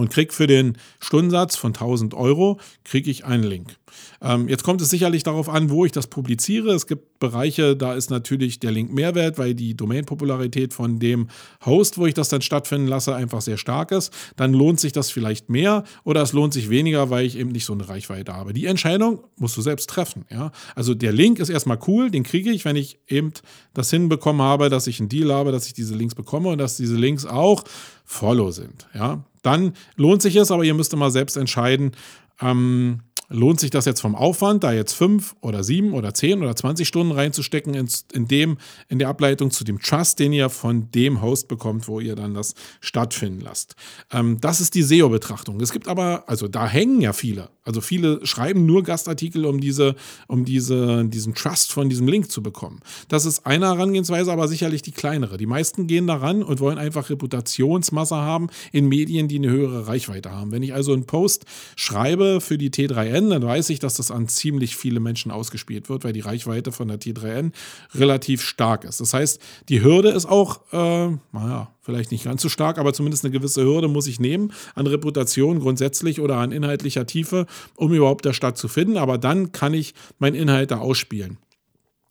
und 0.00 0.10
kriege 0.10 0.32
für 0.32 0.46
den 0.46 0.76
Stundensatz 0.98 1.56
von 1.56 1.74
1000 1.74 2.14
Euro 2.14 2.58
kriege 2.84 3.10
ich 3.10 3.24
einen 3.24 3.44
Link. 3.44 3.76
Ähm, 4.22 4.48
jetzt 4.48 4.62
kommt 4.62 4.80
es 4.80 4.90
sicherlich 4.90 5.22
darauf 5.22 5.48
an, 5.48 5.70
wo 5.70 5.84
ich 5.84 5.92
das 5.92 6.06
publiziere. 6.06 6.72
Es 6.72 6.86
gibt 6.86 7.18
Bereiche, 7.18 7.76
da 7.76 7.94
ist 7.94 8.10
natürlich 8.10 8.60
der 8.60 8.70
Link 8.70 8.92
Mehrwert, 8.92 9.38
weil 9.38 9.54
die 9.54 9.76
Domain-Popularität 9.76 10.72
von 10.72 10.98
dem 10.98 11.28
Host, 11.64 11.98
wo 11.98 12.06
ich 12.06 12.14
das 12.14 12.28
dann 12.28 12.40
stattfinden 12.40 12.86
lasse, 12.86 13.14
einfach 13.14 13.40
sehr 13.40 13.56
stark 13.56 13.92
ist. 13.92 14.12
Dann 14.36 14.52
lohnt 14.52 14.80
sich 14.80 14.92
das 14.92 15.10
vielleicht 15.10 15.50
mehr 15.50 15.84
oder 16.04 16.22
es 16.22 16.32
lohnt 16.32 16.52
sich 16.52 16.70
weniger, 16.70 17.10
weil 17.10 17.26
ich 17.26 17.36
eben 17.36 17.50
nicht 17.50 17.64
so 17.64 17.72
eine 17.72 17.88
Reichweite 17.88 18.32
habe. 18.32 18.52
Die 18.52 18.66
Entscheidung 18.66 19.24
musst 19.36 19.56
du 19.56 19.62
selbst 19.62 19.90
treffen. 19.90 20.24
Ja? 20.30 20.52
Also 20.74 20.94
der 20.94 21.12
Link 21.12 21.38
ist 21.38 21.50
erstmal 21.50 21.78
cool, 21.86 22.10
den 22.10 22.22
kriege 22.22 22.50
ich, 22.50 22.64
wenn 22.64 22.76
ich 22.76 23.00
eben 23.08 23.32
das 23.74 23.90
hinbekommen 23.90 24.42
habe, 24.42 24.70
dass 24.70 24.86
ich 24.86 25.00
einen 25.00 25.08
Deal 25.08 25.32
habe, 25.32 25.52
dass 25.52 25.66
ich 25.66 25.74
diese 25.74 25.94
Links 25.94 26.14
bekomme 26.14 26.48
und 26.48 26.58
dass 26.58 26.76
diese 26.76 26.96
Links 26.96 27.26
auch 27.26 27.64
Follow 28.04 28.50
sind. 28.50 28.88
Ja? 28.94 29.24
Dann 29.42 29.74
lohnt 29.96 30.22
sich 30.22 30.36
es, 30.36 30.50
aber 30.50 30.64
ihr 30.64 30.74
müsst 30.74 30.92
immer 30.92 31.10
selbst 31.10 31.36
entscheiden, 31.36 31.92
ähm, 32.40 33.00
lohnt 33.30 33.60
sich 33.60 33.70
das 33.70 33.84
jetzt 33.84 34.00
vom 34.00 34.14
Aufwand, 34.14 34.64
da 34.64 34.72
jetzt 34.72 34.92
fünf 34.92 35.36
oder 35.40 35.62
sieben 35.62 35.94
oder 35.94 36.12
zehn 36.12 36.42
oder 36.42 36.56
zwanzig 36.56 36.88
Stunden 36.88 37.12
reinzustecken 37.12 37.74
in, 37.74 37.88
in, 38.12 38.26
dem, 38.26 38.58
in 38.88 38.98
der 38.98 39.08
Ableitung 39.08 39.50
zu 39.52 39.64
dem 39.64 39.80
Trust, 39.80 40.18
den 40.18 40.32
ihr 40.32 40.50
von 40.50 40.90
dem 40.90 41.22
Host 41.22 41.48
bekommt, 41.48 41.86
wo 41.86 42.00
ihr 42.00 42.16
dann 42.16 42.34
das 42.34 42.54
stattfinden 42.80 43.40
lasst. 43.40 43.76
Ähm, 44.12 44.38
das 44.40 44.60
ist 44.60 44.74
die 44.74 44.82
SEO-Betrachtung. 44.82 45.60
Es 45.60 45.72
gibt 45.72 45.86
aber, 45.86 46.24
also 46.26 46.48
da 46.48 46.66
hängen 46.66 47.00
ja 47.00 47.12
viele. 47.12 47.48
Also 47.62 47.80
viele 47.80 48.26
schreiben 48.26 48.66
nur 48.66 48.82
Gastartikel, 48.82 49.44
um 49.44 49.60
diese, 49.60 49.94
um 50.26 50.44
diese, 50.44 51.04
diesen 51.04 51.34
Trust 51.34 51.70
von 51.72 51.88
diesem 51.88 52.08
Link 52.08 52.30
zu 52.30 52.42
bekommen. 52.42 52.80
Das 53.08 53.26
ist 53.26 53.46
eine 53.46 53.66
Herangehensweise, 53.66 54.32
aber 54.32 54.48
sicherlich 54.48 54.82
die 54.82 54.90
kleinere. 54.90 55.36
Die 55.36 55.46
meisten 55.46 55.86
gehen 55.86 56.08
daran 56.08 56.42
und 56.42 56.58
wollen 56.58 56.78
einfach 56.78 57.10
Reputationsmasse 57.10 58.16
haben 58.16 58.48
in 58.72 58.88
Medien, 58.88 59.28
die 59.28 59.36
eine 59.36 59.50
höhere 59.50 59.86
Reichweite 59.86 60.32
haben. 60.32 60.50
Wenn 60.50 60.64
ich 60.64 60.74
also 60.74 60.92
einen 60.92 61.04
Post 61.04 61.44
schreibe 61.76 62.40
für 62.40 62.58
die 62.58 62.70
T3N, 62.70 63.19
T3N, 63.20 63.30
dann 63.30 63.42
weiß 63.42 63.70
ich, 63.70 63.78
dass 63.78 63.94
das 63.94 64.10
an 64.10 64.28
ziemlich 64.28 64.76
viele 64.76 65.00
Menschen 65.00 65.30
ausgespielt 65.30 65.88
wird, 65.88 66.04
weil 66.04 66.12
die 66.12 66.20
Reichweite 66.20 66.72
von 66.72 66.88
der 66.88 66.98
T3N 66.98 67.52
relativ 67.94 68.42
stark 68.42 68.84
ist. 68.84 69.00
Das 69.00 69.14
heißt, 69.14 69.40
die 69.68 69.82
Hürde 69.82 70.10
ist 70.10 70.26
auch, 70.26 70.60
äh, 70.72 71.10
naja, 71.32 71.70
vielleicht 71.82 72.12
nicht 72.12 72.24
ganz 72.24 72.42
so 72.42 72.48
stark, 72.48 72.78
aber 72.78 72.92
zumindest 72.92 73.24
eine 73.24 73.32
gewisse 73.32 73.64
Hürde 73.64 73.88
muss 73.88 74.06
ich 74.06 74.20
nehmen 74.20 74.52
an 74.74 74.86
Reputation 74.86 75.60
grundsätzlich 75.60 76.20
oder 76.20 76.36
an 76.36 76.52
inhaltlicher 76.52 77.06
Tiefe, 77.06 77.46
um 77.76 77.92
überhaupt 77.92 78.24
da 78.24 78.32
stattzufinden. 78.32 78.96
Aber 78.96 79.18
dann 79.18 79.52
kann 79.52 79.74
ich 79.74 79.94
meinen 80.18 80.34
Inhalt 80.36 80.70
da 80.70 80.78
ausspielen. 80.78 81.38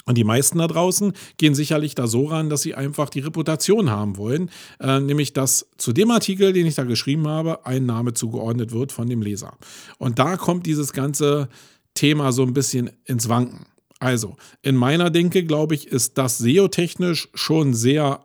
Und 0.10 0.18
die 0.18 0.24
meisten 0.24 0.58
da 0.58 0.66
draußen 0.66 1.14
gehen 1.38 1.54
sicherlich 1.54 1.94
da 1.94 2.08
so 2.08 2.26
ran, 2.26 2.50
dass 2.50 2.64
sie 2.64 2.74
einfach 2.74 3.12
die 3.12 3.20
Reputation 3.20 3.92
haben 3.92 4.18
wollen, 4.18 4.50
äh, 4.80 5.00
nämlich 5.00 5.34
dass 5.34 5.70
zu 5.78 5.94
dem 5.94 6.10
Artikel, 6.10 6.52
den 6.52 6.66
ich 6.66 6.74
da 6.74 6.84
geschrieben 6.84 7.28
habe, 7.28 7.64
ein 7.68 7.86
Name 7.86 8.16
zugeordnet 8.16 8.72
wird 8.72 8.92
von 8.92 9.08
dem 9.08 9.22
Leser. 9.22 9.56
Und 10.00 10.18
da 10.18 10.36
kommt 10.36 10.66
dieses 10.66 10.94
ganze 10.94 11.48
Thema 11.94 12.32
so 12.32 12.42
ein 12.42 12.56
bisschen 12.56 12.90
ins 13.06 13.30
Wanken. 13.30 13.68
Also, 14.00 14.36
in 14.64 14.76
meiner 14.76 15.12
Denke, 15.12 15.44
glaube 15.44 15.76
ich, 15.76 15.86
ist 15.86 16.18
das 16.18 16.40
SEO-technisch 16.40 17.30
schon 17.36 17.76
sehr 17.76 18.22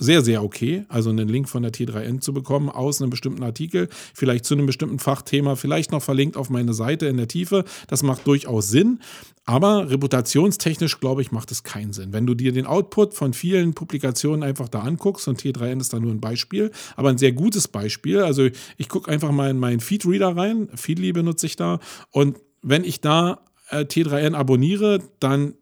sehr, 0.00 0.22
sehr 0.22 0.42
okay, 0.42 0.84
also 0.88 1.10
einen 1.10 1.28
Link 1.28 1.48
von 1.48 1.62
der 1.62 1.72
T3N 1.72 2.20
zu 2.20 2.32
bekommen 2.32 2.70
aus 2.70 3.00
einem 3.00 3.10
bestimmten 3.10 3.42
Artikel, 3.42 3.88
vielleicht 4.14 4.46
zu 4.46 4.54
einem 4.54 4.66
bestimmten 4.66 4.98
Fachthema, 4.98 5.56
vielleicht 5.56 5.92
noch 5.92 6.02
verlinkt 6.02 6.36
auf 6.36 6.48
meine 6.48 6.72
Seite 6.72 7.06
in 7.06 7.18
der 7.18 7.28
Tiefe. 7.28 7.64
Das 7.86 8.02
macht 8.02 8.26
durchaus 8.26 8.70
Sinn. 8.70 9.00
Aber 9.44 9.90
reputationstechnisch, 9.90 11.00
glaube 11.00 11.22
ich, 11.22 11.32
macht 11.32 11.50
es 11.50 11.62
keinen 11.62 11.92
Sinn. 11.92 12.12
Wenn 12.12 12.26
du 12.26 12.34
dir 12.34 12.52
den 12.52 12.66
Output 12.66 13.14
von 13.14 13.34
vielen 13.34 13.74
Publikationen 13.74 14.42
einfach 14.42 14.68
da 14.68 14.80
anguckst, 14.80 15.28
und 15.28 15.40
T3N 15.40 15.80
ist 15.80 15.92
da 15.92 16.00
nur 16.00 16.12
ein 16.12 16.20
Beispiel, 16.20 16.70
aber 16.96 17.10
ein 17.10 17.18
sehr 17.18 17.32
gutes 17.32 17.68
Beispiel. 17.68 18.22
Also 18.22 18.48
ich 18.76 18.88
gucke 18.88 19.10
einfach 19.10 19.32
mal 19.32 19.50
in 19.50 19.58
meinen 19.58 19.80
Feedreader 19.80 20.36
rein, 20.36 20.68
Feedly 20.74 21.12
benutze 21.12 21.46
ich 21.46 21.56
da, 21.56 21.78
und 22.10 22.38
wenn 22.62 22.84
ich 22.84 23.00
da 23.00 23.40
äh, 23.70 23.80
T3N 23.80 24.34
abonniere, 24.34 25.00
dann 25.18 25.54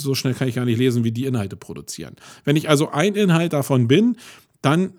so 0.00 0.14
schnell 0.14 0.34
kann 0.34 0.48
ich 0.48 0.54
gar 0.54 0.64
nicht 0.64 0.78
lesen, 0.78 1.04
wie 1.04 1.12
die 1.12 1.26
Inhalte 1.26 1.56
produzieren. 1.56 2.16
Wenn 2.44 2.56
ich 2.56 2.68
also 2.68 2.90
ein 2.90 3.14
Inhalt 3.14 3.52
davon 3.52 3.88
bin, 3.88 4.16
dann 4.62 4.94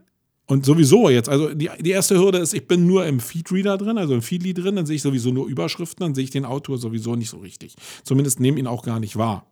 und 0.49 0.65
sowieso 0.65 1.09
jetzt, 1.09 1.27
also 1.27 1.53
die, 1.53 1.69
die 1.79 1.89
erste 1.89 2.17
Hürde 2.17 2.37
ist, 2.37 2.53
ich 2.53 2.67
bin 2.67 2.87
nur 2.87 3.05
im 3.05 3.19
Feedreader 3.19 3.77
drin, 3.77 3.97
also 3.97 4.13
im 4.13 4.21
Feedly 4.21 4.53
drin, 4.53 4.77
dann 4.77 4.85
sehe 4.85 4.95
ich 4.95 5.01
sowieso 5.01 5.31
nur 5.31 5.45
Überschriften, 5.45 6.05
dann 6.05 6.15
sehe 6.15 6.23
ich 6.23 6.29
den 6.29 6.45
Autor 6.45 6.77
sowieso 6.77 7.15
nicht 7.15 7.29
so 7.29 7.37
richtig. 7.37 7.75
Zumindest 8.03 8.39
nehme 8.39 8.57
ihn 8.57 8.65
auch 8.65 8.83
gar 8.83 9.01
nicht 9.01 9.17
wahr. 9.17 9.45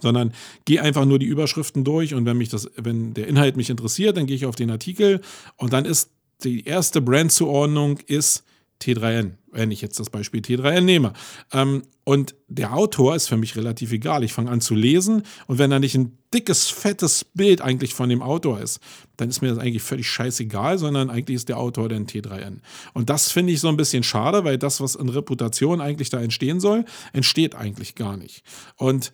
Sondern 0.00 0.32
gehe 0.64 0.80
einfach 0.80 1.04
nur 1.04 1.18
die 1.18 1.26
Überschriften 1.26 1.84
durch 1.84 2.14
und 2.14 2.24
wenn 2.24 2.38
mich 2.38 2.48
das, 2.48 2.70
wenn 2.76 3.12
der 3.12 3.28
Inhalt 3.28 3.56
mich 3.56 3.68
interessiert, 3.68 4.16
dann 4.16 4.26
gehe 4.26 4.34
ich 4.34 4.46
auf 4.46 4.56
den 4.56 4.70
Artikel 4.70 5.20
und 5.56 5.74
dann 5.74 5.84
ist 5.84 6.10
die 6.42 6.64
erste 6.64 7.02
Brandzuordnung 7.02 7.98
ist 8.06 8.44
T3N, 8.82 9.32
wenn 9.54 9.70
ich 9.70 9.80
jetzt 9.80 9.98
das 9.98 10.10
Beispiel 10.10 10.40
T3N 10.40 10.82
nehme. 10.82 11.12
Ähm, 11.52 11.82
und 12.04 12.34
der 12.48 12.74
Autor 12.74 13.16
ist 13.16 13.28
für 13.28 13.38
mich 13.38 13.56
relativ 13.56 13.92
egal. 13.92 14.24
Ich 14.24 14.34
fange 14.34 14.50
an 14.50 14.60
zu 14.60 14.74
lesen 14.74 15.22
und 15.46 15.58
wenn 15.58 15.70
da 15.70 15.78
nicht 15.78 15.94
ein 15.94 16.18
dickes, 16.34 16.68
fettes 16.68 17.24
Bild 17.24 17.62
eigentlich 17.62 17.94
von 17.94 18.08
dem 18.08 18.20
Autor 18.20 18.60
ist, 18.60 18.80
dann 19.16 19.30
ist 19.30 19.40
mir 19.40 19.48
das 19.48 19.58
eigentlich 19.58 19.82
völlig 19.82 20.08
scheißegal, 20.08 20.78
sondern 20.78 21.08
eigentlich 21.08 21.36
ist 21.36 21.48
der 21.48 21.58
Autor 21.58 21.88
dann 21.88 22.06
T3N. 22.06 22.58
Und 22.92 23.08
das 23.08 23.32
finde 23.32 23.52
ich 23.52 23.60
so 23.60 23.68
ein 23.68 23.76
bisschen 23.76 24.02
schade, 24.02 24.44
weil 24.44 24.58
das, 24.58 24.80
was 24.80 24.96
in 24.96 25.08
Reputation 25.08 25.80
eigentlich 25.80 26.10
da 26.10 26.20
entstehen 26.20 26.60
soll, 26.60 26.84
entsteht 27.12 27.54
eigentlich 27.54 27.94
gar 27.94 28.16
nicht. 28.16 28.42
Und 28.76 29.12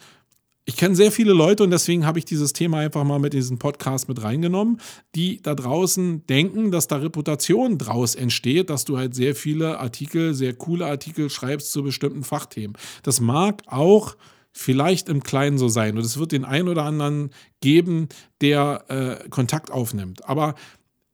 ich 0.66 0.76
kenne 0.76 0.94
sehr 0.94 1.10
viele 1.10 1.32
Leute 1.32 1.64
und 1.64 1.70
deswegen 1.70 2.06
habe 2.06 2.18
ich 2.18 2.24
dieses 2.24 2.52
Thema 2.52 2.78
einfach 2.78 3.02
mal 3.04 3.18
mit 3.18 3.32
diesem 3.32 3.58
Podcast 3.58 4.08
mit 4.08 4.22
reingenommen, 4.22 4.80
die 5.14 5.42
da 5.42 5.54
draußen 5.54 6.26
denken, 6.26 6.70
dass 6.70 6.86
da 6.86 6.96
Reputation 6.96 7.78
draus 7.78 8.14
entsteht, 8.14 8.70
dass 8.70 8.84
du 8.84 8.98
halt 8.98 9.14
sehr 9.14 9.34
viele 9.34 9.78
Artikel, 9.78 10.34
sehr 10.34 10.54
coole 10.54 10.86
Artikel 10.86 11.30
schreibst 11.30 11.72
zu 11.72 11.82
bestimmten 11.82 12.22
Fachthemen. 12.22 12.76
Das 13.02 13.20
mag 13.20 13.62
auch 13.66 14.16
vielleicht 14.52 15.08
im 15.08 15.22
Kleinen 15.22 15.58
so 15.58 15.68
sein 15.68 15.96
und 15.96 16.04
es 16.04 16.18
wird 16.18 16.32
den 16.32 16.44
einen 16.44 16.68
oder 16.68 16.84
anderen 16.84 17.30
geben, 17.60 18.08
der 18.40 18.84
äh, 18.88 19.28
Kontakt 19.28 19.70
aufnimmt. 19.70 20.28
Aber 20.28 20.54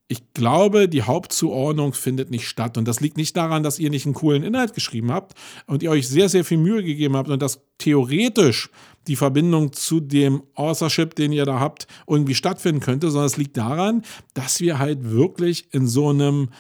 ich 0.09 0.33
glaube, 0.35 0.89
die 0.89 1.03
Hauptzuordnung 1.03 1.93
findet 1.93 2.31
nicht 2.31 2.47
statt. 2.47 2.79
Und 2.79 2.87
das 2.87 3.01
liegt 3.01 3.17
nicht 3.17 3.37
daran, 3.37 3.63
dass 3.63 3.79
ihr 3.79 3.91
nicht 3.91 4.07
einen 4.07 4.15
coolen 4.15 4.45
Inhalt 4.45 4.75
geschrieben 4.75 5.11
habt 5.11 5.37
und 5.67 5.83
ihr 5.83 5.91
euch 5.91 6.09
sehr, 6.09 6.29
sehr 6.29 6.45
viel 6.45 6.59
Mühe 6.59 6.85
gegeben 6.85 7.17
habt 7.17 7.29
und 7.29 7.43
dass 7.43 7.61
theoretisch 7.79 8.71
die 9.09 9.17
Verbindung 9.17 9.73
zu 9.73 10.01
dem 10.01 10.43
Authorship, 10.55 11.15
den 11.17 11.33
ihr 11.33 11.45
da 11.45 11.59
habt, 11.59 11.87
irgendwie 12.07 12.35
stattfinden 12.35 12.81
könnte, 12.81 13.11
sondern 13.11 13.27
es 13.27 13.37
liegt 13.37 13.57
daran, 13.57 14.03
dass 14.35 14.61
wir 14.61 14.79
halt 14.79 15.11
wirklich 15.11 15.69
in 15.73 15.89
so 15.89 16.11
einem, 16.11 16.51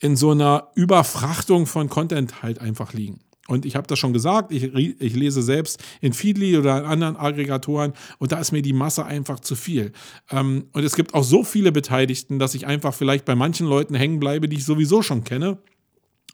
in 0.00 0.16
so 0.16 0.30
einer 0.30 0.68
Überfrachtung 0.74 1.66
von 1.66 1.88
Content 1.88 2.42
halt 2.42 2.60
einfach 2.60 2.92
liegen. 2.92 3.20
Und 3.48 3.64
ich 3.64 3.76
habe 3.76 3.86
das 3.86 3.98
schon 3.98 4.12
gesagt, 4.12 4.52
ich, 4.52 4.74
ich, 4.74 5.14
lese 5.14 5.40
selbst 5.40 5.82
in 6.00 6.12
Feedly 6.12 6.58
oder 6.58 6.78
in 6.78 6.84
anderen 6.84 7.16
Aggregatoren 7.16 7.92
und 8.18 8.32
da 8.32 8.38
ist 8.38 8.52
mir 8.52 8.62
die 8.62 8.72
Masse 8.72 9.04
einfach 9.04 9.40
zu 9.40 9.54
viel. 9.54 9.92
Ähm, 10.30 10.66
und 10.72 10.84
es 10.84 10.96
gibt 10.96 11.14
auch 11.14 11.22
so 11.22 11.44
viele 11.44 11.70
Beteiligten, 11.70 12.38
dass 12.38 12.54
ich 12.54 12.66
einfach 12.66 12.92
vielleicht 12.92 13.24
bei 13.24 13.36
manchen 13.36 13.66
Leuten 13.66 13.94
hängen 13.94 14.18
bleibe, 14.18 14.48
die 14.48 14.56
ich 14.56 14.64
sowieso 14.64 15.02
schon 15.02 15.22
kenne. 15.24 15.58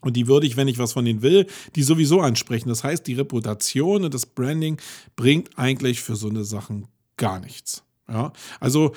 Und 0.01 0.17
die 0.17 0.27
würde 0.27 0.47
ich, 0.47 0.57
wenn 0.57 0.67
ich 0.67 0.79
was 0.79 0.93
von 0.93 1.05
denen 1.05 1.21
will, 1.21 1.47
die 1.75 1.83
sowieso 1.83 2.19
ansprechen. 2.19 2.67
Das 2.67 2.83
heißt, 2.83 3.07
die 3.07 3.13
Reputation 3.13 4.03
und 4.03 4.13
das 4.13 4.25
Branding 4.25 4.77
bringt 5.15 5.57
eigentlich 5.57 6.01
für 6.01 6.15
so 6.15 6.29
eine 6.29 6.43
Sachen 6.43 6.87
gar 7.15 7.39
nichts. 7.39 7.83
Ja, 8.09 8.33
also 8.59 8.93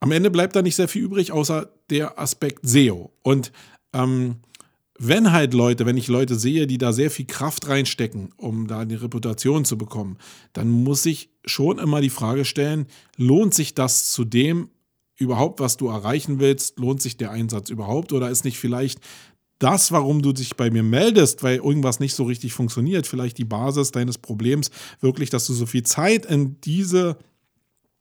am 0.00 0.12
Ende 0.12 0.30
bleibt 0.30 0.56
da 0.56 0.62
nicht 0.62 0.76
sehr 0.76 0.88
viel 0.88 1.02
übrig, 1.02 1.32
außer 1.32 1.70
der 1.88 2.18
Aspekt 2.18 2.60
SEO. 2.62 3.12
Und 3.22 3.52
ähm, 3.92 4.36
wenn 5.02 5.32
halt 5.32 5.54
Leute, 5.54 5.86
wenn 5.86 5.96
ich 5.96 6.08
Leute 6.08 6.34
sehe, 6.34 6.66
die 6.66 6.76
da 6.76 6.92
sehr 6.92 7.10
viel 7.10 7.24
Kraft 7.24 7.68
reinstecken, 7.68 8.34
um 8.36 8.66
da 8.66 8.80
eine 8.80 9.00
Reputation 9.00 9.64
zu 9.64 9.78
bekommen, 9.78 10.18
dann 10.52 10.68
muss 10.68 11.06
ich 11.06 11.30
schon 11.46 11.78
immer 11.78 12.02
die 12.02 12.10
Frage 12.10 12.44
stellen, 12.44 12.86
lohnt 13.16 13.54
sich 13.54 13.72
das 13.72 14.10
zu 14.10 14.26
dem 14.26 14.68
überhaupt, 15.16 15.58
was 15.58 15.78
du 15.78 15.88
erreichen 15.88 16.38
willst? 16.38 16.78
Lohnt 16.78 17.00
sich 17.00 17.16
der 17.16 17.30
Einsatz 17.30 17.70
überhaupt? 17.70 18.12
Oder 18.12 18.28
ist 18.28 18.44
nicht 18.44 18.58
vielleicht 18.58 19.00
das, 19.58 19.90
warum 19.90 20.20
du 20.20 20.34
dich 20.34 20.56
bei 20.56 20.70
mir 20.70 20.82
meldest, 20.82 21.42
weil 21.42 21.56
irgendwas 21.56 21.98
nicht 21.98 22.14
so 22.14 22.24
richtig 22.24 22.52
funktioniert, 22.52 23.06
vielleicht 23.06 23.38
die 23.38 23.44
Basis 23.46 23.92
deines 23.92 24.18
Problems 24.18 24.70
wirklich, 25.00 25.30
dass 25.30 25.46
du 25.46 25.54
so 25.54 25.64
viel 25.64 25.82
Zeit 25.82 26.26
in 26.26 26.60
diese 26.60 27.16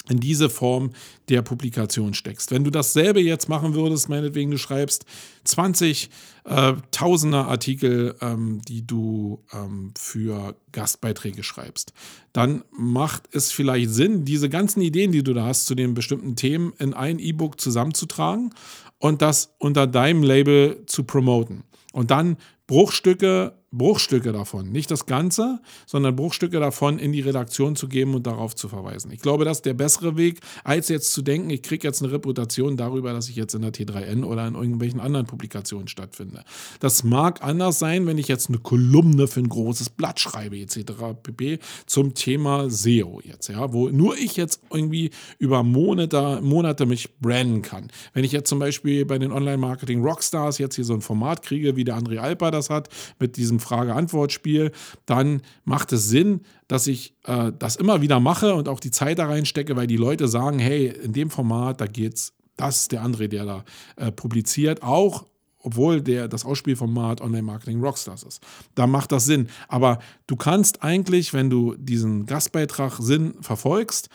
in 0.08 0.20
diese 0.20 0.50
Form 0.50 0.92
der 1.28 1.42
Publikation 1.42 2.14
steckst. 2.14 2.52
Wenn 2.52 2.64
du 2.64 2.72
dasselbe 2.72 3.22
jetzt 3.22 3.50
machen 3.50 3.76
würdest, 3.76 4.10
meinetwegen 4.10 4.52
du 4.52 4.58
schreibst 4.58 5.06
20 5.44 6.10
äh, 6.46 6.74
Tausender 6.92 7.48
Artikel, 7.48 8.16
ähm, 8.22 8.62
die 8.68 8.86
du 8.86 9.44
ähm, 9.54 9.94
für 9.98 10.56
Gastbeiträge 10.72 11.44
schreibst, 11.44 11.94
dann 12.34 12.64
macht 12.72 13.30
es 13.34 13.52
vielleicht 13.52 13.92
Sinn, 13.92 14.26
diese 14.26 14.50
ganzen 14.50 14.82
Ideen, 14.82 15.12
die 15.12 15.24
du 15.24 15.34
da 15.34 15.46
hast 15.46 15.66
zu 15.66 15.76
den 15.76 15.94
bestimmten 15.94 16.36
Themen, 16.36 16.74
in 16.80 16.94
ein 16.94 17.20
E-Book 17.20 17.60
zusammenzutragen 17.60 18.54
und 18.98 19.22
das 19.22 19.54
unter 19.60 19.86
deinem 19.86 20.24
Label 20.24 20.84
zu 20.88 21.04
promoten. 21.04 21.64
Und 21.94 22.12
dann 22.12 22.38
Bruchstücke 22.68 23.59
Bruchstücke 23.72 24.32
davon, 24.32 24.72
nicht 24.72 24.90
das 24.90 25.06
Ganze, 25.06 25.60
sondern 25.86 26.16
Bruchstücke 26.16 26.60
davon 26.60 26.98
in 26.98 27.12
die 27.12 27.22
Redaktion 27.22 27.76
zu 27.76 27.88
geben 27.88 28.16
und 28.16 28.26
darauf 28.26 28.56
zu 28.56 28.68
verweisen. 28.68 29.12
Ich 29.12 29.22
glaube, 29.22 29.46
das 29.46 29.60
ist 29.60 29.66
der 29.66 29.76
bessere 29.76 30.18
Weg, 30.18 30.40
als 30.64 30.90
jetzt 30.90 31.14
zu 31.14 31.22
denken, 31.22 31.52
ich 31.52 31.62
kriege 31.62 31.88
jetzt 31.88 32.02
eine 32.02 32.12
Reputation 32.12 32.78
darüber, 32.78 33.14
dass 33.14 33.30
ich 33.30 33.36
jetzt 33.36 33.54
in 33.54 33.62
der 33.62 33.72
T3N 33.72 34.24
oder 34.24 34.48
in 34.48 34.56
irgendwelchen 34.56 35.00
anderen 35.00 35.28
Publikationen 35.28 35.88
stattfinde. 35.88 36.44
Das 36.80 37.04
mag 37.04 37.44
anders 37.44 37.78
sein, 37.78 38.08
wenn 38.08 38.18
ich 38.18 38.28
jetzt 38.28 38.50
eine 38.50 38.58
Kolumne 38.58 39.28
für 39.28 39.40
ein 39.40 39.50
großes 39.50 39.92
Blatt 39.92 40.20
schreibe, 40.20 40.58
etc. 40.58 40.80
pp. 41.22 41.60
zum 41.86 42.16
Thema 42.16 42.70
SEO 42.70 43.22
jetzt, 43.24 43.50
ja, 43.50 43.72
wo 43.72 43.90
nur 43.90 44.18
ich 44.18 44.36
jetzt 44.36 44.62
irgendwie 44.72 45.12
über 45.38 45.62
Monate, 45.62 46.40
Monate 46.42 46.88
mich 46.88 47.20
branden 47.20 47.62
kann. 47.62 47.92
Wenn 48.14 48.24
ich 48.24 48.32
jetzt 48.32 48.50
zum 48.50 48.58
Beispiel 48.58 49.06
bei 49.06 49.20
den 49.20 49.32
Online-Marketing 49.32 50.02
Rockstars 50.04 50.58
jetzt 50.58 50.76
hier 50.76 50.86
so 50.86 50.94
ein 50.94 51.02
Format 51.02 51.44
kriege, 51.44 51.76
wie 51.76 51.84
der 51.84 51.98
André 51.98 52.18
Alper 52.18 52.50
das 52.50 52.72
hat, 52.72 52.90
mit 53.20 53.38
diesem 53.38 53.59
Frage-Antwort-Spiel, 53.60 54.72
dann 55.06 55.42
macht 55.64 55.92
es 55.94 56.10
Sinn, 56.10 56.42
dass 56.68 56.88
ich 56.88 57.16
äh, 57.26 57.52
das 57.58 57.76
immer 57.76 58.02
wieder 58.02 58.20
mache 58.20 58.56
und 58.56 58.68
auch 58.68 58.80
die 58.80 58.92
Zeit 58.92 59.20
da 59.20 59.28
reinstecke, 59.28 59.76
weil 59.76 59.88
die 59.88 59.98
Leute 59.98 60.28
sagen, 60.28 60.60
hey, 60.60 60.88
in 60.88 61.14
dem 61.14 61.30
Format, 61.30 61.82
da 61.82 61.88
geht's, 61.88 62.34
das 62.58 62.82
ist 62.82 62.92
der 62.92 63.04
André, 63.04 63.28
der 63.28 63.46
da 63.46 63.64
äh, 63.96 64.12
publiziert, 64.12 64.84
auch 64.84 65.26
obwohl 65.62 66.02
der, 66.02 66.28
das 66.28 66.46
Ausspielformat 66.46 67.22
Online-Marketing 67.22 67.82
Rockstars 67.82 68.24
ist. 68.24 68.42
Da 68.76 68.88
macht 68.88 69.12
das 69.12 69.26
Sinn. 69.26 69.50
Aber 69.68 70.00
du 70.28 70.36
kannst 70.36 70.84
eigentlich, 70.84 71.34
wenn 71.34 71.50
du 71.50 71.76
diesen 71.76 72.26
Gastbeitrag 72.26 72.98
Sinn 73.00 73.36
verfolgst, 73.42 74.10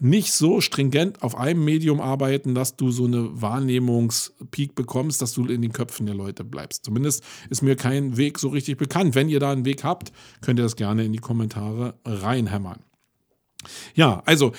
nicht 0.00 0.32
so 0.32 0.60
stringent 0.60 1.22
auf 1.22 1.36
einem 1.36 1.64
Medium 1.64 2.00
arbeiten, 2.00 2.54
dass 2.54 2.76
du 2.76 2.90
so 2.90 3.04
eine 3.04 3.40
Wahrnehmungspeak 3.40 4.74
bekommst, 4.74 5.22
dass 5.22 5.32
du 5.32 5.44
in 5.46 5.62
den 5.62 5.72
Köpfen 5.72 6.06
der 6.06 6.14
Leute 6.14 6.44
bleibst. 6.44 6.84
Zumindest 6.84 7.22
ist 7.50 7.62
mir 7.62 7.76
kein 7.76 8.16
Weg 8.16 8.38
so 8.38 8.48
richtig 8.48 8.78
bekannt. 8.78 9.14
Wenn 9.14 9.28
ihr 9.28 9.40
da 9.40 9.52
einen 9.52 9.64
Weg 9.64 9.84
habt, 9.84 10.12
könnt 10.40 10.58
ihr 10.58 10.64
das 10.64 10.76
gerne 10.76 11.04
in 11.04 11.12
die 11.12 11.18
Kommentare 11.18 11.94
reinhämmern. 12.04 12.80
Ja, 13.94 14.22
also 14.24 14.52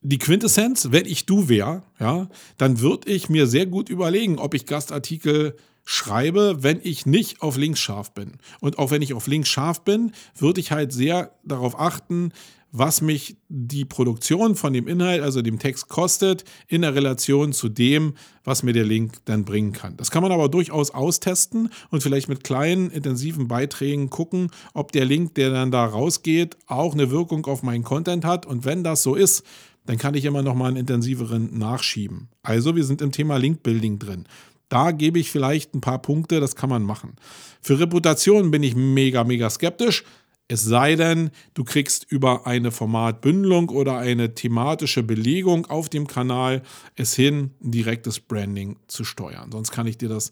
die 0.00 0.18
Quintessenz, 0.18 0.88
wenn 0.92 1.06
ich 1.06 1.26
du 1.26 1.48
wäre, 1.48 1.82
ja, 1.98 2.28
dann 2.58 2.80
würde 2.80 3.10
ich 3.10 3.28
mir 3.28 3.46
sehr 3.46 3.66
gut 3.66 3.88
überlegen, 3.88 4.38
ob 4.38 4.54
ich 4.54 4.66
Gastartikel 4.66 5.56
schreibe, 5.84 6.62
wenn 6.62 6.80
ich 6.82 7.06
nicht 7.06 7.42
auf 7.42 7.56
links 7.56 7.80
scharf 7.80 8.12
bin. 8.12 8.38
Und 8.60 8.78
auch 8.78 8.90
wenn 8.90 9.02
ich 9.02 9.14
auf 9.14 9.26
links 9.26 9.48
scharf 9.48 9.82
bin, 9.82 10.12
würde 10.36 10.60
ich 10.60 10.72
halt 10.72 10.92
sehr 10.92 11.32
darauf 11.44 11.78
achten, 11.78 12.32
was 12.72 13.00
mich 13.00 13.36
die 13.48 13.84
Produktion 13.84 14.54
von 14.54 14.72
dem 14.72 14.86
Inhalt, 14.86 15.22
also 15.22 15.40
dem 15.40 15.58
Text 15.58 15.88
kostet, 15.88 16.44
in 16.68 16.82
der 16.82 16.94
Relation 16.94 17.52
zu 17.52 17.68
dem, 17.68 18.14
was 18.44 18.62
mir 18.62 18.72
der 18.72 18.84
Link 18.84 19.14
dann 19.24 19.44
bringen 19.44 19.72
kann. 19.72 19.96
Das 19.96 20.10
kann 20.10 20.22
man 20.22 20.32
aber 20.32 20.48
durchaus 20.48 20.90
austesten 20.90 21.70
und 21.90 22.02
vielleicht 22.02 22.28
mit 22.28 22.44
kleinen, 22.44 22.90
intensiven 22.90 23.48
Beiträgen 23.48 24.10
gucken, 24.10 24.50
ob 24.74 24.92
der 24.92 25.04
Link, 25.04 25.34
der 25.36 25.50
dann 25.50 25.70
da 25.70 25.84
rausgeht, 25.84 26.56
auch 26.66 26.92
eine 26.92 27.10
Wirkung 27.10 27.46
auf 27.46 27.62
meinen 27.62 27.84
Content 27.84 28.24
hat. 28.24 28.46
Und 28.46 28.64
wenn 28.64 28.84
das 28.84 29.02
so 29.02 29.14
ist, 29.14 29.42
dann 29.86 29.98
kann 29.98 30.14
ich 30.14 30.24
immer 30.24 30.42
noch 30.42 30.54
mal 30.54 30.68
einen 30.68 30.78
intensiveren 30.78 31.56
nachschieben. 31.58 32.28
Also 32.42 32.76
wir 32.76 32.84
sind 32.84 33.00
im 33.00 33.12
Thema 33.12 33.36
Link-Building 33.36 33.98
drin. 33.98 34.24
Da 34.68 34.90
gebe 34.90 35.20
ich 35.20 35.30
vielleicht 35.30 35.74
ein 35.74 35.80
paar 35.80 36.02
Punkte, 36.02 36.40
das 36.40 36.56
kann 36.56 36.68
man 36.68 36.82
machen. 36.82 37.14
Für 37.60 37.78
Reputation 37.78 38.50
bin 38.50 38.64
ich 38.64 38.74
mega, 38.74 39.22
mega 39.22 39.48
skeptisch. 39.48 40.04
Es 40.48 40.62
sei 40.62 40.94
denn, 40.94 41.30
du 41.54 41.64
kriegst 41.64 42.06
über 42.08 42.46
eine 42.46 42.70
Formatbündelung 42.70 43.68
oder 43.68 43.98
eine 43.98 44.34
thematische 44.34 45.02
Belegung 45.02 45.66
auf 45.66 45.88
dem 45.88 46.06
Kanal 46.06 46.62
es 46.94 47.14
hin, 47.14 47.50
ein 47.62 47.72
direktes 47.72 48.20
Branding 48.20 48.76
zu 48.86 49.04
steuern. 49.04 49.50
Sonst 49.50 49.72
kann 49.72 49.88
ich 49.88 49.98
dir 49.98 50.08
das 50.08 50.30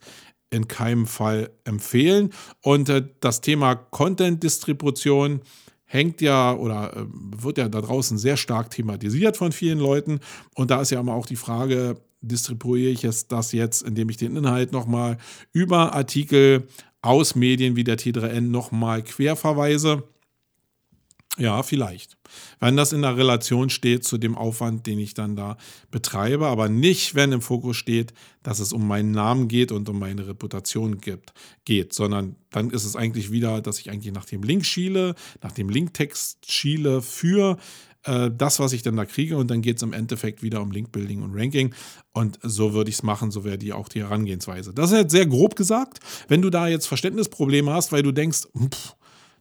in 0.51 0.69
keinem 0.69 1.07
Fall 1.07 1.51
empfehlen. 1.65 2.33
Und 2.61 2.89
äh, 2.89 3.05
das 3.19 3.41
Thema 3.41 3.75
Content-Distribution 3.75 5.41
hängt 5.85 6.21
ja 6.21 6.55
oder 6.55 6.97
äh, 6.97 7.07
wird 7.09 7.59
ja 7.59 7.69
da 7.69 7.81
draußen 7.81 8.17
sehr 8.17 8.37
stark 8.37 8.71
thematisiert 8.71 9.37
von 9.37 9.51
vielen 9.51 9.81
Leuten. 9.81 10.21
Und 10.55 10.71
da 10.71 10.81
ist 10.81 10.91
ja 10.91 11.01
immer 11.01 11.15
auch 11.15 11.27
die 11.27 11.37
Frage, 11.37 11.97
distribuiere 12.21 12.91
ich 12.91 13.05
es 13.05 13.27
das 13.27 13.53
jetzt, 13.53 13.83
indem 13.83 14.09
ich 14.09 14.17
den 14.17 14.37
Inhalt 14.37 14.73
nochmal 14.73 15.19
über 15.53 15.93
Artikel 15.93 16.69
aus 17.05 17.35
Medien 17.35 17.77
wie 17.77 17.85
der 17.85 17.99
T3N 17.99 18.41
nochmal 18.41 19.03
quer 19.03 19.37
verweise. 19.37 20.05
Ja, 21.37 21.65
vielleicht. 21.65 22.17
Wenn 22.61 22.77
das 22.77 22.93
in 22.93 23.03
der 23.03 23.17
Relation 23.17 23.69
steht 23.69 24.05
zu 24.05 24.19
dem 24.19 24.37
Aufwand, 24.37 24.87
den 24.87 25.01
ich 25.01 25.15
dann 25.15 25.35
da 25.35 25.57
betreibe, 25.91 26.47
aber 26.47 26.69
nicht, 26.69 27.17
wenn 27.17 27.33
im 27.33 27.41
Fokus 27.41 27.77
steht, 27.77 28.15
dass 28.45 28.61
es 28.61 28.73
um 28.73 28.87
meinen 28.87 29.11
Namen 29.11 29.49
geht 29.49 29.73
und 29.73 29.89
um 29.89 29.99
meine 29.99 30.29
Reputation 30.29 31.01
gibt, 31.01 31.33
geht, 31.65 31.93
sondern 31.93 32.37
dann 32.51 32.71
ist 32.71 32.85
es 32.85 32.95
eigentlich 32.95 33.33
wieder, 33.33 33.61
dass 33.61 33.81
ich 33.81 33.91
eigentlich 33.91 34.15
nach 34.15 34.27
dem 34.27 34.45
Link 34.45 34.65
schiele, 34.65 35.17
nach 35.43 35.53
dem 35.53 35.69
Linktext 35.69 36.51
schiele 36.51 37.03
für 37.03 37.59
äh, 38.05 38.31
das, 38.37 38.61
was 38.61 38.73
ich 38.73 38.83
dann 38.83 38.97
da 38.97 39.05
kriege 39.05 39.37
und 39.37 39.51
dann 39.51 39.63
geht 39.63 39.77
es 39.77 39.83
im 39.83 39.93
Endeffekt 39.93 40.43
wieder 40.43 40.61
um 40.63 40.71
Linkbuilding 40.71 41.23
und 41.23 41.35
Ranking 41.35 41.75
und 42.13 42.39
so 42.43 42.73
würde 42.75 42.91
ich 42.91 42.97
es 42.97 43.03
machen, 43.03 43.31
so 43.31 43.45
wäre 43.45 43.59
die 43.59 43.73
auch 43.73 43.89
die 43.89 44.03
Herangehensweise. 44.03 44.73
Das 44.73 44.91
ist 44.93 44.99
jetzt 44.99 45.13
sehr 45.13 45.27
grob 45.27 45.57
gesagt. 45.57 46.01
Wenn 46.29 46.43
du 46.43 46.51
da 46.51 46.69
jetzt 46.69 46.87
Verständnisprobleme 46.87 47.73
hast, 47.73 47.93
weil 47.93 48.03
du 48.03 48.13
denkst, 48.13 48.47
pff, 48.57 48.95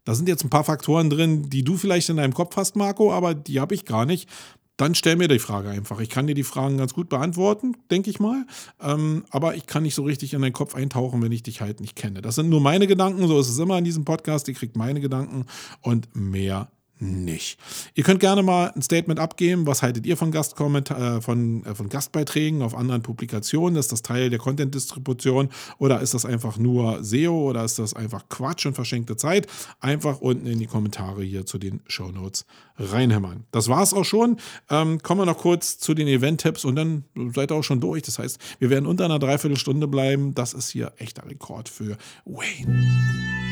da 0.06 0.16
sind 0.16 0.28
jetzt 0.28 0.44
ein 0.44 0.50
paar 0.50 0.64
Faktoren 0.64 1.10
drin, 1.10 1.50
die 1.50 1.64
du 1.64 1.78
vielleicht 1.78 2.10
in 2.10 2.18
deinem 2.18 2.34
Kopf 2.34 2.58
hast, 2.58 2.76
Marco, 2.76 3.14
aber 3.14 3.34
die 3.34 3.60
habe 3.60 3.76
ich 3.76 3.86
gar 3.86 4.06
nicht. 4.06 4.30
Dann 4.76 4.96
stell 4.96 5.16
mir 5.16 5.28
die 5.28 5.40
Frage 5.40 5.70
einfach. 5.70 6.00
Ich 6.00 6.10
kann 6.10 6.26
dir 6.26 6.34
die 6.34 6.44
Fragen 6.44 6.78
ganz 6.78 6.94
gut 6.96 7.08
beantworten, 7.08 7.78
denke 7.92 8.10
ich 8.10 8.20
mal. 8.20 8.46
Ähm, 8.82 9.24
aber 9.30 9.56
ich 9.56 9.68
kann 9.68 9.84
nicht 9.84 9.94
so 9.94 10.02
richtig 10.04 10.34
in 10.34 10.42
deinen 10.42 10.52
Kopf 10.52 10.74
eintauchen, 10.74 11.22
wenn 11.22 11.32
ich 11.32 11.44
dich 11.44 11.62
halt 11.62 11.80
nicht 11.80 11.96
kenne. 11.96 12.24
Das 12.24 12.36
sind 12.36 12.50
nur 12.50 12.60
meine 12.60 12.88
Gedanken, 12.88 13.28
so 13.28 13.40
ist 13.40 13.50
es 13.50 13.60
immer 13.60 13.78
in 13.78 13.84
diesem 13.84 14.04
Podcast. 14.04 14.48
Ihr 14.48 14.56
kriegt 14.56 14.76
meine 14.76 15.00
Gedanken 15.00 15.46
und 15.82 16.16
mehr 16.16 16.72
nicht. 17.00 17.60
Ihr 17.96 18.04
könnt 18.04 18.20
gerne 18.20 18.44
mal 18.44 18.72
ein 18.76 18.82
Statement 18.82 19.20
abgeben. 19.20 19.68
Was 19.68 19.82
haltet 19.82 20.06
ihr 20.06 20.18
von, 20.18 20.32
Gastkommentar 20.32 21.18
äh, 21.18 21.22
von, 21.22 21.66
äh, 21.66 21.76
von 21.76 21.90
Gastbeiträgen 21.90 22.62
auf 22.62 22.76
anderen 22.76 23.02
Publikationen? 23.02 23.78
Ist 23.78 23.92
das 23.92 24.02
Teil 24.02 24.30
der 24.30 24.40
Content-Distribution 24.40 25.50
oder 25.78 26.02
ist 26.02 26.14
das 26.14 26.26
einfach 26.26 26.58
nur 26.58 27.04
SEO 27.04 27.50
oder 27.50 27.64
ist 27.64 27.80
das 27.80 27.94
einfach 27.94 28.30
Quatsch 28.30 28.66
und 28.66 28.74
verschenkte 28.74 29.18
Zeit? 29.18 29.48
Einfach 29.80 30.22
unten 30.22 30.48
in 30.48 30.60
die 30.60 30.68
Kommentare 30.68 31.24
hier 31.24 31.46
zu 31.46 31.58
den 31.58 31.82
Show 31.88 32.10
Notes 32.10 32.46
reinhämmern. 32.78 33.46
Das 33.52 33.68
war 33.70 33.84
es 33.84 33.94
auch 33.94 34.06
schon. 34.06 34.38
Ähm, 34.70 35.00
kommen 35.00 35.22
wir 35.22 35.26
noch 35.26 35.38
kurz 35.38 35.78
zu 35.78 35.94
den 35.94 36.08
Event-Tipps 36.08 36.66
und 36.66 36.76
dann 36.76 37.04
seid 37.36 37.52
ihr 37.52 37.56
auch 37.56 37.64
schon 37.64 37.82
durch. 37.82 38.04
Das 38.04 38.20
heißt, 38.20 38.40
wir 38.60 38.70
werden 38.70 38.86
unter 38.86 39.06
einer 39.06 39.20
Dreiviertelstunde 39.20 39.88
bleiben. 39.88 40.34
Das 40.34 40.54
ist 40.54 40.70
hier 40.70 40.94
echter 40.98 41.26
Rekord 41.28 41.70
für 41.70 41.98
Wayne. 42.26 43.43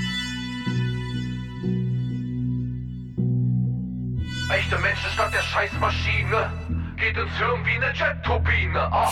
Menschen 5.01 5.13
statt 5.13 5.33
der 5.33 5.41
Scheißmaschine. 5.41 6.51
Geht 6.97 7.17
ins 7.17 7.37
Hirn 7.37 7.65
wie 7.65 7.71
eine 7.71 7.93
Jet-Turbine. 7.93 8.91
Oh. 8.93 9.07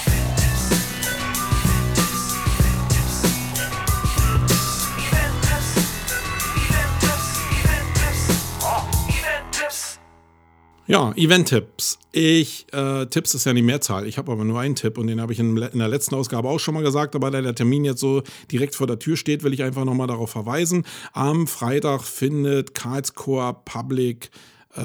Ja, 10.86 11.12
Event-Tipps. 11.16 12.00
Ich, 12.12 12.66
äh, 12.74 13.06
Tipps 13.06 13.36
ist 13.36 13.46
ja 13.46 13.54
die 13.54 13.62
Mehrzahl. 13.62 14.08
Ich 14.08 14.18
habe 14.18 14.32
aber 14.32 14.44
nur 14.44 14.60
einen 14.60 14.74
Tipp 14.76 14.98
und 14.98 15.06
den 15.06 15.22
habe 15.22 15.34
ich 15.34 15.40
in, 15.40 15.56
in, 15.56 15.78
der 15.78 15.88
letzten 15.88 16.16
Ausgabe 16.16 16.50
auch 16.50 16.60
schon 16.60 16.74
mal 16.74 16.82
gesagt. 16.82 17.16
Aber 17.16 17.30
da 17.30 17.42
der 17.42 17.54
Termin 17.54 17.86
jetzt 17.86 18.00
so 18.00 18.24
direkt 18.52 18.76
vor 18.76 18.88
der 18.88 18.98
Tür 18.98 19.16
steht, 19.16 19.44
will 19.44 19.54
ich 19.54 19.62
einfach 19.62 19.86
nochmal 19.86 20.08
darauf 20.08 20.32
verweisen. 20.32 20.86
Am 21.14 21.46
Freitag 21.46 22.02
findet 22.02 22.74
Karlscore 22.74 23.56
Public 23.66 24.32
äh, 24.76 24.82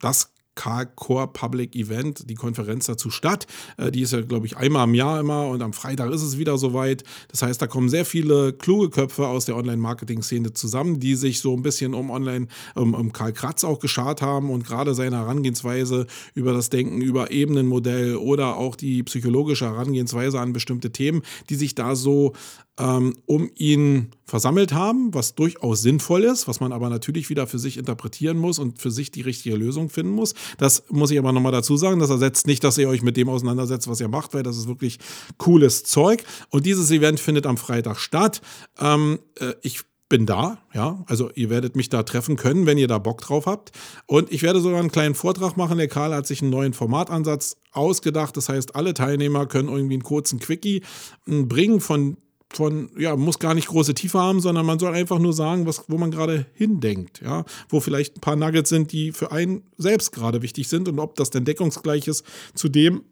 das 0.00 0.31
Core 0.54 1.28
Public 1.28 1.74
Event, 1.74 2.28
die 2.28 2.34
Konferenz 2.34 2.86
dazu 2.86 3.10
statt. 3.10 3.46
Äh, 3.76 3.90
die 3.90 4.02
ist 4.02 4.12
ja, 4.12 4.20
glaube 4.20 4.46
ich, 4.46 4.56
einmal 4.56 4.86
im 4.86 4.94
Jahr 4.94 5.20
immer 5.20 5.46
und 5.48 5.62
am 5.62 5.72
Freitag 5.72 6.10
ist 6.10 6.22
es 6.22 6.38
wieder 6.38 6.58
soweit. 6.58 7.04
Das 7.28 7.42
heißt, 7.42 7.60
da 7.60 7.66
kommen 7.66 7.88
sehr 7.88 8.04
viele 8.04 8.52
kluge 8.52 8.90
Köpfe 8.90 9.26
aus 9.26 9.46
der 9.46 9.56
Online-Marketing-Szene 9.56 10.52
zusammen, 10.52 11.00
die 11.00 11.14
sich 11.14 11.40
so 11.40 11.56
ein 11.56 11.62
bisschen 11.62 11.94
um 11.94 12.10
Online, 12.10 12.48
um, 12.74 12.94
um 12.94 13.12
Karl 13.12 13.32
Kratz 13.32 13.64
auch 13.64 13.78
geschart 13.78 14.22
haben 14.22 14.50
und 14.50 14.64
gerade 14.64 14.94
seine 14.94 15.16
Herangehensweise 15.16 16.06
über 16.34 16.52
das 16.52 16.70
Denken 16.70 17.00
über 17.00 17.30
Ebenenmodell 17.30 18.16
oder 18.16 18.56
auch 18.56 18.76
die 18.76 19.02
psychologische 19.02 19.66
Herangehensweise 19.66 20.38
an 20.38 20.52
bestimmte 20.52 20.92
Themen, 20.92 21.22
die 21.48 21.54
sich 21.54 21.74
da 21.74 21.96
so 21.96 22.32
um 22.76 23.50
ihn 23.54 24.12
versammelt 24.24 24.72
haben, 24.72 25.12
was 25.12 25.34
durchaus 25.34 25.82
sinnvoll 25.82 26.24
ist, 26.24 26.48
was 26.48 26.60
man 26.60 26.72
aber 26.72 26.88
natürlich 26.88 27.28
wieder 27.28 27.46
für 27.46 27.58
sich 27.58 27.76
interpretieren 27.76 28.38
muss 28.38 28.58
und 28.58 28.78
für 28.78 28.90
sich 28.90 29.10
die 29.10 29.20
richtige 29.20 29.56
Lösung 29.56 29.90
finden 29.90 30.12
muss. 30.12 30.34
Das 30.56 30.84
muss 30.88 31.10
ich 31.10 31.18
aber 31.18 31.32
nochmal 31.32 31.52
dazu 31.52 31.76
sagen. 31.76 32.00
Das 32.00 32.08
ersetzt 32.08 32.46
nicht, 32.46 32.64
dass 32.64 32.78
ihr 32.78 32.88
euch 32.88 33.02
mit 33.02 33.18
dem 33.18 33.28
auseinandersetzt, 33.28 33.88
was 33.88 34.00
ihr 34.00 34.08
macht, 34.08 34.32
weil 34.32 34.42
das 34.42 34.56
ist 34.56 34.68
wirklich 34.68 34.98
cooles 35.36 35.84
Zeug. 35.84 36.24
Und 36.48 36.64
dieses 36.64 36.90
Event 36.90 37.20
findet 37.20 37.46
am 37.46 37.58
Freitag 37.58 37.98
statt. 37.98 38.40
Ähm, 38.80 39.18
äh, 39.38 39.52
ich 39.60 39.82
bin 40.12 40.26
da, 40.26 40.58
ja, 40.74 41.02
also 41.06 41.30
ihr 41.34 41.48
werdet 41.48 41.74
mich 41.74 41.88
da 41.88 42.02
treffen 42.02 42.36
können, 42.36 42.66
wenn 42.66 42.76
ihr 42.76 42.86
da 42.86 42.98
Bock 42.98 43.22
drauf 43.22 43.46
habt. 43.46 43.72
Und 44.06 44.30
ich 44.30 44.42
werde 44.42 44.60
sogar 44.60 44.78
einen 44.78 44.92
kleinen 44.92 45.14
Vortrag 45.14 45.56
machen. 45.56 45.78
Der 45.78 45.88
Karl 45.88 46.14
hat 46.14 46.26
sich 46.26 46.42
einen 46.42 46.50
neuen 46.50 46.74
Formatansatz 46.74 47.56
ausgedacht. 47.72 48.36
Das 48.36 48.50
heißt, 48.50 48.76
alle 48.76 48.92
Teilnehmer 48.92 49.46
können 49.46 49.70
irgendwie 49.70 49.94
einen 49.94 50.02
kurzen 50.02 50.38
Quickie 50.38 50.82
hm, 51.24 51.48
bringen 51.48 51.80
von 51.80 52.18
von, 52.52 52.90
ja, 52.98 53.16
muss 53.16 53.38
gar 53.38 53.54
nicht 53.54 53.68
große 53.68 53.94
Tiefe 53.94 54.18
haben, 54.18 54.40
sondern 54.40 54.66
man 54.66 54.78
soll 54.78 54.94
einfach 54.94 55.18
nur 55.18 55.32
sagen, 55.32 55.66
was, 55.66 55.84
wo 55.88 55.98
man 55.98 56.10
gerade 56.10 56.46
hindenkt, 56.54 57.20
ja, 57.22 57.44
wo 57.68 57.80
vielleicht 57.80 58.16
ein 58.16 58.20
paar 58.20 58.36
Nuggets 58.36 58.70
sind, 58.70 58.92
die 58.92 59.12
für 59.12 59.32
einen 59.32 59.62
selbst 59.78 60.12
gerade 60.12 60.42
wichtig 60.42 60.68
sind 60.68 60.88
und 60.88 60.98
ob 60.98 61.16
das 61.16 61.30
denn 61.30 61.44
deckungsgleich 61.44 62.08
ist 62.08 62.24
zu 62.54 62.68
dem, 62.68 63.02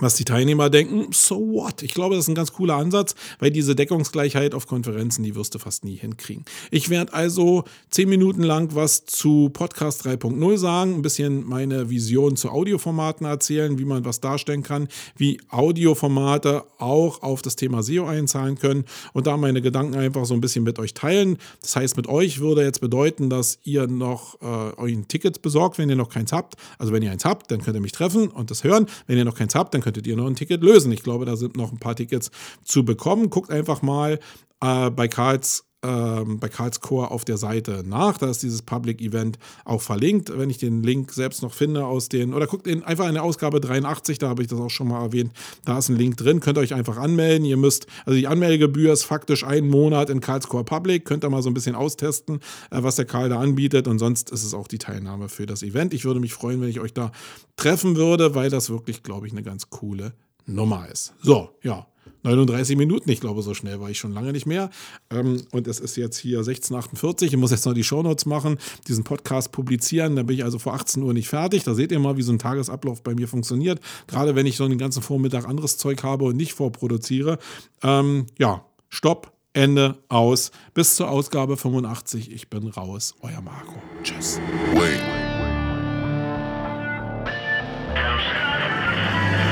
was 0.00 0.16
die 0.16 0.24
Teilnehmer 0.24 0.70
denken, 0.70 1.08
so 1.12 1.36
what? 1.36 1.82
Ich 1.82 1.94
glaube, 1.94 2.14
das 2.14 2.24
ist 2.24 2.28
ein 2.28 2.34
ganz 2.34 2.52
cooler 2.52 2.76
Ansatz, 2.76 3.14
weil 3.38 3.50
diese 3.50 3.74
Deckungsgleichheit 3.74 4.54
auf 4.54 4.66
Konferenzen, 4.66 5.22
die 5.22 5.34
wirst 5.34 5.54
du 5.54 5.58
fast 5.58 5.84
nie 5.84 5.96
hinkriegen. 5.96 6.44
Ich 6.70 6.90
werde 6.90 7.12
also 7.12 7.64
zehn 7.90 8.08
Minuten 8.08 8.42
lang 8.42 8.74
was 8.74 9.04
zu 9.04 9.50
Podcast 9.52 10.06
3.0 10.06 10.56
sagen, 10.56 10.94
ein 10.94 11.02
bisschen 11.02 11.44
meine 11.44 11.90
Vision 11.90 12.36
zu 12.36 12.50
Audioformaten 12.50 13.26
erzählen, 13.26 13.78
wie 13.78 13.84
man 13.84 14.04
was 14.04 14.20
darstellen 14.20 14.62
kann, 14.62 14.88
wie 15.16 15.40
Audioformate 15.48 16.64
auch 16.78 17.22
auf 17.22 17.42
das 17.42 17.56
Thema 17.56 17.82
SEO 17.82 18.06
einzahlen 18.06 18.58
können 18.58 18.84
und 19.12 19.26
da 19.26 19.36
meine 19.36 19.62
Gedanken 19.62 19.94
einfach 19.96 20.24
so 20.24 20.34
ein 20.34 20.40
bisschen 20.40 20.64
mit 20.64 20.78
euch 20.78 20.94
teilen. 20.94 21.38
Das 21.60 21.76
heißt, 21.76 21.96
mit 21.96 22.06
euch 22.06 22.40
würde 22.40 22.62
jetzt 22.62 22.80
bedeuten, 22.80 23.30
dass 23.30 23.58
ihr 23.64 23.86
noch 23.86 24.40
äh, 24.40 24.80
euch 24.80 24.94
ein 24.94 25.08
Ticket 25.08 25.42
besorgt, 25.42 25.78
wenn 25.78 25.90
ihr 25.90 25.96
noch 25.96 26.08
keins 26.08 26.32
habt. 26.32 26.54
Also 26.78 26.92
wenn 26.92 27.02
ihr 27.02 27.10
eins 27.10 27.24
habt, 27.24 27.50
dann 27.50 27.60
könnt 27.60 27.76
ihr 27.76 27.80
mich 27.80 27.92
treffen 27.92 28.28
und 28.28 28.50
das 28.50 28.64
hören. 28.64 28.86
Wenn 29.06 29.18
ihr 29.18 29.24
noch 29.24 29.36
keins 29.36 29.54
habt, 29.54 29.74
dann 29.74 29.81
dann 29.82 29.84
könntet 29.84 30.06
ihr 30.06 30.16
noch 30.16 30.26
ein 30.26 30.36
Ticket 30.36 30.62
lösen. 30.62 30.92
Ich 30.92 31.02
glaube, 31.02 31.24
da 31.26 31.36
sind 31.36 31.56
noch 31.56 31.72
ein 31.72 31.78
paar 31.78 31.96
Tickets 31.96 32.30
zu 32.64 32.84
bekommen. 32.84 33.30
Guckt 33.30 33.50
einfach 33.50 33.82
mal 33.82 34.20
äh, 34.60 34.90
bei 34.90 35.08
Karls 35.08 35.64
ähm, 35.82 36.38
bei 36.38 36.48
Karlscore 36.48 37.10
auf 37.10 37.24
der 37.24 37.36
Seite 37.36 37.82
nach. 37.84 38.18
Da 38.18 38.30
ist 38.30 38.42
dieses 38.42 38.62
Public 38.62 39.00
Event 39.00 39.38
auch 39.64 39.82
verlinkt. 39.82 40.36
Wenn 40.36 40.50
ich 40.50 40.58
den 40.58 40.82
Link 40.82 41.12
selbst 41.12 41.42
noch 41.42 41.52
finde 41.52 41.84
aus 41.86 42.08
den, 42.08 42.34
oder 42.34 42.46
guckt 42.46 42.66
in, 42.66 42.82
einfach 42.82 43.08
in 43.08 43.14
der 43.14 43.22
Ausgabe 43.22 43.60
83, 43.60 44.18
da 44.18 44.28
habe 44.28 44.42
ich 44.42 44.48
das 44.48 44.60
auch 44.60 44.70
schon 44.70 44.88
mal 44.88 45.02
erwähnt. 45.02 45.32
Da 45.64 45.78
ist 45.78 45.88
ein 45.88 45.96
Link 45.96 46.16
drin, 46.16 46.40
könnt 46.40 46.58
ihr 46.58 46.60
euch 46.60 46.74
einfach 46.74 46.96
anmelden. 46.96 47.44
Ihr 47.44 47.56
müsst, 47.56 47.86
also 48.06 48.18
die 48.18 48.26
Anmeldegebühr 48.26 48.92
ist 48.92 49.04
faktisch 49.04 49.44
ein 49.44 49.68
Monat 49.68 50.10
in 50.10 50.20
Karlscore 50.20 50.64
Public. 50.64 51.04
Könnt 51.04 51.24
ihr 51.24 51.30
mal 51.30 51.42
so 51.42 51.50
ein 51.50 51.54
bisschen 51.54 51.74
austesten, 51.74 52.36
äh, 52.70 52.82
was 52.82 52.96
der 52.96 53.04
Karl 53.04 53.28
da 53.28 53.40
anbietet. 53.40 53.88
Und 53.88 53.98
sonst 53.98 54.30
ist 54.30 54.44
es 54.44 54.54
auch 54.54 54.68
die 54.68 54.78
Teilnahme 54.78 55.28
für 55.28 55.46
das 55.46 55.62
Event. 55.62 55.94
Ich 55.94 56.04
würde 56.04 56.20
mich 56.20 56.32
freuen, 56.32 56.60
wenn 56.60 56.68
ich 56.68 56.80
euch 56.80 56.94
da 56.94 57.12
treffen 57.56 57.96
würde, 57.96 58.34
weil 58.34 58.50
das 58.50 58.70
wirklich, 58.70 59.02
glaube 59.02 59.26
ich, 59.26 59.32
eine 59.32 59.42
ganz 59.42 59.70
coole 59.70 60.12
Nummer 60.46 60.88
ist. 60.88 61.14
So, 61.22 61.50
ja, 61.62 61.86
39 62.22 62.76
Minuten. 62.76 63.10
Ich 63.10 63.20
glaube, 63.20 63.42
so 63.42 63.54
schnell 63.54 63.80
war 63.80 63.90
ich 63.90 63.98
schon 63.98 64.12
lange 64.12 64.32
nicht 64.32 64.46
mehr. 64.46 64.70
Ähm, 65.10 65.42
und 65.52 65.66
es 65.66 65.80
ist 65.80 65.96
jetzt 65.96 66.18
hier 66.18 66.40
16.48 66.42 67.24
Ich 67.24 67.36
muss 67.36 67.50
jetzt 67.50 67.66
noch 67.66 67.74
die 67.74 67.84
Shownotes 67.84 68.26
machen, 68.26 68.58
diesen 68.88 69.04
Podcast 69.04 69.52
publizieren. 69.52 70.16
Da 70.16 70.22
bin 70.22 70.36
ich 70.36 70.44
also 70.44 70.58
vor 70.58 70.74
18 70.74 71.02
Uhr 71.02 71.12
nicht 71.12 71.28
fertig. 71.28 71.64
Da 71.64 71.74
seht 71.74 71.92
ihr 71.92 71.98
mal, 71.98 72.16
wie 72.16 72.22
so 72.22 72.32
ein 72.32 72.38
Tagesablauf 72.38 73.02
bei 73.02 73.14
mir 73.14 73.28
funktioniert. 73.28 73.80
Gerade 74.06 74.34
wenn 74.34 74.46
ich 74.46 74.56
so 74.56 74.68
den 74.68 74.78
ganzen 74.78 75.02
Vormittag 75.02 75.48
anderes 75.48 75.78
Zeug 75.78 76.02
habe 76.02 76.24
und 76.24 76.36
nicht 76.36 76.52
vorproduziere. 76.54 77.38
Ähm, 77.82 78.26
ja, 78.38 78.64
Stopp, 78.88 79.32
Ende, 79.54 79.98
aus. 80.08 80.50
Bis 80.74 80.96
zur 80.96 81.10
Ausgabe 81.10 81.56
85. 81.56 82.32
Ich 82.32 82.48
bin 82.48 82.68
raus. 82.68 83.14
Euer 83.20 83.40
Marco. 83.42 83.74
Tschüss. 84.02 84.40
Wait. 84.74 85.00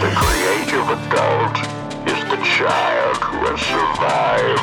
The 0.01 0.09
creative 0.15 0.89
adult 0.89 1.80
child 2.61 3.17
who 3.25 3.41
has 3.49 3.61
survived. 3.73 4.61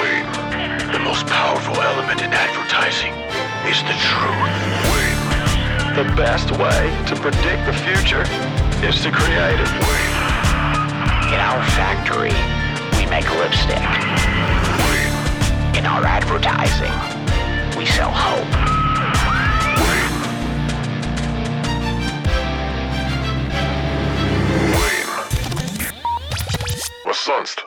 Wait. 0.00 0.24
The 0.92 0.98
most 1.04 1.26
powerful 1.26 1.76
element 1.76 2.22
in 2.22 2.32
advertising 2.32 3.12
is 3.68 3.84
the 3.84 3.92
truth. 4.00 4.56
Wait. 4.88 5.18
The 5.92 6.08
best 6.16 6.48
way 6.56 6.88
to 7.04 7.14
predict 7.20 7.68
the 7.68 7.76
future 7.84 8.24
is 8.80 9.02
to 9.04 9.12
create 9.12 9.60
it. 9.60 9.72
Wait. 9.84 10.12
In 11.28 11.40
our 11.44 11.60
factory, 11.76 12.32
we 12.96 13.04
make 13.12 13.28
lipstick. 13.36 13.84
Wait. 14.88 15.12
In 15.76 15.84
our 15.84 16.04
advertising, 16.08 16.96
we 17.76 17.84
sell 17.84 18.10
hope. 18.10 18.77
Was 27.08 27.24
sonst? 27.24 27.64